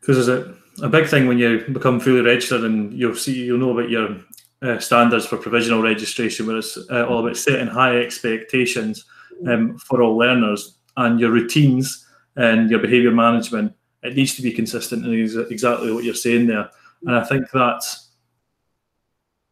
because 0.00 0.26
there's 0.26 0.28
a, 0.28 0.54
a 0.84 0.88
big 0.88 1.08
thing 1.08 1.26
when 1.26 1.38
you 1.38 1.64
become 1.72 1.98
fully 1.98 2.20
registered 2.20 2.62
and 2.62 2.92
you'll 2.92 3.16
see 3.16 3.34
you'll 3.34 3.58
know 3.58 3.76
about 3.76 3.90
your 3.90 4.16
uh, 4.62 4.78
standards 4.78 5.26
for 5.26 5.36
provisional 5.36 5.82
registration, 5.82 6.46
where 6.46 6.58
it's 6.58 6.78
uh, 6.90 7.06
all 7.06 7.20
about 7.20 7.36
setting 7.36 7.66
high 7.66 7.98
expectations 7.98 9.04
um, 9.48 9.76
for 9.78 10.02
all 10.02 10.16
learners 10.16 10.78
and 10.96 11.18
your 11.18 11.30
routines 11.30 12.06
and 12.36 12.70
your 12.70 12.80
behaviour 12.80 13.10
management. 13.10 13.74
It 14.02 14.16
needs 14.16 14.34
to 14.36 14.42
be 14.42 14.52
consistent 14.52 15.04
and 15.04 15.14
is 15.14 15.36
exactly 15.36 15.92
what 15.92 16.04
you're 16.04 16.14
saying 16.14 16.46
there. 16.46 16.70
And 17.06 17.16
I 17.16 17.24
think 17.24 17.50
that's 17.50 18.10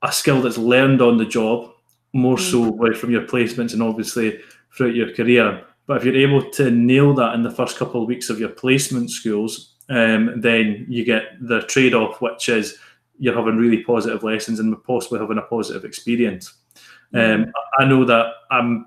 a 0.02 0.12
skill 0.12 0.40
that's 0.40 0.58
learned 0.58 1.02
on 1.02 1.18
the 1.18 1.24
job 1.24 1.72
more 2.12 2.38
so 2.38 2.72
mm. 2.72 2.96
from 2.96 3.10
your 3.10 3.22
placements 3.22 3.72
and 3.72 3.82
obviously 3.82 4.40
throughout 4.76 4.94
your 4.94 5.14
career. 5.14 5.64
But 5.86 5.98
if 5.98 6.04
you're 6.04 6.16
able 6.16 6.50
to 6.52 6.70
nail 6.70 7.14
that 7.14 7.34
in 7.34 7.42
the 7.42 7.50
first 7.50 7.76
couple 7.76 8.02
of 8.02 8.08
weeks 8.08 8.30
of 8.30 8.40
your 8.40 8.48
placement 8.48 9.10
schools, 9.10 9.74
um, 9.88 10.40
then 10.40 10.86
you 10.88 11.04
get 11.04 11.24
the 11.40 11.62
trade 11.62 11.94
off, 11.94 12.20
which 12.20 12.48
is 12.48 12.78
you're 13.20 13.36
having 13.36 13.56
really 13.56 13.84
positive 13.84 14.24
lessons 14.24 14.58
and 14.58 14.82
possibly 14.84 15.20
having 15.20 15.38
a 15.38 15.42
positive 15.42 15.84
experience. 15.84 16.52
Um, 17.14 17.52
I 17.78 17.84
know 17.84 18.04
that 18.04 18.32
I'm, 18.50 18.86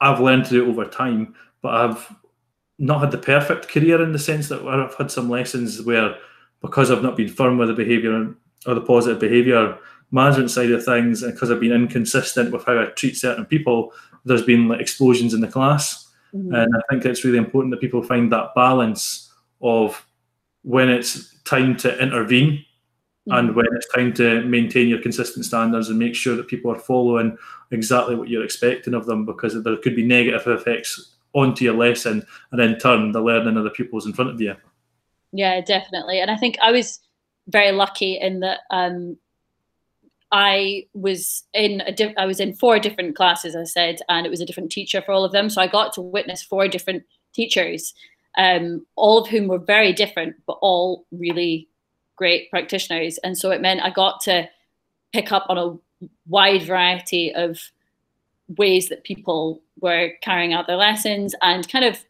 I've 0.00 0.20
learned 0.20 0.46
to 0.46 0.50
do 0.50 0.64
it 0.64 0.68
over 0.68 0.86
time, 0.86 1.34
but 1.60 1.74
I've 1.74 2.16
not 2.78 3.00
had 3.00 3.10
the 3.10 3.18
perfect 3.18 3.68
career 3.68 4.02
in 4.02 4.12
the 4.12 4.18
sense 4.18 4.48
that 4.48 4.62
I've 4.62 4.94
had 4.94 5.10
some 5.10 5.28
lessons 5.28 5.82
where 5.82 6.16
because 6.62 6.90
I've 6.90 7.02
not 7.02 7.16
been 7.16 7.28
firm 7.28 7.58
with 7.58 7.68
the 7.68 7.74
behaviour 7.74 8.34
or 8.66 8.74
the 8.74 8.80
positive 8.80 9.20
behaviour 9.20 9.76
management 10.10 10.50
side 10.50 10.70
of 10.70 10.82
things, 10.82 11.22
and 11.22 11.34
because 11.34 11.50
I've 11.50 11.60
been 11.60 11.72
inconsistent 11.72 12.52
with 12.52 12.64
how 12.64 12.80
I 12.80 12.86
treat 12.86 13.16
certain 13.16 13.44
people, 13.44 13.92
there's 14.24 14.44
been 14.44 14.68
like 14.68 14.80
explosions 14.80 15.34
in 15.34 15.42
the 15.42 15.48
class. 15.48 16.10
Mm-hmm. 16.34 16.54
And 16.54 16.74
I 16.74 16.80
think 16.88 17.04
it's 17.04 17.24
really 17.24 17.38
important 17.38 17.70
that 17.72 17.80
people 17.80 18.02
find 18.02 18.32
that 18.32 18.54
balance 18.54 19.30
of 19.60 20.06
when 20.62 20.88
it's 20.88 21.34
time 21.40 21.76
to 21.78 21.98
intervene 22.02 22.64
mm-hmm. 23.28 23.32
and 23.32 23.56
when 23.56 23.66
it's 23.72 23.92
time 23.94 24.12
to 24.14 24.42
maintain 24.44 24.88
your 24.88 25.00
consistent 25.00 25.44
standards 25.44 25.88
and 25.88 25.98
make 25.98 26.14
sure 26.14 26.36
that 26.36 26.48
people 26.48 26.70
are 26.70 26.78
following 26.78 27.36
exactly 27.70 28.14
what 28.14 28.28
you're 28.28 28.44
expecting 28.44 28.94
of 28.94 29.06
them 29.06 29.24
because 29.24 29.62
there 29.62 29.76
could 29.76 29.96
be 29.96 30.04
negative 30.04 30.46
effects 30.46 31.16
onto 31.32 31.64
your 31.64 31.74
lesson 31.74 32.24
and 32.52 32.60
in 32.60 32.78
turn 32.78 33.12
the 33.12 33.20
learning 33.20 33.56
of 33.56 33.64
the 33.64 33.70
pupils 33.70 34.06
in 34.06 34.12
front 34.12 34.30
of 34.30 34.40
you. 34.40 34.54
Yeah, 35.32 35.60
definitely. 35.60 36.20
And 36.20 36.30
I 36.30 36.36
think 36.36 36.56
I 36.62 36.70
was 36.70 37.00
very 37.48 37.72
lucky 37.72 38.18
in 38.18 38.40
that 38.40 38.60
um, 38.70 39.16
I 40.30 40.86
was 40.94 41.44
in 41.52 41.80
a 41.82 41.92
di- 41.92 42.14
I 42.16 42.26
was 42.26 42.40
in 42.40 42.54
four 42.54 42.78
different 42.78 43.16
classes, 43.16 43.54
I 43.54 43.64
said, 43.64 44.00
and 44.08 44.26
it 44.26 44.30
was 44.30 44.40
a 44.40 44.46
different 44.46 44.72
teacher 44.72 45.02
for 45.02 45.12
all 45.12 45.24
of 45.24 45.32
them. 45.32 45.50
So 45.50 45.60
I 45.60 45.66
got 45.66 45.92
to 45.94 46.00
witness 46.00 46.42
four 46.42 46.68
different 46.68 47.02
teachers, 47.32 47.94
um, 48.38 48.86
all 48.96 49.18
of 49.18 49.28
whom 49.28 49.48
were 49.48 49.58
very 49.58 49.92
different, 49.92 50.36
but 50.46 50.58
all 50.62 51.04
really 51.10 51.68
great 52.16 52.50
practitioners. 52.50 53.18
And 53.18 53.36
so 53.36 53.50
it 53.50 53.60
meant 53.60 53.82
I 53.82 53.90
got 53.90 54.20
to 54.22 54.48
pick 55.12 55.32
up 55.32 55.46
on 55.48 55.58
a 55.58 56.08
wide 56.26 56.62
variety 56.62 57.34
of 57.34 57.60
ways 58.56 58.88
that 58.88 59.04
people 59.04 59.62
were 59.80 60.10
carrying 60.22 60.52
out 60.52 60.66
their 60.66 60.76
lessons 60.76 61.34
and 61.42 61.68
kind 61.68 61.84
of 61.84 62.04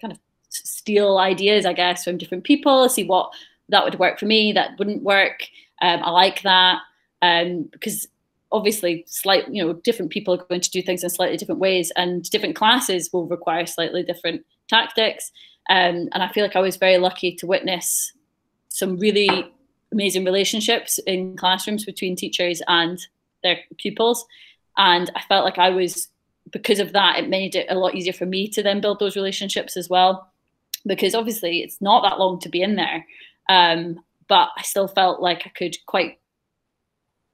kind 0.00 0.12
of 0.12 0.18
steal 0.48 1.18
ideas, 1.18 1.66
I 1.66 1.72
guess, 1.72 2.04
from 2.04 2.18
different 2.18 2.44
people, 2.44 2.88
see 2.88 3.04
what 3.04 3.32
that 3.68 3.84
would 3.84 3.98
work 3.98 4.18
for 4.18 4.26
me, 4.26 4.52
that 4.52 4.78
wouldn't 4.78 5.02
work. 5.02 5.44
Um, 5.82 6.02
I 6.02 6.10
like 6.10 6.42
that 6.42 6.80
um, 7.22 7.64
because 7.72 8.08
obviously 8.52 9.04
slight 9.08 9.46
you 9.52 9.64
know 9.64 9.72
different 9.72 10.12
people 10.12 10.32
are 10.34 10.44
going 10.44 10.60
to 10.60 10.70
do 10.70 10.80
things 10.80 11.02
in 11.02 11.10
slightly 11.10 11.36
different 11.36 11.60
ways 11.60 11.92
and 11.96 12.30
different 12.30 12.54
classes 12.54 13.10
will 13.12 13.26
require 13.26 13.66
slightly 13.66 14.02
different 14.04 14.44
tactics 14.68 15.32
um, 15.68 16.08
and 16.12 16.22
i 16.22 16.28
feel 16.28 16.44
like 16.44 16.54
i 16.54 16.60
was 16.60 16.76
very 16.76 16.96
lucky 16.96 17.34
to 17.34 17.46
witness 17.46 18.12
some 18.76 18.98
really 18.98 19.50
amazing 19.90 20.24
relationships 20.24 20.98
in 21.06 21.36
classrooms 21.36 21.86
between 21.86 22.14
teachers 22.14 22.60
and 22.68 23.06
their 23.42 23.58
pupils. 23.78 24.26
And 24.76 25.10
i 25.16 25.22
felt 25.22 25.44
like 25.44 25.58
i 25.58 25.70
was 25.70 26.08
because 26.52 26.78
of 26.78 26.92
that 26.92 27.18
it 27.18 27.28
made 27.28 27.56
it 27.56 27.66
a 27.70 27.74
lot 27.74 27.94
easier 27.94 28.12
for 28.12 28.26
me 28.26 28.46
to 28.48 28.62
then 28.62 28.80
build 28.80 28.98
those 28.98 29.16
relationships 29.16 29.76
as 29.76 29.88
well. 29.88 30.30
Because 30.84 31.14
obviously 31.14 31.60
it's 31.60 31.80
not 31.80 32.02
that 32.02 32.18
long 32.18 32.38
to 32.40 32.48
be 32.48 32.62
in 32.62 32.76
there. 32.76 33.06
Um, 33.48 34.00
but 34.28 34.50
i 34.56 34.62
still 34.62 34.88
felt 34.88 35.20
like 35.20 35.42
i 35.46 35.50
could 35.50 35.76
quite 35.86 36.18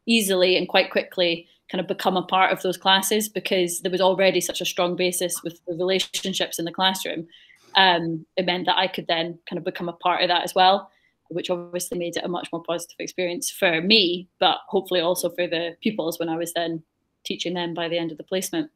easily 0.07 0.57
and 0.57 0.69
quite 0.69 0.91
quickly 0.91 1.49
kind 1.71 1.81
of 1.81 1.89
become 1.89 2.17
a 2.17 2.23
part 2.23 2.53
of 2.53 2.61
those 2.63 2.77
classes 2.77 3.29
because 3.29 3.81
there 3.81 3.91
was 3.91 4.01
already 4.01 4.41
such 4.41 4.61
a 4.61 4.67
strong 4.67 4.95
basis 4.95 5.43
with 5.43 5.65
the 5.67 5.75
relationships 5.75 6.59
in 6.59 6.67
the 6.67 6.73
classroom. 6.73 7.27
Um, 7.75 8.27
it 8.37 8.45
meant 8.45 8.67
that 8.67 8.77
I 8.77 8.89
could 8.89 9.07
then 9.07 9.39
kind 9.49 9.59
of 9.59 9.65
become 9.65 9.89
a 9.89 9.95
part 9.95 10.23
of 10.23 10.29
that 10.29 10.43
as 10.43 10.55
well, 10.55 10.91
which 11.33 11.51
obviously 11.51 11.99
made 11.99 12.17
it 12.17 12.25
a 12.25 12.29
much 12.29 12.49
more 12.53 12.63
positive 12.63 12.97
experience 12.99 13.51
for 13.51 13.81
me, 13.81 14.29
but 14.41 14.59
hopefully 14.69 15.01
also 15.01 15.31
for 15.31 15.47
the 15.47 15.77
pupils 15.83 16.19
when 16.19 16.29
I 16.29 16.37
was 16.37 16.53
then 16.53 16.83
teaching 17.25 17.55
them 17.55 17.75
by 17.75 17.89
the 17.89 17.99
end 17.99 18.13
of 18.13 18.19
the 18.19 18.25
placement. 18.25 18.71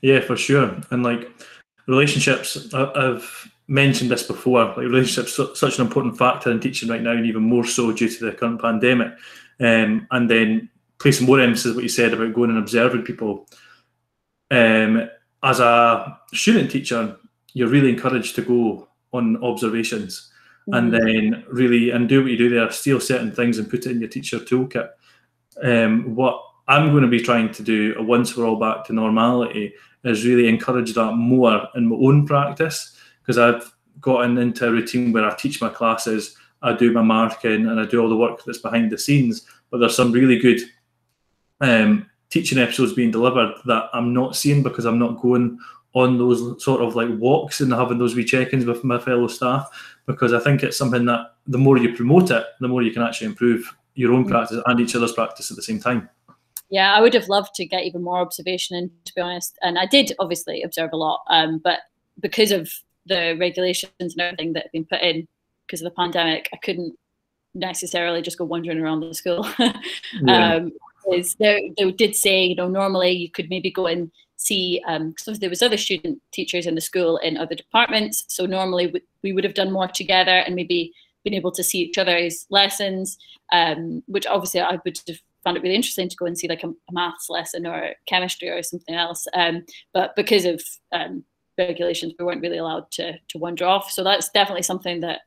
Yeah, 0.00 0.20
for 0.20 0.36
sure. 0.36 0.76
And 0.90 1.02
like 1.02 1.30
relationships, 1.86 2.72
I've 2.74 3.52
mentioned 3.68 4.10
this 4.10 4.22
before, 4.22 4.64
like 4.66 4.76
relationships 4.78 5.38
such 5.58 5.78
an 5.78 5.86
important 5.86 6.18
factor 6.18 6.50
in 6.50 6.60
teaching 6.60 6.88
right 6.88 7.02
now, 7.02 7.12
and 7.12 7.26
even 7.26 7.42
more 7.42 7.64
so 7.64 7.92
due 7.92 8.08
to 8.08 8.24
the 8.26 8.32
current 8.32 8.60
pandemic 8.60 9.12
um, 9.60 10.06
and 10.10 10.28
then 10.28 10.68
placing 10.98 11.26
more 11.26 11.40
emphasis 11.40 11.74
what 11.74 11.82
you 11.82 11.88
said 11.88 12.12
about 12.12 12.34
going 12.34 12.50
and 12.50 12.58
observing 12.58 13.02
people. 13.02 13.48
Um, 14.50 15.08
as 15.42 15.60
a 15.60 16.18
student 16.32 16.70
teacher, 16.70 17.16
you're 17.54 17.68
really 17.68 17.90
encouraged 17.90 18.34
to 18.36 18.42
go 18.42 18.88
on 19.12 19.42
observations 19.42 20.31
mm-hmm. 20.70 20.74
and 20.74 20.92
then 20.92 21.44
really 21.48 21.90
and 21.90 22.08
do 22.08 22.22
what 22.22 22.30
you 22.30 22.38
do 22.38 22.48
there, 22.48 22.70
steal 22.70 23.00
certain 23.00 23.32
things 23.32 23.58
and 23.58 23.70
put 23.70 23.86
it 23.86 23.92
in 23.92 24.00
your 24.00 24.08
teacher 24.08 24.38
toolkit. 24.38 24.90
Um, 25.62 26.14
what 26.14 26.42
I'm 26.68 26.90
going 26.90 27.02
to 27.02 27.08
be 27.08 27.20
trying 27.20 27.52
to 27.52 27.62
do 27.62 27.94
once 27.98 28.36
we're 28.36 28.46
all 28.46 28.58
back 28.58 28.84
to 28.86 28.92
normality 28.92 29.74
is 30.04 30.24
really 30.24 30.48
encourage 30.48 30.94
that 30.94 31.12
more 31.12 31.68
in 31.74 31.88
my 31.88 31.96
own 31.96 32.26
practice 32.26 32.96
because 33.20 33.38
I've 33.38 33.72
gotten 34.00 34.38
into 34.38 34.66
a 34.66 34.72
routine 34.72 35.12
where 35.12 35.28
I 35.28 35.34
teach 35.34 35.60
my 35.60 35.68
classes 35.68 36.36
I 36.62 36.72
do 36.72 36.92
my 36.92 37.02
marking 37.02 37.66
and 37.66 37.80
I 37.80 37.86
do 37.86 38.00
all 38.00 38.08
the 38.08 38.16
work 38.16 38.42
that's 38.44 38.58
behind 38.58 38.90
the 38.90 38.98
scenes. 38.98 39.46
But 39.70 39.78
there's 39.78 39.96
some 39.96 40.12
really 40.12 40.38
good 40.38 40.60
um, 41.60 42.08
teaching 42.30 42.58
episodes 42.58 42.92
being 42.92 43.10
delivered 43.10 43.54
that 43.66 43.90
I'm 43.92 44.14
not 44.14 44.36
seeing 44.36 44.62
because 44.62 44.84
I'm 44.84 44.98
not 44.98 45.20
going 45.20 45.58
on 45.94 46.18
those 46.18 46.62
sort 46.64 46.80
of 46.80 46.96
like 46.96 47.08
walks 47.18 47.60
and 47.60 47.72
having 47.72 47.98
those 47.98 48.14
wee 48.14 48.24
check-ins 48.24 48.64
with 48.64 48.82
my 48.82 48.98
fellow 48.98 49.26
staff 49.26 49.68
because 50.06 50.32
I 50.32 50.40
think 50.40 50.62
it's 50.62 50.76
something 50.76 51.04
that 51.06 51.34
the 51.46 51.58
more 51.58 51.76
you 51.78 51.94
promote 51.94 52.30
it, 52.30 52.44
the 52.60 52.68
more 52.68 52.82
you 52.82 52.92
can 52.92 53.02
actually 53.02 53.26
improve 53.28 53.74
your 53.94 54.12
own 54.12 54.24
mm. 54.24 54.30
practice 54.30 54.60
and 54.64 54.80
each 54.80 54.96
other's 54.96 55.12
practice 55.12 55.50
at 55.50 55.56
the 55.56 55.62
same 55.62 55.80
time. 55.80 56.08
Yeah, 56.70 56.94
I 56.94 57.00
would 57.00 57.12
have 57.12 57.28
loved 57.28 57.54
to 57.56 57.66
get 57.66 57.84
even 57.84 58.02
more 58.02 58.20
observation 58.20 58.76
in, 58.76 58.90
to 59.04 59.12
be 59.14 59.20
honest. 59.20 59.58
And 59.62 59.78
I 59.78 59.84
did 59.84 60.12
obviously 60.18 60.62
observe 60.62 60.90
a 60.92 60.96
lot, 60.96 61.22
um, 61.28 61.58
but 61.58 61.80
because 62.20 62.50
of 62.50 62.72
the 63.04 63.36
regulations 63.38 63.92
and 64.00 64.20
everything 64.20 64.54
that 64.54 64.64
have 64.64 64.72
been 64.72 64.86
put 64.86 65.02
in, 65.02 65.28
because 65.66 65.82
of 65.82 65.84
the 65.84 65.94
pandemic, 65.94 66.48
I 66.52 66.56
couldn't 66.56 66.98
necessarily 67.54 68.22
just 68.22 68.38
go 68.38 68.44
wandering 68.44 68.80
around 68.80 69.00
the 69.00 69.14
school. 69.14 69.46
yeah. 70.22 70.54
um, 70.54 70.72
they, 71.38 71.72
they 71.76 71.90
did 71.92 72.14
say, 72.14 72.44
you 72.44 72.54
know, 72.54 72.68
normally 72.68 73.10
you 73.10 73.30
could 73.30 73.50
maybe 73.50 73.70
go 73.70 73.86
and 73.86 74.10
see, 74.46 74.82
um, 74.86 75.10
because 75.10 75.38
there 75.38 75.50
was 75.50 75.62
other 75.62 75.76
student 75.76 76.20
teachers 76.32 76.66
in 76.66 76.74
the 76.74 76.80
school 76.80 77.16
in 77.18 77.36
other 77.36 77.54
departments. 77.54 78.24
So 78.28 78.46
normally 78.46 78.88
we, 78.88 79.02
we 79.22 79.32
would 79.32 79.44
have 79.44 79.54
done 79.54 79.72
more 79.72 79.88
together 79.88 80.38
and 80.38 80.54
maybe 80.54 80.92
been 81.24 81.34
able 81.34 81.52
to 81.52 81.62
see 81.62 81.78
each 81.78 81.98
other's 81.98 82.46
lessons, 82.50 83.18
um, 83.52 84.02
which 84.06 84.26
obviously 84.26 84.60
I 84.60 84.78
would 84.84 84.98
have 85.06 85.18
found 85.44 85.56
it 85.56 85.62
really 85.62 85.74
interesting 85.74 86.08
to 86.08 86.16
go 86.16 86.26
and 86.26 86.38
see 86.38 86.48
like 86.48 86.64
a, 86.64 86.68
a 86.68 86.92
maths 86.92 87.28
lesson 87.28 87.66
or 87.66 87.92
chemistry 88.06 88.48
or 88.48 88.62
something 88.62 88.94
else. 88.94 89.26
Um, 89.34 89.64
but 89.92 90.14
because 90.16 90.44
of 90.44 90.62
um, 90.92 91.24
regulations, 91.58 92.14
we 92.18 92.24
weren't 92.24 92.42
really 92.42 92.58
allowed 92.58 92.90
to 92.92 93.14
to 93.28 93.38
wander 93.38 93.66
off. 93.66 93.90
So 93.90 94.02
that's 94.02 94.28
definitely 94.30 94.62
something 94.62 95.00
that 95.00 95.20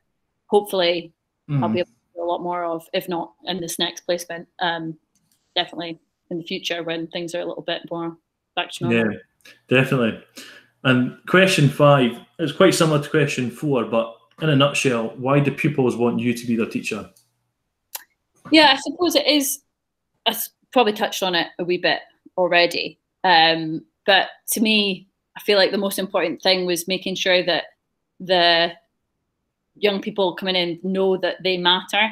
hopefully 0.48 1.14
mm. 1.50 1.64
I'll 1.64 1.70
be 1.70 1.80
able 1.80 1.88
to 1.88 2.16
do 2.16 2.24
a 2.24 2.26
lot 2.26 2.42
more 2.42 2.64
of, 2.64 2.88
if 2.94 3.08
not 3.08 3.34
in 3.46 3.62
this 3.62 3.80
next 3.80 4.02
placement, 4.02 4.48
um, 4.60 4.98
definitely 5.56 6.00
in 6.30 6.38
the 6.38 6.44
future 6.44 6.84
when 6.84 7.08
things 7.08 7.36
are 7.36 7.42
a 7.42 7.46
little 7.46 7.64
bit 7.64 7.84
more 7.92 8.18
back 8.56 8.72
to 8.72 8.84
normal. 8.86 9.14
Yeah, 9.14 9.20
definitely. 9.68 10.24
And 10.84 11.18
question 11.28 11.70
five 11.70 12.20
is 12.40 12.52
quite 12.52 12.74
similar 12.74 13.02
to 13.02 13.10
question 13.10 13.50
four, 13.50 13.86
but 13.86 14.16
in 14.42 14.50
a 14.50 14.56
nutshell, 14.56 15.14
why 15.18 15.40
do 15.40 15.52
pupils 15.52 15.96
want 15.96 16.20
you 16.20 16.34
to 16.34 16.48
be 16.48 16.56
their 16.56 16.66
teacher? 16.66 17.10
Yeah, 18.52 18.74
I 18.74 18.76
suppose 18.78 19.16
it 19.16 19.28
is. 19.28 19.62
I 20.26 20.36
probably 20.72 20.94
touched 20.94 21.24
on 21.24 21.36
it 21.36 21.48
a 21.58 21.64
wee 21.64 21.78
bit 21.78 22.02
already. 22.38 23.00
Um, 23.24 23.86
but 24.06 24.28
to 24.52 24.62
me, 24.62 25.08
I 25.36 25.40
feel 25.42 25.58
like 25.58 25.72
the 25.72 25.78
most 25.78 26.00
important 26.00 26.42
thing 26.42 26.66
was 26.66 26.88
making 26.88 27.16
sure 27.16 27.44
that 27.44 27.64
the 28.20 28.74
young 29.76 30.02
people 30.02 30.36
coming 30.36 30.56
in 30.56 30.80
know 30.84 31.18
that 31.18 31.44
they 31.44 31.58
matter 31.58 32.10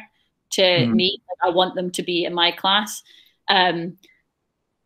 to 0.51 0.61
mm-hmm. 0.61 0.95
me. 0.95 1.21
I 1.43 1.49
want 1.49 1.75
them 1.75 1.91
to 1.91 2.03
be 2.03 2.25
in 2.25 2.33
my 2.33 2.51
class. 2.51 3.03
Um, 3.49 3.97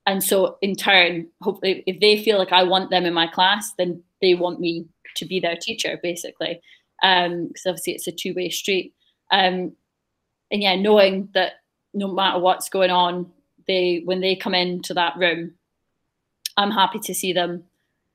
and 0.07 0.23
so 0.23 0.57
in 0.61 0.73
turn, 0.73 1.27
hopefully 1.41 1.83
if 1.85 1.99
they 1.99 2.23
feel 2.23 2.37
like 2.39 2.53
I 2.53 2.63
want 2.63 2.89
them 2.89 3.05
in 3.05 3.13
my 3.13 3.27
class, 3.27 3.73
then 3.77 4.01
they 4.21 4.35
want 4.35 4.61
me 4.61 4.85
to 5.17 5.25
be 5.25 5.41
their 5.41 5.57
teacher, 5.57 5.99
basically. 6.01 6.61
Because 7.01 7.29
um, 7.29 7.51
obviously 7.67 7.93
it's 7.93 8.07
a 8.07 8.13
two-way 8.13 8.49
street. 8.49 8.93
Um, 9.31 9.73
and 10.49 10.63
yeah, 10.63 10.75
knowing 10.75 11.27
that 11.33 11.55
no 11.93 12.07
matter 12.07 12.39
what's 12.39 12.69
going 12.69 12.89
on, 12.89 13.29
they 13.67 14.01
when 14.05 14.21
they 14.21 14.37
come 14.37 14.55
into 14.55 14.93
that 14.93 15.17
room, 15.17 15.55
I'm 16.55 16.71
happy 16.71 16.99
to 16.99 17.13
see 17.13 17.33
them. 17.33 17.65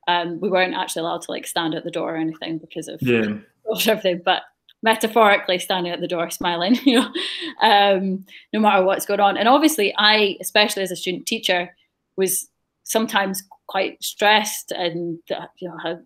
Um, 0.08 0.40
we 0.40 0.48
weren't 0.48 0.74
actually 0.74 1.00
allowed 1.00 1.22
to 1.22 1.30
like 1.30 1.46
stand 1.46 1.74
at 1.74 1.84
the 1.84 1.90
door 1.90 2.14
or 2.14 2.16
anything 2.16 2.56
because 2.56 2.88
of 2.88 3.02
yeah. 3.02 3.36
everything, 3.86 4.22
but 4.24 4.44
metaphorically 4.82 5.58
standing 5.58 5.92
at 5.92 6.00
the 6.00 6.08
door 6.08 6.30
smiling, 6.30 6.76
you 6.84 7.00
know, 7.00 7.12
um, 7.60 8.24
no 8.54 8.60
matter 8.60 8.82
what's 8.82 9.04
going 9.04 9.20
on. 9.20 9.36
And 9.36 9.46
obviously, 9.46 9.94
I, 9.98 10.38
especially 10.40 10.82
as 10.82 10.90
a 10.90 10.96
student 10.96 11.26
teacher, 11.26 11.76
was 12.16 12.48
sometimes 12.84 13.42
quite 13.66 14.02
stressed 14.02 14.72
and 14.72 15.18
you 15.58 15.68
know 15.68 15.76
I 15.84 15.96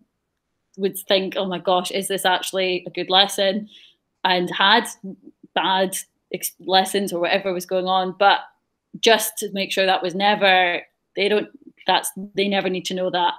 would 0.76 0.98
think, 1.08 1.34
oh 1.36 1.46
my 1.46 1.58
gosh, 1.58 1.90
is 1.90 2.08
this 2.08 2.24
actually 2.24 2.84
a 2.86 2.90
good 2.90 3.08
lesson? 3.08 3.68
And 4.24 4.50
had 4.50 4.86
bad 5.54 5.96
ex- 6.34 6.52
lessons 6.60 7.12
or 7.12 7.20
whatever 7.20 7.52
was 7.52 7.64
going 7.64 7.86
on, 7.86 8.14
but 8.18 8.40
just 9.00 9.38
to 9.38 9.50
make 9.52 9.72
sure 9.72 9.86
that 9.86 10.02
was 10.02 10.14
never 10.14 10.80
they 11.16 11.28
don't 11.28 11.48
that's 11.86 12.10
they 12.34 12.48
never 12.48 12.70
need 12.70 12.84
to 12.86 12.94
know 12.94 13.10
that 13.10 13.34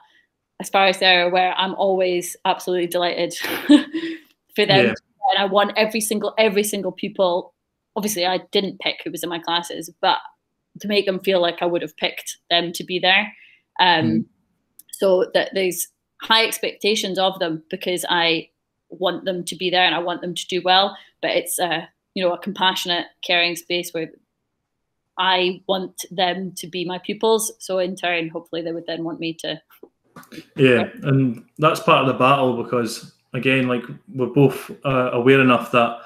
as 0.59 0.69
far 0.69 0.85
as 0.85 0.99
they're 0.99 1.25
aware 1.27 1.55
i'm 1.57 1.73
always 1.75 2.35
absolutely 2.45 2.85
delighted 2.85 3.33
for 4.55 4.67
them 4.67 4.85
yeah 4.85 4.93
and 5.29 5.39
I 5.39 5.45
want 5.45 5.73
every 5.77 6.01
single 6.01 6.33
every 6.37 6.63
single 6.63 6.91
pupil. 6.91 7.53
Obviously, 7.95 8.25
I 8.25 8.39
didn't 8.51 8.79
pick 8.79 9.01
who 9.03 9.11
was 9.11 9.23
in 9.23 9.29
my 9.29 9.39
classes, 9.39 9.89
but 10.01 10.17
to 10.79 10.87
make 10.87 11.05
them 11.05 11.19
feel 11.19 11.41
like 11.41 11.61
I 11.61 11.65
would 11.65 11.81
have 11.81 11.95
picked 11.97 12.37
them 12.49 12.71
to 12.73 12.83
be 12.83 12.99
there, 12.99 13.33
um, 13.79 14.05
mm. 14.05 14.25
so 14.91 15.29
that 15.33 15.51
there's 15.53 15.87
high 16.21 16.45
expectations 16.45 17.19
of 17.19 17.39
them 17.39 17.63
because 17.69 18.05
I 18.09 18.49
want 18.89 19.25
them 19.25 19.43
to 19.45 19.55
be 19.55 19.69
there 19.69 19.85
and 19.85 19.95
I 19.95 19.99
want 19.99 20.21
them 20.21 20.33
to 20.33 20.47
do 20.47 20.61
well. 20.63 20.97
But 21.21 21.31
it's 21.31 21.59
a 21.59 21.89
you 22.13 22.23
know 22.23 22.33
a 22.33 22.37
compassionate, 22.37 23.05
caring 23.23 23.55
space 23.55 23.91
where 23.91 24.09
I 25.17 25.61
want 25.67 26.05
them 26.11 26.53
to 26.57 26.67
be 26.67 26.85
my 26.85 26.99
pupils. 26.99 27.51
So 27.59 27.79
in 27.79 27.95
turn, 27.95 28.29
hopefully 28.29 28.61
they 28.61 28.71
would 28.71 28.85
then 28.87 29.03
want 29.03 29.19
me 29.19 29.33
to. 29.35 29.61
Yeah, 30.55 30.89
and 31.03 31.45
that's 31.57 31.79
part 31.79 32.01
of 32.01 32.07
the 32.07 32.17
battle 32.17 32.61
because 32.61 33.13
again, 33.33 33.67
like 33.67 33.83
we're 34.13 34.27
both 34.27 34.71
uh, 34.83 35.11
aware 35.13 35.41
enough 35.41 35.71
that 35.71 35.99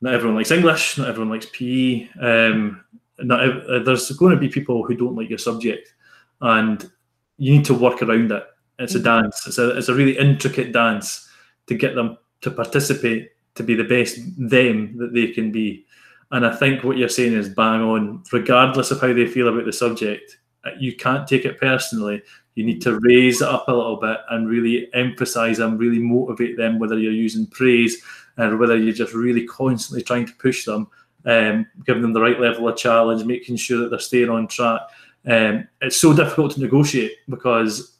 not 0.00 0.14
everyone 0.14 0.36
likes 0.36 0.50
English, 0.50 0.98
not 0.98 1.08
everyone 1.08 1.30
likes 1.30 1.46
PE. 1.52 2.08
Um, 2.20 2.84
uh, 3.28 3.82
there's 3.84 4.10
going 4.12 4.34
to 4.34 4.40
be 4.40 4.48
people 4.48 4.84
who 4.84 4.94
don't 4.94 5.16
like 5.16 5.28
your 5.28 5.38
subject, 5.38 5.92
and 6.40 6.90
you 7.38 7.56
need 7.56 7.64
to 7.66 7.74
work 7.74 8.02
around 8.02 8.32
it. 8.32 8.44
It's 8.78 8.94
a 8.94 8.98
mm-hmm. 8.98 9.22
dance. 9.22 9.46
It's 9.46 9.58
a 9.58 9.76
it's 9.76 9.88
a 9.88 9.94
really 9.94 10.16
intricate 10.18 10.72
dance 10.72 11.28
to 11.66 11.74
get 11.74 11.94
them 11.94 12.18
to 12.40 12.50
participate 12.50 13.30
to 13.54 13.62
be 13.62 13.74
the 13.74 13.84
best 13.84 14.18
them 14.38 14.96
that 14.98 15.12
they 15.12 15.28
can 15.28 15.52
be. 15.52 15.84
And 16.30 16.46
I 16.46 16.54
think 16.54 16.84
what 16.84 16.96
you're 16.96 17.08
saying 17.08 17.34
is 17.34 17.48
bang 17.48 17.82
on, 17.82 18.22
regardless 18.32 18.90
of 18.90 19.00
how 19.00 19.12
they 19.12 19.26
feel 19.26 19.48
about 19.48 19.64
the 19.64 19.72
subject. 19.72 20.38
Uh, 20.64 20.70
you 20.78 20.94
can't 20.94 21.26
take 21.26 21.44
it 21.44 21.58
personally. 21.58 22.22
You 22.54 22.64
need 22.64 22.82
to 22.82 22.98
raise 23.00 23.40
it 23.40 23.48
up 23.48 23.68
a 23.68 23.72
little 23.72 23.96
bit 23.96 24.18
and 24.30 24.48
really 24.48 24.88
emphasize 24.94 25.58
them, 25.58 25.78
really 25.78 25.98
motivate 25.98 26.56
them, 26.56 26.78
whether 26.78 26.98
you're 26.98 27.12
using 27.12 27.46
praise 27.46 28.02
or 28.38 28.56
whether 28.56 28.76
you're 28.76 28.94
just 28.94 29.14
really 29.14 29.46
constantly 29.46 30.02
trying 30.02 30.26
to 30.26 30.32
push 30.34 30.64
them, 30.64 30.88
um, 31.26 31.66
giving 31.84 32.02
them 32.02 32.12
the 32.12 32.20
right 32.20 32.40
level 32.40 32.68
of 32.68 32.76
challenge, 32.76 33.24
making 33.24 33.56
sure 33.56 33.78
that 33.78 33.90
they're 33.90 33.98
staying 33.98 34.30
on 34.30 34.46
track. 34.48 34.80
Um, 35.26 35.68
it's 35.80 36.00
so 36.00 36.14
difficult 36.14 36.52
to 36.52 36.60
negotiate 36.60 37.12
because 37.28 37.98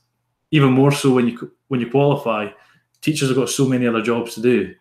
even 0.51 0.73
more 0.73 0.93
so 0.93 1.12
when 1.12 1.29
you 1.29 1.53
when 1.68 1.81
you 1.81 1.91
qualify, 1.91 2.49
teachers 3.01 3.29
have 3.29 3.37
got 3.37 3.49
so 3.51 3.66
many 3.66 3.87
other 3.87 4.03
jobs 4.03 4.35
to 4.35 4.41
do. 4.43 4.75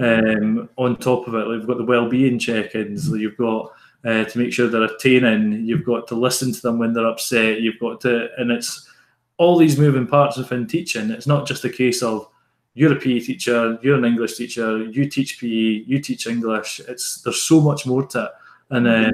Um, 0.00 0.68
on 0.76 0.96
top 0.96 1.28
of 1.28 1.34
it, 1.34 1.46
like 1.46 1.58
you've 1.58 1.66
got 1.68 1.78
the 1.78 1.84
well-being 1.84 2.40
check-ins. 2.40 3.08
You've 3.08 3.36
got 3.36 3.70
uh, 4.04 4.24
to 4.24 4.38
make 4.38 4.52
sure 4.52 4.66
they're 4.66 4.82
attaining. 4.82 5.64
You've 5.64 5.84
got 5.84 6.08
to 6.08 6.16
listen 6.16 6.52
to 6.52 6.60
them 6.60 6.78
when 6.78 6.92
they're 6.92 7.06
upset. 7.06 7.60
You've 7.60 7.78
got 7.78 8.00
to, 8.00 8.28
and 8.36 8.50
it's 8.50 8.88
all 9.36 9.56
these 9.56 9.78
moving 9.78 10.06
parts 10.06 10.36
within 10.36 10.66
teaching. 10.66 11.10
It's 11.10 11.28
not 11.28 11.46
just 11.46 11.64
a 11.64 11.70
case 11.70 12.02
of 12.02 12.28
you're 12.76 12.92
a 12.92 12.96
PE 12.96 13.20
teacher, 13.20 13.78
you're 13.80 13.96
an 13.96 14.04
English 14.04 14.36
teacher, 14.36 14.84
you 14.84 15.08
teach 15.08 15.40
PE, 15.40 15.46
you 15.46 15.98
teach 15.98 16.26
English. 16.26 16.78
It's 16.86 17.22
there's 17.22 17.40
so 17.40 17.58
much 17.58 17.86
more 17.86 18.06
to 18.08 18.24
it, 18.24 18.30
and 18.68 18.84
then 18.84 19.12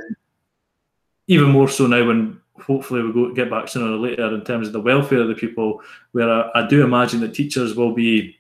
even 1.28 1.48
more 1.50 1.68
so 1.68 1.86
now 1.86 2.04
when 2.04 2.40
hopefully 2.56 3.02
we 3.02 3.12
go 3.12 3.32
get 3.32 3.50
back 3.50 3.68
sooner 3.68 3.92
or 3.92 3.98
later 3.98 4.34
in 4.34 4.42
terms 4.42 4.66
of 4.66 4.72
the 4.72 4.80
welfare 4.80 5.20
of 5.20 5.28
the 5.28 5.36
people. 5.36 5.80
Where 6.10 6.28
I, 6.28 6.50
I 6.56 6.66
do 6.66 6.82
imagine 6.82 7.20
that 7.20 7.34
teachers 7.34 7.76
will 7.76 7.94
be 7.94 8.36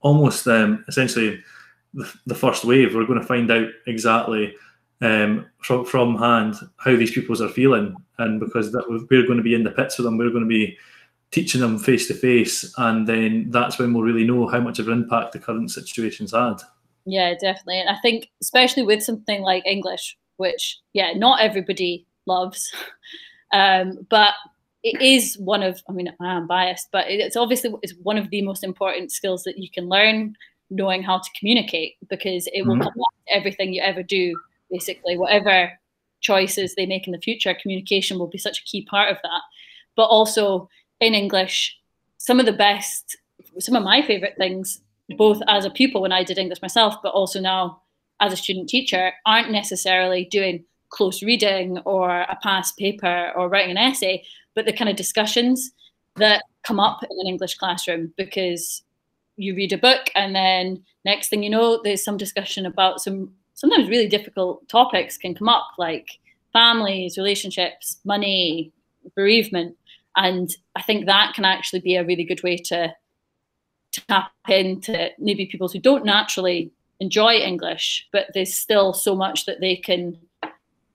almost 0.00 0.46
um, 0.46 0.84
essentially 0.88 1.42
the, 1.94 2.12
the, 2.26 2.34
first 2.34 2.66
wave. 2.66 2.94
We're 2.94 3.06
going 3.06 3.20
to 3.20 3.26
find 3.26 3.50
out 3.50 3.70
exactly 3.86 4.54
um, 5.00 5.46
from 5.62 5.86
from 5.86 6.18
hand 6.18 6.56
how 6.76 6.94
these 6.96 7.12
pupils 7.12 7.40
are 7.40 7.48
feeling, 7.48 7.96
and 8.18 8.40
because 8.40 8.72
that 8.72 8.84
we're 8.90 9.26
going 9.26 9.38
to 9.38 9.42
be 9.42 9.54
in 9.54 9.64
the 9.64 9.70
pits 9.70 9.96
with 9.96 10.04
them, 10.04 10.18
we're 10.18 10.28
going 10.28 10.44
to 10.44 10.46
be 10.46 10.76
teaching 11.30 11.60
them 11.60 11.78
face 11.78 12.08
to 12.08 12.14
face, 12.14 12.72
and 12.78 13.06
then 13.06 13.50
that's 13.50 13.78
when 13.78 13.92
we'll 13.92 14.02
really 14.02 14.26
know 14.26 14.46
how 14.46 14.60
much 14.60 14.78
of 14.78 14.88
an 14.88 14.94
impact 14.94 15.32
the 15.32 15.38
current 15.38 15.70
situation's 15.70 16.32
had. 16.32 16.56
Yeah, 17.04 17.34
definitely, 17.34 17.80
and 17.80 17.90
I 17.90 17.98
think 18.00 18.30
especially 18.40 18.82
with 18.82 19.02
something 19.02 19.42
like 19.42 19.66
English, 19.66 20.16
which 20.36 20.78
yeah, 20.92 21.12
not 21.14 21.40
everybody 21.40 22.06
loves, 22.26 22.72
um, 23.52 24.06
but 24.10 24.34
it 24.82 25.00
is 25.02 25.36
one 25.38 25.62
of 25.62 25.82
i 25.88 25.92
mean 25.92 26.12
i 26.20 26.36
am 26.36 26.46
biased 26.46 26.88
but 26.92 27.04
it's 27.08 27.36
obviously 27.36 27.72
it's 27.82 27.94
one 28.02 28.16
of 28.16 28.30
the 28.30 28.42
most 28.42 28.62
important 28.62 29.10
skills 29.10 29.42
that 29.44 29.58
you 29.58 29.68
can 29.70 29.88
learn 29.88 30.34
knowing 30.70 31.02
how 31.02 31.18
to 31.18 31.30
communicate 31.38 31.96
because 32.08 32.48
it 32.52 32.62
will 32.66 32.74
mm-hmm. 32.74 32.84
come 32.84 32.92
everything 33.28 33.72
you 33.72 33.82
ever 33.82 34.02
do 34.02 34.38
basically 34.70 35.16
whatever 35.16 35.72
choices 36.20 36.74
they 36.74 36.86
make 36.86 37.06
in 37.06 37.12
the 37.12 37.20
future 37.20 37.54
communication 37.60 38.18
will 38.18 38.26
be 38.26 38.38
such 38.38 38.60
a 38.60 38.64
key 38.64 38.84
part 38.84 39.10
of 39.10 39.18
that 39.22 39.40
but 39.96 40.04
also 40.04 40.68
in 41.00 41.14
english 41.14 41.78
some 42.18 42.40
of 42.40 42.46
the 42.46 42.52
best 42.52 43.16
some 43.58 43.76
of 43.76 43.82
my 43.82 44.02
favorite 44.02 44.36
things 44.36 44.80
both 45.16 45.40
as 45.48 45.64
a 45.64 45.70
pupil 45.70 46.02
when 46.02 46.12
i 46.12 46.22
did 46.22 46.38
english 46.38 46.62
myself 46.62 46.94
but 47.02 47.14
also 47.14 47.40
now 47.40 47.80
as 48.20 48.32
a 48.32 48.36
student 48.36 48.68
teacher 48.68 49.12
aren't 49.26 49.50
necessarily 49.50 50.24
doing 50.24 50.64
close 50.90 51.22
reading 51.22 51.78
or 51.84 52.22
a 52.22 52.38
past 52.42 52.76
paper 52.76 53.32
or 53.36 53.48
writing 53.48 53.70
an 53.70 53.76
essay 53.76 54.22
but 54.54 54.64
the 54.64 54.72
kind 54.72 54.90
of 54.90 54.96
discussions 54.96 55.72
that 56.16 56.42
come 56.64 56.80
up 56.80 57.02
in 57.02 57.16
an 57.20 57.26
English 57.26 57.56
classroom 57.56 58.12
because 58.16 58.82
you 59.36 59.54
read 59.54 59.72
a 59.72 59.78
book 59.78 60.10
and 60.14 60.34
then 60.34 60.82
next 61.04 61.28
thing 61.28 61.42
you 61.42 61.50
know 61.50 61.80
there's 61.82 62.02
some 62.02 62.16
discussion 62.16 62.66
about 62.66 63.00
some 63.00 63.32
sometimes 63.54 63.88
really 63.88 64.08
difficult 64.08 64.68
topics 64.68 65.16
can 65.16 65.34
come 65.34 65.48
up 65.48 65.68
like 65.78 66.18
families 66.52 67.16
relationships 67.16 67.98
money 68.04 68.72
bereavement 69.14 69.76
and 70.18 70.50
i 70.76 70.82
think 70.82 71.06
that 71.06 71.32
can 71.34 71.44
actually 71.44 71.80
be 71.80 71.96
a 71.96 72.04
really 72.04 72.24
good 72.24 72.42
way 72.42 72.56
to 72.56 72.94
tap 73.92 74.30
into 74.48 75.08
maybe 75.18 75.46
people 75.46 75.68
who 75.68 75.78
don't 75.78 76.04
naturally 76.04 76.70
enjoy 77.00 77.36
english 77.36 78.06
but 78.12 78.26
there's 78.34 78.52
still 78.52 78.92
so 78.92 79.16
much 79.16 79.46
that 79.46 79.60
they 79.60 79.76
can 79.76 80.18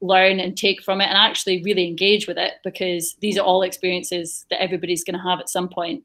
learn 0.04 0.40
and 0.40 0.58
take 0.58 0.84
from 0.84 1.00
it 1.00 1.06
and 1.06 1.18
actually 1.18 1.64
really 1.64 1.88
engage 1.88 2.28
with 2.28 2.38
it 2.38 2.56
because 2.64 3.16
these 3.22 3.38
are 3.38 3.46
all 3.46 3.64
experiences 3.64 4.46
that 4.50 4.62
everybody's 4.62 5.04
going 5.04 5.18
to 5.18 5.24
have 5.24 5.40
at 5.40 5.50
some 5.50 5.70
point 5.70 6.04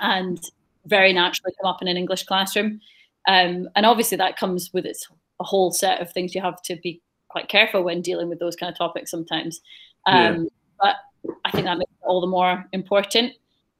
and 0.00 0.50
very 0.86 1.12
naturally 1.12 1.52
come 1.60 1.70
up 1.70 1.82
in 1.82 1.88
an 1.88 1.96
English 1.96 2.24
classroom. 2.24 2.80
Um, 3.28 3.68
and 3.76 3.84
obviously 3.84 4.16
that 4.16 4.38
comes 4.38 4.72
with 4.72 4.86
its 4.86 5.06
a 5.38 5.44
whole 5.44 5.70
set 5.70 6.00
of 6.00 6.10
things 6.12 6.34
you 6.34 6.40
have 6.40 6.62
to 6.62 6.76
be 6.76 7.02
quite 7.28 7.48
careful 7.48 7.82
when 7.82 8.00
dealing 8.00 8.30
with 8.30 8.38
those 8.38 8.56
kind 8.56 8.72
of 8.72 8.78
topics 8.78 9.10
sometimes. 9.10 9.60
Um, 10.06 10.44
yeah. 10.44 10.48
But 10.80 10.96
I 11.44 11.50
think 11.50 11.64
that 11.64 11.78
makes 11.78 11.90
it 11.90 12.06
all 12.06 12.20
the 12.20 12.26
more 12.26 12.66
important 12.72 13.32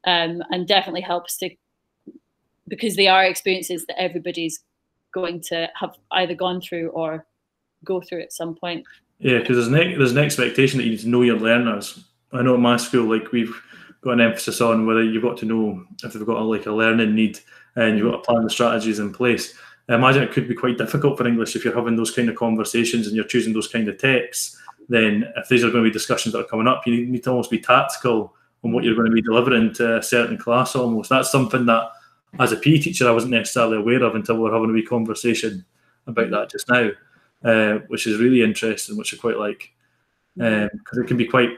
um, 0.04 0.42
and 0.50 0.66
definitely 0.66 1.00
helps 1.00 1.36
to 1.38 1.50
because 2.68 2.96
they 2.96 3.06
are 3.06 3.24
experiences 3.24 3.86
that 3.86 4.00
everybody's 4.00 4.60
going 5.12 5.40
to 5.40 5.68
have 5.74 5.96
either 6.12 6.34
gone 6.34 6.60
through 6.60 6.88
or 6.88 7.24
go 7.84 8.00
through 8.00 8.20
at 8.20 8.32
some 8.32 8.54
point. 8.54 8.84
Yeah, 9.18 9.38
because 9.38 9.56
there's 9.56 9.68
an 9.68 9.98
there's 9.98 10.12
an 10.12 10.18
expectation 10.18 10.78
that 10.78 10.84
you 10.84 10.90
need 10.90 11.00
to 11.00 11.08
know 11.08 11.22
your 11.22 11.38
learners. 11.38 12.04
I 12.32 12.42
know 12.42 12.54
at 12.54 12.60
my 12.60 12.76
school, 12.76 13.08
like 13.08 13.32
we've 13.32 13.54
got 14.02 14.12
an 14.12 14.20
emphasis 14.20 14.60
on 14.60 14.86
whether 14.86 15.02
you've 15.02 15.22
got 15.22 15.38
to 15.38 15.46
know 15.46 15.84
if 16.02 16.12
they've 16.12 16.26
got 16.26 16.42
a, 16.42 16.44
like 16.44 16.66
a 16.66 16.72
learning 16.72 17.14
need 17.14 17.40
and 17.76 17.98
you've 17.98 18.10
got 18.10 18.22
to 18.22 18.30
plan 18.30 18.44
the 18.44 18.50
strategies 18.50 18.98
in 18.98 19.12
place. 19.12 19.54
I 19.88 19.94
imagine 19.94 20.22
it 20.22 20.32
could 20.32 20.48
be 20.48 20.54
quite 20.54 20.78
difficult 20.78 21.16
for 21.16 21.26
English 21.26 21.54
if 21.54 21.64
you're 21.64 21.74
having 21.74 21.96
those 21.96 22.10
kind 22.10 22.28
of 22.28 22.36
conversations 22.36 23.06
and 23.06 23.14
you're 23.14 23.24
choosing 23.24 23.52
those 23.52 23.68
kind 23.68 23.88
of 23.88 23.98
texts. 23.98 24.60
Then, 24.88 25.24
if 25.36 25.48
these 25.48 25.64
are 25.64 25.70
going 25.70 25.84
to 25.84 25.90
be 25.90 25.92
discussions 25.92 26.32
that 26.32 26.40
are 26.40 26.48
coming 26.48 26.68
up, 26.68 26.86
you 26.86 27.06
need 27.06 27.24
to 27.24 27.30
almost 27.30 27.50
be 27.50 27.58
tactical 27.58 28.34
on 28.62 28.72
what 28.72 28.84
you're 28.84 28.94
going 28.94 29.10
to 29.10 29.14
be 29.14 29.22
delivering 29.22 29.72
to 29.74 29.98
a 29.98 30.02
certain 30.02 30.38
class. 30.38 30.76
Almost 30.76 31.10
that's 31.10 31.30
something 31.30 31.66
that, 31.66 31.90
as 32.38 32.52
a 32.52 32.56
PE 32.56 32.78
teacher, 32.78 33.08
I 33.08 33.12
wasn't 33.12 33.32
necessarily 33.32 33.78
aware 33.78 34.02
of 34.02 34.14
until 34.14 34.40
we 34.40 34.48
are 34.48 34.52
having 34.52 34.70
a 34.70 34.72
wee 34.72 34.84
conversation 34.84 35.64
about 36.06 36.30
that 36.30 36.50
just 36.50 36.68
now. 36.68 36.90
Uh, 37.44 37.78
which 37.88 38.06
is 38.06 38.18
really 38.18 38.42
interesting, 38.42 38.96
which 38.96 39.12
I 39.14 39.18
quite 39.18 39.38
like 39.38 39.72
because 40.34 40.98
um, 40.98 41.02
it 41.02 41.06
can 41.06 41.16
be 41.16 41.26
quite 41.26 41.50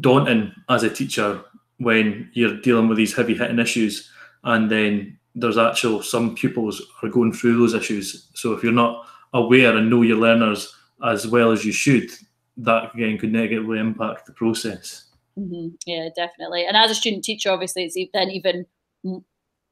daunting 0.00 0.52
as 0.68 0.82
a 0.82 0.90
teacher 0.90 1.42
when 1.78 2.28
you're 2.34 2.60
dealing 2.60 2.88
with 2.88 2.98
these 2.98 3.14
heavy 3.14 3.34
hitting 3.34 3.58
issues, 3.58 4.10
and 4.44 4.70
then 4.70 5.18
there's 5.34 5.56
actual 5.56 6.02
some 6.02 6.34
pupils 6.34 6.82
are 7.02 7.08
going 7.08 7.32
through 7.32 7.58
those 7.58 7.74
issues. 7.74 8.28
So 8.34 8.52
if 8.52 8.62
you're 8.62 8.72
not 8.72 9.06
aware 9.32 9.76
and 9.76 9.88
know 9.88 10.02
your 10.02 10.18
learners 10.18 10.74
as 11.04 11.26
well 11.26 11.52
as 11.52 11.64
you 11.64 11.72
should, 11.72 12.10
that 12.56 12.94
again 12.94 13.18
could 13.18 13.32
negatively 13.32 13.78
impact 13.78 14.26
the 14.26 14.32
process. 14.32 15.04
Mm-hmm. 15.38 15.68
Yeah, 15.86 16.08
definitely. 16.14 16.66
And 16.66 16.76
as 16.76 16.90
a 16.90 16.94
student 16.94 17.24
teacher, 17.24 17.50
obviously, 17.50 17.84
it's 17.84 17.96
then 18.12 18.30
even 18.30 18.66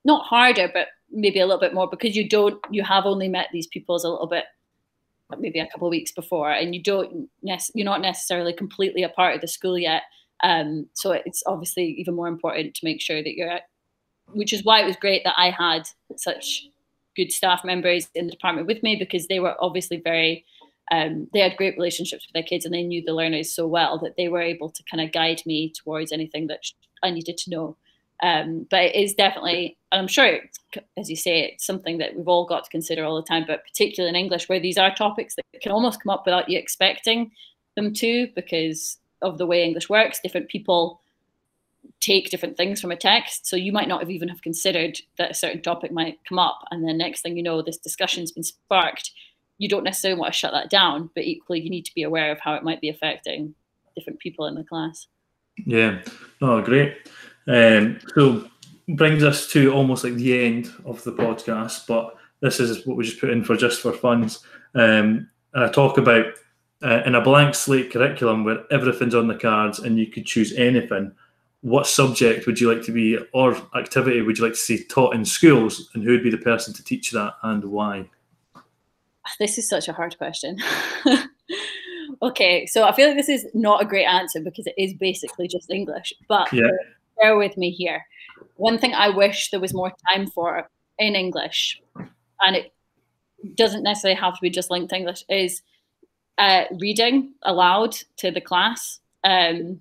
not 0.04 0.24
harder, 0.26 0.70
but 0.72 0.88
maybe 1.10 1.40
a 1.40 1.46
little 1.46 1.60
bit 1.60 1.74
more 1.74 1.88
because 1.88 2.16
you 2.16 2.28
don't 2.28 2.58
you 2.70 2.82
have 2.82 3.06
only 3.06 3.28
met 3.28 3.48
these 3.52 3.66
pupils 3.66 4.04
a 4.04 4.08
little 4.08 4.26
bit 4.26 4.44
maybe 5.38 5.58
a 5.58 5.66
couple 5.66 5.88
of 5.88 5.90
weeks 5.90 6.12
before 6.12 6.50
and 6.50 6.74
you 6.74 6.82
don't 6.82 7.28
you're 7.42 7.84
not 7.84 8.00
necessarily 8.00 8.52
completely 8.52 9.02
a 9.02 9.08
part 9.08 9.34
of 9.34 9.40
the 9.40 9.48
school 9.48 9.78
yet 9.78 10.02
um, 10.42 10.86
so 10.92 11.12
it's 11.12 11.42
obviously 11.46 11.94
even 11.98 12.14
more 12.14 12.28
important 12.28 12.74
to 12.74 12.84
make 12.84 13.00
sure 13.00 13.22
that 13.22 13.34
you're 13.34 13.58
which 14.32 14.52
is 14.52 14.64
why 14.64 14.80
it 14.80 14.86
was 14.86 14.96
great 14.96 15.22
that 15.24 15.34
i 15.36 15.50
had 15.50 15.82
such 16.16 16.66
good 17.16 17.32
staff 17.32 17.64
members 17.64 18.08
in 18.14 18.26
the 18.26 18.32
department 18.32 18.66
with 18.66 18.82
me 18.82 18.94
because 18.96 19.26
they 19.26 19.40
were 19.40 19.56
obviously 19.60 20.00
very 20.02 20.44
um, 20.90 21.28
they 21.32 21.40
had 21.40 21.56
great 21.56 21.76
relationships 21.76 22.26
with 22.26 22.32
their 22.32 22.42
kids 22.42 22.64
and 22.64 22.72
they 22.72 22.82
knew 22.82 23.02
the 23.04 23.12
learners 23.12 23.52
so 23.52 23.66
well 23.66 23.98
that 23.98 24.16
they 24.16 24.28
were 24.28 24.42
able 24.42 24.70
to 24.70 24.82
kind 24.90 25.00
of 25.00 25.12
guide 25.12 25.42
me 25.46 25.72
towards 25.72 26.12
anything 26.12 26.46
that 26.46 26.60
i 27.02 27.10
needed 27.10 27.36
to 27.36 27.50
know 27.50 27.76
um, 28.22 28.66
but 28.70 28.84
it 28.84 28.94
is 28.94 29.14
definitely, 29.14 29.76
and 29.92 30.00
I'm 30.00 30.08
sure, 30.08 30.38
as 30.96 31.10
you 31.10 31.16
say, 31.16 31.40
it's 31.40 31.66
something 31.66 31.98
that 31.98 32.16
we've 32.16 32.28
all 32.28 32.46
got 32.46 32.64
to 32.64 32.70
consider 32.70 33.04
all 33.04 33.16
the 33.16 33.26
time, 33.26 33.44
but 33.46 33.64
particularly 33.64 34.08
in 34.08 34.22
English, 34.22 34.48
where 34.48 34.60
these 34.60 34.78
are 34.78 34.94
topics 34.94 35.34
that 35.34 35.44
can 35.60 35.72
almost 35.72 36.02
come 36.02 36.10
up 36.10 36.24
without 36.24 36.48
you 36.48 36.58
expecting 36.58 37.30
them 37.76 37.92
to 37.94 38.28
because 38.34 38.98
of 39.20 39.38
the 39.38 39.46
way 39.46 39.64
English 39.64 39.88
works. 39.88 40.20
Different 40.20 40.48
people 40.48 41.02
take 42.00 42.30
different 42.30 42.56
things 42.56 42.80
from 42.80 42.90
a 42.90 42.96
text. 42.96 43.46
So 43.46 43.56
you 43.56 43.72
might 43.72 43.88
not 43.88 44.00
have 44.00 44.10
even 44.10 44.28
have 44.28 44.42
considered 44.42 44.98
that 45.18 45.30
a 45.30 45.34
certain 45.34 45.62
topic 45.62 45.92
might 45.92 46.18
come 46.26 46.38
up, 46.38 46.60
and 46.70 46.86
then 46.86 46.98
next 46.98 47.20
thing 47.20 47.36
you 47.36 47.42
know, 47.42 47.60
this 47.60 47.78
discussion's 47.78 48.32
been 48.32 48.44
sparked. 48.44 49.10
You 49.58 49.68
don't 49.68 49.84
necessarily 49.84 50.20
want 50.20 50.32
to 50.32 50.38
shut 50.38 50.52
that 50.52 50.70
down, 50.70 51.10
but 51.14 51.24
equally 51.24 51.60
you 51.60 51.70
need 51.70 51.86
to 51.86 51.94
be 51.94 52.02
aware 52.02 52.30
of 52.32 52.40
how 52.40 52.54
it 52.54 52.62
might 52.62 52.80
be 52.80 52.88
affecting 52.88 53.54
different 53.96 54.18
people 54.20 54.46
in 54.46 54.54
the 54.54 54.64
class. 54.64 55.06
Yeah, 55.64 56.02
oh, 56.42 56.60
great. 56.60 56.96
Um, 57.48 57.98
so 58.14 58.48
brings 58.88 59.24
us 59.24 59.48
to 59.48 59.72
almost 59.72 60.04
like 60.04 60.14
the 60.14 60.44
end 60.44 60.70
of 60.84 61.02
the 61.04 61.12
podcast, 61.12 61.86
but 61.86 62.16
this 62.40 62.60
is 62.60 62.86
what 62.86 62.96
we 62.96 63.04
just 63.04 63.20
put 63.20 63.30
in 63.30 63.42
for 63.42 63.56
just 63.56 63.80
for 63.80 63.92
funds. 63.92 64.44
Um, 64.74 65.28
I 65.54 65.68
talk 65.68 65.98
about 65.98 66.26
uh, 66.84 67.02
in 67.06 67.14
a 67.14 67.20
blank 67.20 67.54
slate 67.54 67.90
curriculum 67.90 68.44
where 68.44 68.64
everything's 68.70 69.14
on 69.14 69.28
the 69.28 69.34
cards 69.34 69.78
and 69.78 69.98
you 69.98 70.06
could 70.06 70.26
choose 70.26 70.52
anything. 70.52 71.12
What 71.62 71.86
subject 71.86 72.46
would 72.46 72.60
you 72.60 72.72
like 72.72 72.84
to 72.84 72.92
be, 72.92 73.18
or 73.32 73.56
activity 73.74 74.20
would 74.20 74.38
you 74.38 74.44
like 74.44 74.52
to 74.52 74.58
see 74.58 74.84
taught 74.84 75.14
in 75.14 75.24
schools, 75.24 75.90
and 75.94 76.04
who 76.04 76.10
would 76.10 76.22
be 76.22 76.30
the 76.30 76.36
person 76.38 76.74
to 76.74 76.84
teach 76.84 77.10
that 77.12 77.34
and 77.42 77.64
why? 77.64 78.08
This 79.38 79.58
is 79.58 79.68
such 79.68 79.88
a 79.88 79.92
hard 79.92 80.16
question. 80.18 80.58
okay, 82.22 82.66
so 82.66 82.84
I 82.84 82.92
feel 82.92 83.08
like 83.08 83.16
this 83.16 83.28
is 83.28 83.46
not 83.54 83.82
a 83.82 83.86
great 83.86 84.04
answer 84.04 84.40
because 84.40 84.66
it 84.66 84.74
is 84.78 84.94
basically 84.94 85.48
just 85.48 85.70
English, 85.70 86.12
but 86.28 86.52
yeah. 86.52 86.70
bear 87.20 87.36
with 87.36 87.56
me 87.56 87.70
here. 87.70 88.04
One 88.56 88.78
thing 88.78 88.94
I 88.94 89.08
wish 89.08 89.50
there 89.50 89.60
was 89.60 89.74
more 89.74 89.92
time 90.10 90.26
for 90.28 90.68
in 90.98 91.14
English, 91.14 91.80
and 92.40 92.56
it 92.56 92.72
doesn't 93.54 93.82
necessarily 93.82 94.20
have 94.20 94.34
to 94.34 94.40
be 94.40 94.50
just 94.50 94.70
linked 94.70 94.90
to 94.90 94.96
English, 94.96 95.24
is 95.28 95.62
uh, 96.38 96.64
reading 96.78 97.34
aloud 97.42 97.96
to 98.18 98.30
the 98.30 98.40
class. 98.40 99.00
Um, 99.24 99.80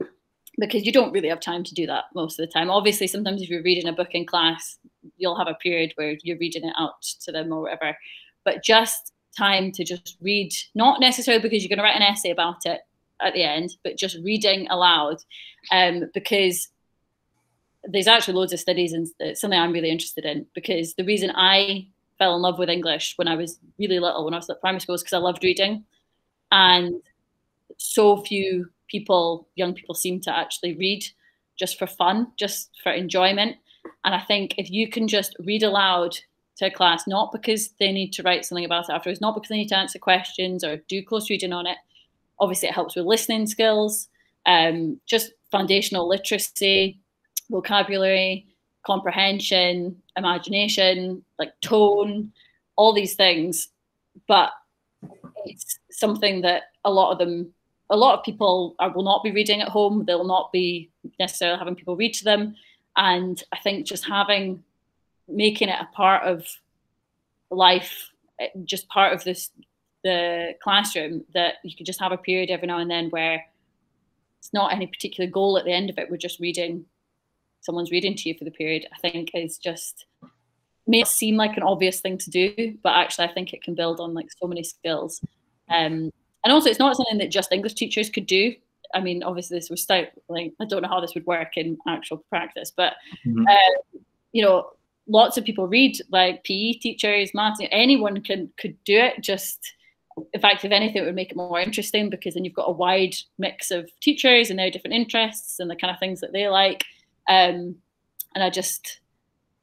because 0.57 0.85
you 0.85 0.91
don't 0.91 1.11
really 1.11 1.29
have 1.29 1.39
time 1.39 1.63
to 1.63 1.73
do 1.73 1.85
that 1.85 2.05
most 2.13 2.39
of 2.39 2.45
the 2.45 2.51
time. 2.51 2.69
Obviously, 2.69 3.07
sometimes 3.07 3.41
if 3.41 3.49
you're 3.49 3.61
reading 3.61 3.87
a 3.87 3.93
book 3.93 4.11
in 4.11 4.25
class, 4.25 4.77
you'll 5.17 5.37
have 5.37 5.47
a 5.47 5.55
period 5.55 5.91
where 5.95 6.15
you're 6.23 6.37
reading 6.37 6.63
it 6.63 6.73
out 6.77 7.01
to 7.01 7.31
them 7.31 7.51
or 7.51 7.61
whatever. 7.61 7.97
But 8.43 8.63
just 8.63 9.11
time 9.37 9.71
to 9.73 9.83
just 9.83 10.17
read, 10.21 10.51
not 10.73 10.99
necessarily 10.99 11.41
because 11.41 11.63
you're 11.63 11.69
going 11.69 11.79
to 11.79 11.83
write 11.83 11.95
an 11.95 12.01
essay 12.01 12.31
about 12.31 12.65
it 12.65 12.81
at 13.21 13.33
the 13.33 13.43
end, 13.43 13.71
but 13.83 13.97
just 13.97 14.17
reading 14.23 14.67
aloud. 14.69 15.17
Um, 15.71 16.09
because 16.13 16.69
there's 17.83 18.07
actually 18.07 18.33
loads 18.33 18.53
of 18.53 18.59
studies 18.59 18.93
and 18.93 19.07
it's 19.19 19.41
something 19.41 19.59
I'm 19.59 19.71
really 19.71 19.91
interested 19.91 20.25
in. 20.25 20.45
Because 20.53 20.95
the 20.95 21.05
reason 21.05 21.31
I 21.35 21.87
fell 22.17 22.35
in 22.35 22.41
love 22.41 22.59
with 22.59 22.69
English 22.69 23.13
when 23.17 23.27
I 23.27 23.35
was 23.35 23.59
really 23.77 23.99
little, 23.99 24.25
when 24.25 24.33
I 24.33 24.37
was 24.37 24.49
at 24.49 24.61
primary 24.61 24.79
school, 24.79 24.95
is 24.95 25.03
because 25.03 25.13
I 25.13 25.19
loved 25.19 25.43
reading 25.43 25.85
and 26.51 27.01
so 27.77 28.17
few 28.17 28.69
people, 28.87 29.47
young 29.55 29.73
people, 29.73 29.95
seem 29.95 30.21
to 30.21 30.35
actually 30.35 30.75
read 30.77 31.03
just 31.57 31.77
for 31.77 31.87
fun, 31.87 32.27
just 32.37 32.69
for 32.83 32.91
enjoyment. 32.91 33.57
And 34.03 34.15
I 34.15 34.21
think 34.21 34.55
if 34.57 34.69
you 34.69 34.89
can 34.89 35.07
just 35.07 35.35
read 35.39 35.63
aloud 35.63 36.17
to 36.57 36.65
a 36.67 36.71
class, 36.71 37.05
not 37.07 37.31
because 37.31 37.69
they 37.79 37.91
need 37.91 38.13
to 38.13 38.23
write 38.23 38.45
something 38.45 38.65
about 38.65 38.89
it 38.89 38.93
afterwards, 38.93 39.21
not 39.21 39.35
because 39.35 39.49
they 39.49 39.57
need 39.57 39.69
to 39.69 39.77
answer 39.77 39.99
questions 39.99 40.63
or 40.63 40.77
do 40.87 41.03
close 41.03 41.29
reading 41.29 41.53
on 41.53 41.67
it. 41.67 41.77
Obviously, 42.39 42.69
it 42.69 42.75
helps 42.75 42.95
with 42.95 43.05
listening 43.05 43.47
skills, 43.47 44.07
um, 44.45 44.99
just 45.05 45.33
foundational 45.51 46.07
literacy, 46.07 46.99
vocabulary, 47.49 48.47
comprehension, 48.85 50.01
imagination, 50.17 51.23
like 51.39 51.53
tone, 51.61 52.31
all 52.75 52.93
these 52.93 53.15
things. 53.15 53.69
But 54.27 54.51
it's 55.45 55.79
something 55.91 56.41
that 56.41 56.63
a 56.83 56.91
lot 56.91 57.11
of 57.11 57.17
them, 57.17 57.53
a 57.89 57.97
lot 57.97 58.17
of 58.17 58.25
people 58.25 58.75
are, 58.79 58.91
will 58.91 59.03
not 59.03 59.23
be 59.23 59.31
reading 59.31 59.61
at 59.61 59.69
home. 59.69 60.05
They'll 60.05 60.23
not 60.23 60.51
be 60.51 60.89
necessarily 61.19 61.59
having 61.59 61.75
people 61.75 61.95
read 61.95 62.13
to 62.15 62.23
them. 62.23 62.55
And 62.95 63.43
I 63.51 63.57
think 63.59 63.85
just 63.85 64.05
having, 64.05 64.63
making 65.27 65.69
it 65.69 65.79
a 65.79 65.93
part 65.95 66.23
of 66.23 66.47
life, 67.49 68.09
eh, 68.39 68.47
just 68.63 68.87
part 68.89 69.13
of 69.13 69.23
this, 69.23 69.51
the 70.03 70.53
classroom, 70.63 71.23
that 71.33 71.55
you 71.63 71.75
could 71.75 71.85
just 71.85 71.99
have 71.99 72.11
a 72.11 72.17
period 72.17 72.49
every 72.49 72.67
now 72.67 72.79
and 72.79 72.91
then 72.91 73.09
where 73.09 73.43
it's 74.39 74.53
not 74.53 74.73
any 74.73 74.87
particular 74.87 75.29
goal 75.29 75.57
at 75.57 75.65
the 75.65 75.73
end 75.73 75.89
of 75.89 75.97
it. 75.97 76.09
We're 76.09 76.17
just 76.17 76.39
reading, 76.39 76.85
someone's 77.61 77.91
reading 77.91 78.15
to 78.15 78.29
you 78.29 78.35
for 78.37 78.45
the 78.45 78.51
period. 78.51 78.87
I 78.93 78.97
think 78.99 79.31
is 79.33 79.57
just 79.57 80.05
may 80.87 81.03
seem 81.03 81.35
like 81.35 81.57
an 81.57 81.63
obvious 81.63 81.99
thing 81.99 82.17
to 82.19 82.29
do, 82.29 82.77
but 82.83 82.93
actually 82.93 83.25
I 83.25 83.33
think 83.33 83.53
it 83.53 83.63
can 83.63 83.73
build 83.73 83.99
on 83.99 84.13
like 84.13 84.27
so 84.39 84.47
many 84.47 84.63
skills. 84.63 85.19
Um, 85.69 86.11
and 86.43 86.53
also, 86.53 86.69
it's 86.69 86.79
not 86.79 86.95
something 86.95 87.17
that 87.17 87.31
just 87.31 87.51
English 87.51 87.73
teachers 87.73 88.09
could 88.09 88.27
do. 88.27 88.53
I 88.93 88.99
mean, 88.99 89.23
obviously, 89.23 89.57
this 89.57 89.71
was 89.71 89.81
stout. 89.81 90.09
Like, 90.29 90.53
I 90.61 90.65
don't 90.65 90.83
know 90.83 90.87
how 90.87 91.01
this 91.01 91.15
would 91.15 91.25
work 91.25 91.57
in 91.57 91.75
actual 91.87 92.23
practice, 92.29 92.71
but 92.75 92.93
mm-hmm. 93.25 93.47
uh, 93.47 93.99
you 94.31 94.43
know, 94.43 94.69
lots 95.07 95.37
of 95.37 95.45
people 95.45 95.67
read. 95.67 95.97
Like 96.09 96.43
PE 96.43 96.73
teachers, 96.73 97.33
maths, 97.33 97.59
anyone 97.71 98.21
can 98.21 98.51
could 98.57 98.75
do 98.83 98.97
it. 98.97 99.21
Just 99.21 99.73
in 100.33 100.39
fact, 100.39 100.63
if 100.63 100.71
anything, 100.71 101.01
it 101.01 101.05
would 101.05 101.15
make 101.15 101.31
it 101.31 101.37
more 101.37 101.59
interesting 101.59 102.09
because 102.09 102.33
then 102.33 102.45
you've 102.45 102.53
got 102.53 102.69
a 102.69 102.71
wide 102.71 103.15
mix 103.37 103.71
of 103.71 103.89
teachers 103.99 104.49
and 104.49 104.57
their 104.57 104.71
different 104.71 104.95
interests 104.95 105.59
and 105.59 105.69
the 105.69 105.75
kind 105.75 105.91
of 105.91 105.99
things 105.99 106.21
that 106.21 106.31
they 106.31 106.47
like. 106.47 106.85
Um, 107.27 107.75
and 108.33 108.43
I 108.43 108.49
just 108.49 108.99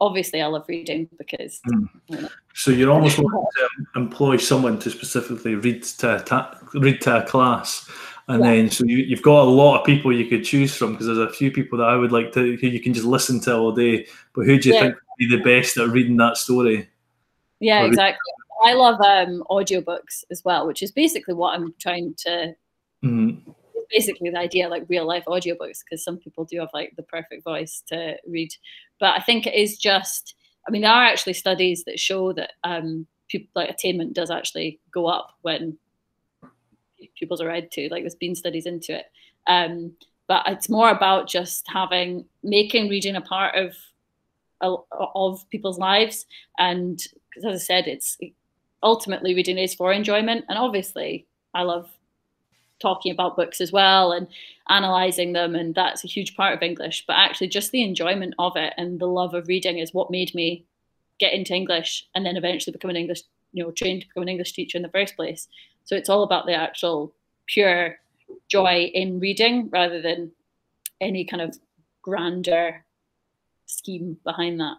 obviously 0.01 0.41
I 0.41 0.47
love 0.47 0.65
reading 0.67 1.09
because. 1.17 1.59
Mm. 1.67 1.89
You 2.07 2.21
know. 2.21 2.29
So 2.53 2.71
you're 2.71 2.91
almost 2.91 3.17
wanting 3.19 3.45
to 3.57 3.99
employ 3.99 4.37
someone 4.37 4.79
to 4.79 4.91
specifically 4.91 5.55
read 5.55 5.83
to 5.83 6.17
a 6.17 6.19
ta- 6.19 6.59
read 6.73 7.01
to 7.01 7.23
a 7.23 7.23
class, 7.23 7.89
and 8.27 8.43
yeah. 8.43 8.51
then 8.51 8.69
so 8.69 8.85
you, 8.85 8.97
you've 8.97 9.21
got 9.21 9.43
a 9.43 9.49
lot 9.49 9.79
of 9.79 9.85
people 9.85 10.13
you 10.13 10.25
could 10.25 10.43
choose 10.43 10.75
from 10.75 10.91
because 10.91 11.07
there's 11.07 11.17
a 11.17 11.31
few 11.31 11.51
people 11.51 11.77
that 11.79 11.87
I 11.87 11.95
would 11.95 12.11
like 12.11 12.31
to 12.33 12.57
who 12.57 12.67
you 12.67 12.79
can 12.79 12.93
just 12.93 13.05
listen 13.05 13.39
to 13.41 13.55
all 13.55 13.71
day. 13.71 14.07
But 14.33 14.45
who 14.45 14.59
do 14.59 14.69
you 14.69 14.75
yeah. 14.75 14.81
think 14.81 14.95
be 15.17 15.27
the 15.27 15.43
best 15.43 15.77
at 15.77 15.89
reading 15.89 16.17
that 16.17 16.37
story? 16.37 16.89
Yeah, 17.59 17.83
exactly. 17.83 18.19
I 18.65 18.73
love 18.73 18.99
um, 19.01 19.43
audiobooks 19.49 20.23
as 20.31 20.43
well, 20.43 20.67
which 20.67 20.81
is 20.81 20.91
basically 20.91 21.33
what 21.33 21.55
I'm 21.55 21.73
trying 21.79 22.15
to. 22.25 22.55
Mm 23.03 23.55
basically 23.93 24.29
the 24.29 24.37
idea 24.37 24.67
like 24.67 24.83
real 24.89 25.05
life 25.05 25.23
audiobooks 25.27 25.79
because 25.83 26.03
some 26.03 26.17
people 26.17 26.43
do 26.45 26.59
have 26.59 26.69
like 26.73 26.93
the 26.95 27.03
perfect 27.03 27.43
voice 27.43 27.83
to 27.87 28.15
read 28.27 28.51
but 28.99 29.15
i 29.17 29.21
think 29.21 29.45
it 29.45 29.53
is 29.53 29.77
just 29.77 30.35
i 30.67 30.71
mean 30.71 30.81
there 30.81 30.91
are 30.91 31.05
actually 31.05 31.33
studies 31.33 31.83
that 31.85 31.99
show 31.99 32.33
that 32.33 32.53
um 32.63 33.05
people 33.29 33.49
like 33.55 33.69
attainment 33.69 34.13
does 34.13 34.31
actually 34.31 34.79
go 34.91 35.05
up 35.05 35.29
when 35.41 35.77
pupils 37.15 37.41
are 37.41 37.47
read 37.47 37.71
to 37.71 37.87
like 37.89 38.03
there's 38.03 38.15
been 38.15 38.35
studies 38.35 38.65
into 38.65 38.97
it 38.97 39.05
um 39.47 39.91
but 40.27 40.43
it's 40.47 40.69
more 40.69 40.89
about 40.89 41.27
just 41.27 41.65
having 41.67 42.25
making 42.43 42.89
reading 42.89 43.15
a 43.15 43.21
part 43.21 43.55
of 43.55 43.75
of 44.63 45.49
people's 45.49 45.77
lives. 45.77 46.25
And 46.57 47.01
as 47.37 47.45
i 47.45 47.57
said 47.57 47.87
it's 47.87 48.17
ultimately 48.81 49.33
reading 49.33 49.57
is 49.57 49.73
for 49.73 49.91
enjoyment. 49.91 50.45
And 50.49 50.57
obviously 50.57 51.27
i 51.53 51.63
love 51.63 51.89
talking 52.79 53.11
about 53.11 53.37
books 53.37 53.61
as 53.61 53.71
well 53.71 54.11
and 54.11 54.27
analyzing 54.69 55.33
them. 55.33 55.55
And 55.55 55.73
that's 55.73 56.03
a 56.03 56.07
huge 56.07 56.35
part 56.35 56.53
of 56.53 56.63
english. 56.63 57.05
But 57.07 57.17
actually 57.17 57.47
just 57.47 57.71
the 57.71 57.83
enjoyment 57.83 58.33
of 58.39 58.55
it 58.55 58.73
and 58.77 58.99
the 58.99 59.07
love 59.07 59.33
of 59.33 59.47
reading 59.47 59.77
is 59.79 59.93
what 59.93 60.11
made 60.11 60.33
me 60.33 60.65
get 61.19 61.33
into 61.33 61.53
english 61.53 62.07
and 62.15 62.25
then 62.25 62.35
eventually 62.35 62.71
become 62.71 62.89
an 62.89 62.95
english 62.95 63.21
you 63.53 63.63
know 63.63 63.71
trained 63.71 64.01
to 64.01 64.07
become 64.07 64.23
an 64.23 64.29
english 64.29 64.51
teacher 64.53 64.77
in 64.77 64.81
the 64.81 64.89
first 64.89 65.15
place. 65.15 65.47
So 65.85 65.95
it's 65.95 66.09
all 66.09 66.23
about 66.23 66.45
the 66.45 66.53
actual 66.53 67.13
pure 67.45 67.97
joy 68.47 68.91
in 68.93 69.19
reading 69.19 69.69
rather 69.71 70.01
than 70.01 70.31
any 71.01 71.25
kind 71.25 71.41
of 71.41 71.57
grander 72.01 72.85
scheme 73.65 74.17
behind 74.23 74.59
that. 74.59 74.77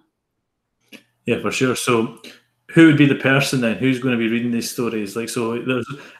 Yeah 1.26 1.40
for 1.40 1.50
sure. 1.50 1.76
So 1.76 2.18
who 2.70 2.86
would 2.86 2.98
be 2.98 3.06
the 3.06 3.14
person 3.14 3.60
then 3.60 3.76
who's 3.76 4.00
going 4.00 4.16
to 4.16 4.18
be 4.18 4.28
reading 4.28 4.50
these 4.50 4.70
stories? 4.70 5.16
Like 5.16 5.28
so 5.28 5.54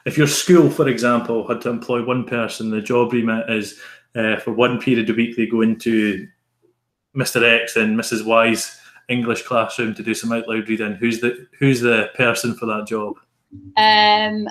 if 0.05 0.17
your 0.17 0.27
school 0.27 0.69
for 0.69 0.87
example 0.87 1.47
had 1.47 1.61
to 1.61 1.69
employ 1.69 2.03
one 2.03 2.25
person 2.25 2.69
the 2.69 2.81
job 2.81 3.13
remit 3.13 3.49
is 3.49 3.79
uh, 4.15 4.37
for 4.37 4.51
one 4.51 4.79
period 4.79 5.09
a 5.09 5.13
week 5.13 5.35
they 5.35 5.45
go 5.45 5.61
into 5.61 6.27
mr 7.15 7.43
x 7.43 7.75
and 7.75 7.97
mrs 7.97 8.25
y's 8.25 8.79
english 9.09 9.41
classroom 9.43 9.93
to 9.93 10.03
do 10.03 10.13
some 10.13 10.31
out 10.31 10.47
loud 10.47 10.67
reading. 10.67 10.93
Who's 10.93 11.19
the 11.19 11.47
who's 11.59 11.81
the 11.81 12.09
person 12.15 12.55
for 12.55 12.65
that 12.67 12.87
job 12.87 13.15
um 13.77 14.47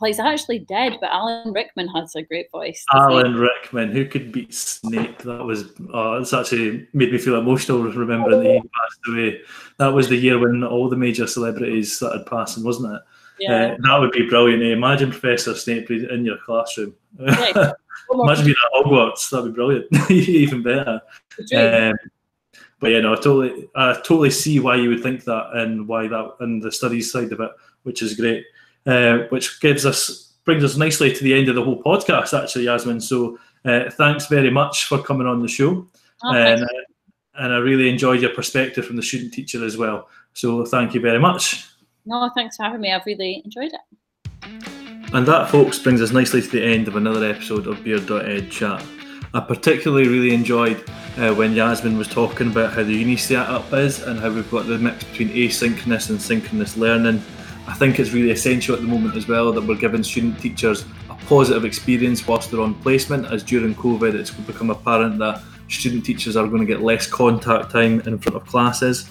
well, 0.00 0.08
he's 0.08 0.18
actually 0.18 0.58
dead, 0.58 0.98
but 1.00 1.10
Alan 1.12 1.52
Rickman 1.52 1.86
has 1.88 2.16
a 2.16 2.22
great 2.22 2.50
voice. 2.50 2.84
Alan 2.92 3.36
Rickman, 3.36 3.92
who 3.92 4.04
could 4.04 4.32
beat 4.32 4.52
Snape? 4.52 5.18
That 5.18 5.44
was, 5.44 5.70
oh, 5.92 6.14
it's 6.14 6.32
actually 6.32 6.88
made 6.92 7.12
me 7.12 7.18
feel 7.18 7.38
emotional 7.38 7.82
remembering 7.82 8.42
that 8.42 8.52
he 8.52 8.60
passed 8.60 9.00
away. 9.08 9.40
That 9.78 9.92
was 9.92 10.08
the 10.08 10.16
year 10.16 10.38
when 10.38 10.64
all 10.64 10.88
the 10.88 10.96
major 10.96 11.28
celebrities 11.28 11.94
started 11.94 12.26
passing, 12.26 12.64
wasn't 12.64 12.94
it? 12.94 13.02
Yeah. 13.38 13.52
Uh, 13.52 13.76
that 13.80 13.98
would 13.98 14.10
be 14.10 14.28
brilliant. 14.28 14.62
Eh? 14.62 14.72
Imagine 14.72 15.10
Professor 15.10 15.54
Snape 15.54 15.90
in 15.90 16.24
your 16.24 16.38
classroom. 16.38 16.94
Yeah. 17.20 17.72
Imagine 18.12 18.46
being 18.46 18.56
at 18.64 18.84
Hogwarts. 18.84 19.30
That'd 19.30 19.52
be 19.52 19.54
brilliant. 19.54 20.10
Even 20.10 20.62
better. 20.62 21.00
Um, 21.54 21.94
but 22.80 22.90
yeah, 22.90 23.00
no, 23.00 23.12
I 23.12 23.16
totally, 23.16 23.68
I 23.76 23.92
totally 23.94 24.30
see 24.30 24.58
why 24.58 24.76
you 24.76 24.88
would 24.88 25.02
think 25.02 25.22
that 25.24 25.50
and 25.54 25.86
why 25.86 26.08
that 26.08 26.34
and 26.40 26.60
the 26.60 26.72
studies 26.72 27.12
side 27.12 27.30
of 27.30 27.40
it, 27.40 27.50
which 27.82 28.02
is 28.02 28.14
great 28.14 28.44
uh, 28.86 29.18
which 29.28 29.60
gives 29.60 29.86
us 29.86 30.34
brings 30.44 30.64
us 30.64 30.76
nicely 30.76 31.12
to 31.12 31.22
the 31.22 31.34
end 31.34 31.48
of 31.48 31.54
the 31.54 31.62
whole 31.62 31.80
podcast, 31.82 32.36
actually, 32.40 32.64
Yasmin. 32.64 33.00
So 33.00 33.38
uh, 33.64 33.90
thanks 33.90 34.26
very 34.26 34.50
much 34.50 34.86
for 34.86 35.00
coming 35.00 35.26
on 35.26 35.40
the 35.40 35.48
show. 35.48 35.86
Oh, 36.24 36.34
and, 36.34 36.58
thanks. 36.58 36.74
and 37.34 37.52
I 37.52 37.58
really 37.58 37.88
enjoyed 37.88 38.20
your 38.20 38.34
perspective 38.34 38.84
from 38.84 38.96
the 38.96 39.02
student 39.02 39.32
teacher 39.32 39.64
as 39.64 39.76
well. 39.76 40.08
So 40.32 40.64
thank 40.64 40.94
you 40.94 41.00
very 41.00 41.20
much. 41.20 41.64
no, 42.06 42.28
thanks 42.34 42.56
for 42.56 42.64
having 42.64 42.80
me. 42.80 42.92
I've 42.92 43.06
really 43.06 43.40
enjoyed 43.44 43.72
it. 43.72 45.14
And 45.14 45.26
that, 45.26 45.50
folks, 45.50 45.78
brings 45.78 46.00
us 46.00 46.10
nicely 46.10 46.42
to 46.42 46.48
the 46.48 46.64
end 46.64 46.88
of 46.88 46.96
another 46.96 47.24
episode 47.24 47.66
of 47.66 47.84
Beard.ed 47.84 48.50
Chat. 48.50 48.84
I 49.34 49.40
particularly 49.40 50.08
really 50.08 50.34
enjoyed 50.34 50.82
uh, 51.18 51.34
when 51.34 51.52
Yasmin 51.52 51.96
was 51.96 52.08
talking 52.08 52.50
about 52.50 52.72
how 52.72 52.82
the 52.82 52.94
uni 52.94 53.16
setup 53.16 53.72
is 53.74 54.02
and 54.02 54.18
how 54.18 54.30
we've 54.30 54.50
got 54.50 54.66
the 54.66 54.78
mix 54.78 55.04
between 55.04 55.28
asynchronous 55.28 56.10
and 56.10 56.20
synchronous 56.20 56.76
learning. 56.76 57.22
I 57.66 57.74
think 57.74 57.98
it's 57.98 58.12
really 58.12 58.30
essential 58.30 58.74
at 58.74 58.80
the 58.80 58.86
moment 58.86 59.16
as 59.16 59.28
well 59.28 59.52
that 59.52 59.62
we're 59.62 59.76
giving 59.76 60.02
student 60.02 60.40
teachers 60.40 60.84
a 61.08 61.14
positive 61.26 61.64
experience 61.64 62.26
whilst 62.26 62.50
they're 62.50 62.60
on 62.60 62.74
placement, 62.74 63.26
as 63.26 63.42
during 63.42 63.74
COVID 63.74 64.14
it's 64.14 64.30
become 64.30 64.70
apparent 64.70 65.18
that 65.18 65.42
student 65.68 66.04
teachers 66.04 66.36
are 66.36 66.46
going 66.46 66.60
to 66.60 66.66
get 66.66 66.82
less 66.82 67.06
contact 67.06 67.70
time 67.70 68.00
in 68.00 68.18
front 68.18 68.36
of 68.36 68.46
classes. 68.46 69.08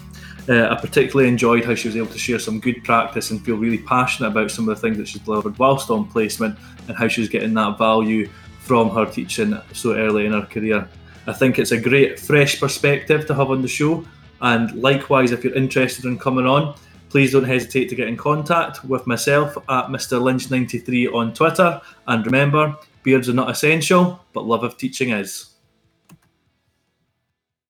Uh, 0.48 0.68
I 0.68 0.74
particularly 0.74 1.28
enjoyed 1.28 1.64
how 1.64 1.74
she 1.74 1.88
was 1.88 1.96
able 1.96 2.08
to 2.08 2.18
share 2.18 2.38
some 2.38 2.60
good 2.60 2.82
practice 2.84 3.30
and 3.30 3.44
feel 3.44 3.56
really 3.56 3.78
passionate 3.78 4.28
about 4.28 4.50
some 4.50 4.68
of 4.68 4.74
the 4.74 4.80
things 4.80 4.98
that 4.98 5.06
she's 5.08 5.22
delivered 5.22 5.56
whilst 5.58 5.88
on 5.88 6.06
placement 6.08 6.58
and 6.88 6.96
how 6.96 7.08
she's 7.08 7.28
getting 7.28 7.54
that 7.54 7.78
value 7.78 8.28
from 8.58 8.90
her 8.90 9.06
teaching 9.06 9.56
so 9.72 9.94
early 9.94 10.26
in 10.26 10.32
her 10.32 10.42
career. 10.42 10.88
I 11.26 11.32
think 11.32 11.58
it's 11.58 11.70
a 11.70 11.80
great 11.80 12.18
fresh 12.18 12.58
perspective 12.58 13.26
to 13.26 13.34
have 13.34 13.50
on 13.50 13.62
the 13.62 13.68
show. 13.68 14.04
And 14.40 14.74
likewise, 14.74 15.30
if 15.30 15.44
you're 15.44 15.54
interested 15.54 16.04
in 16.04 16.18
coming 16.18 16.46
on, 16.46 16.74
please 17.12 17.32
don't 17.32 17.44
hesitate 17.44 17.90
to 17.90 17.94
get 17.94 18.08
in 18.08 18.16
contact 18.16 18.82
with 18.86 19.06
myself 19.06 19.54
at 19.68 19.88
Mr. 19.88 20.18
Lynch93 20.18 21.14
on 21.14 21.34
Twitter. 21.34 21.78
And 22.06 22.24
remember, 22.24 22.74
beards 23.02 23.28
are 23.28 23.34
not 23.34 23.50
essential, 23.50 24.18
but 24.32 24.46
love 24.46 24.64
of 24.64 24.78
teaching 24.78 25.10
is. 25.10 25.51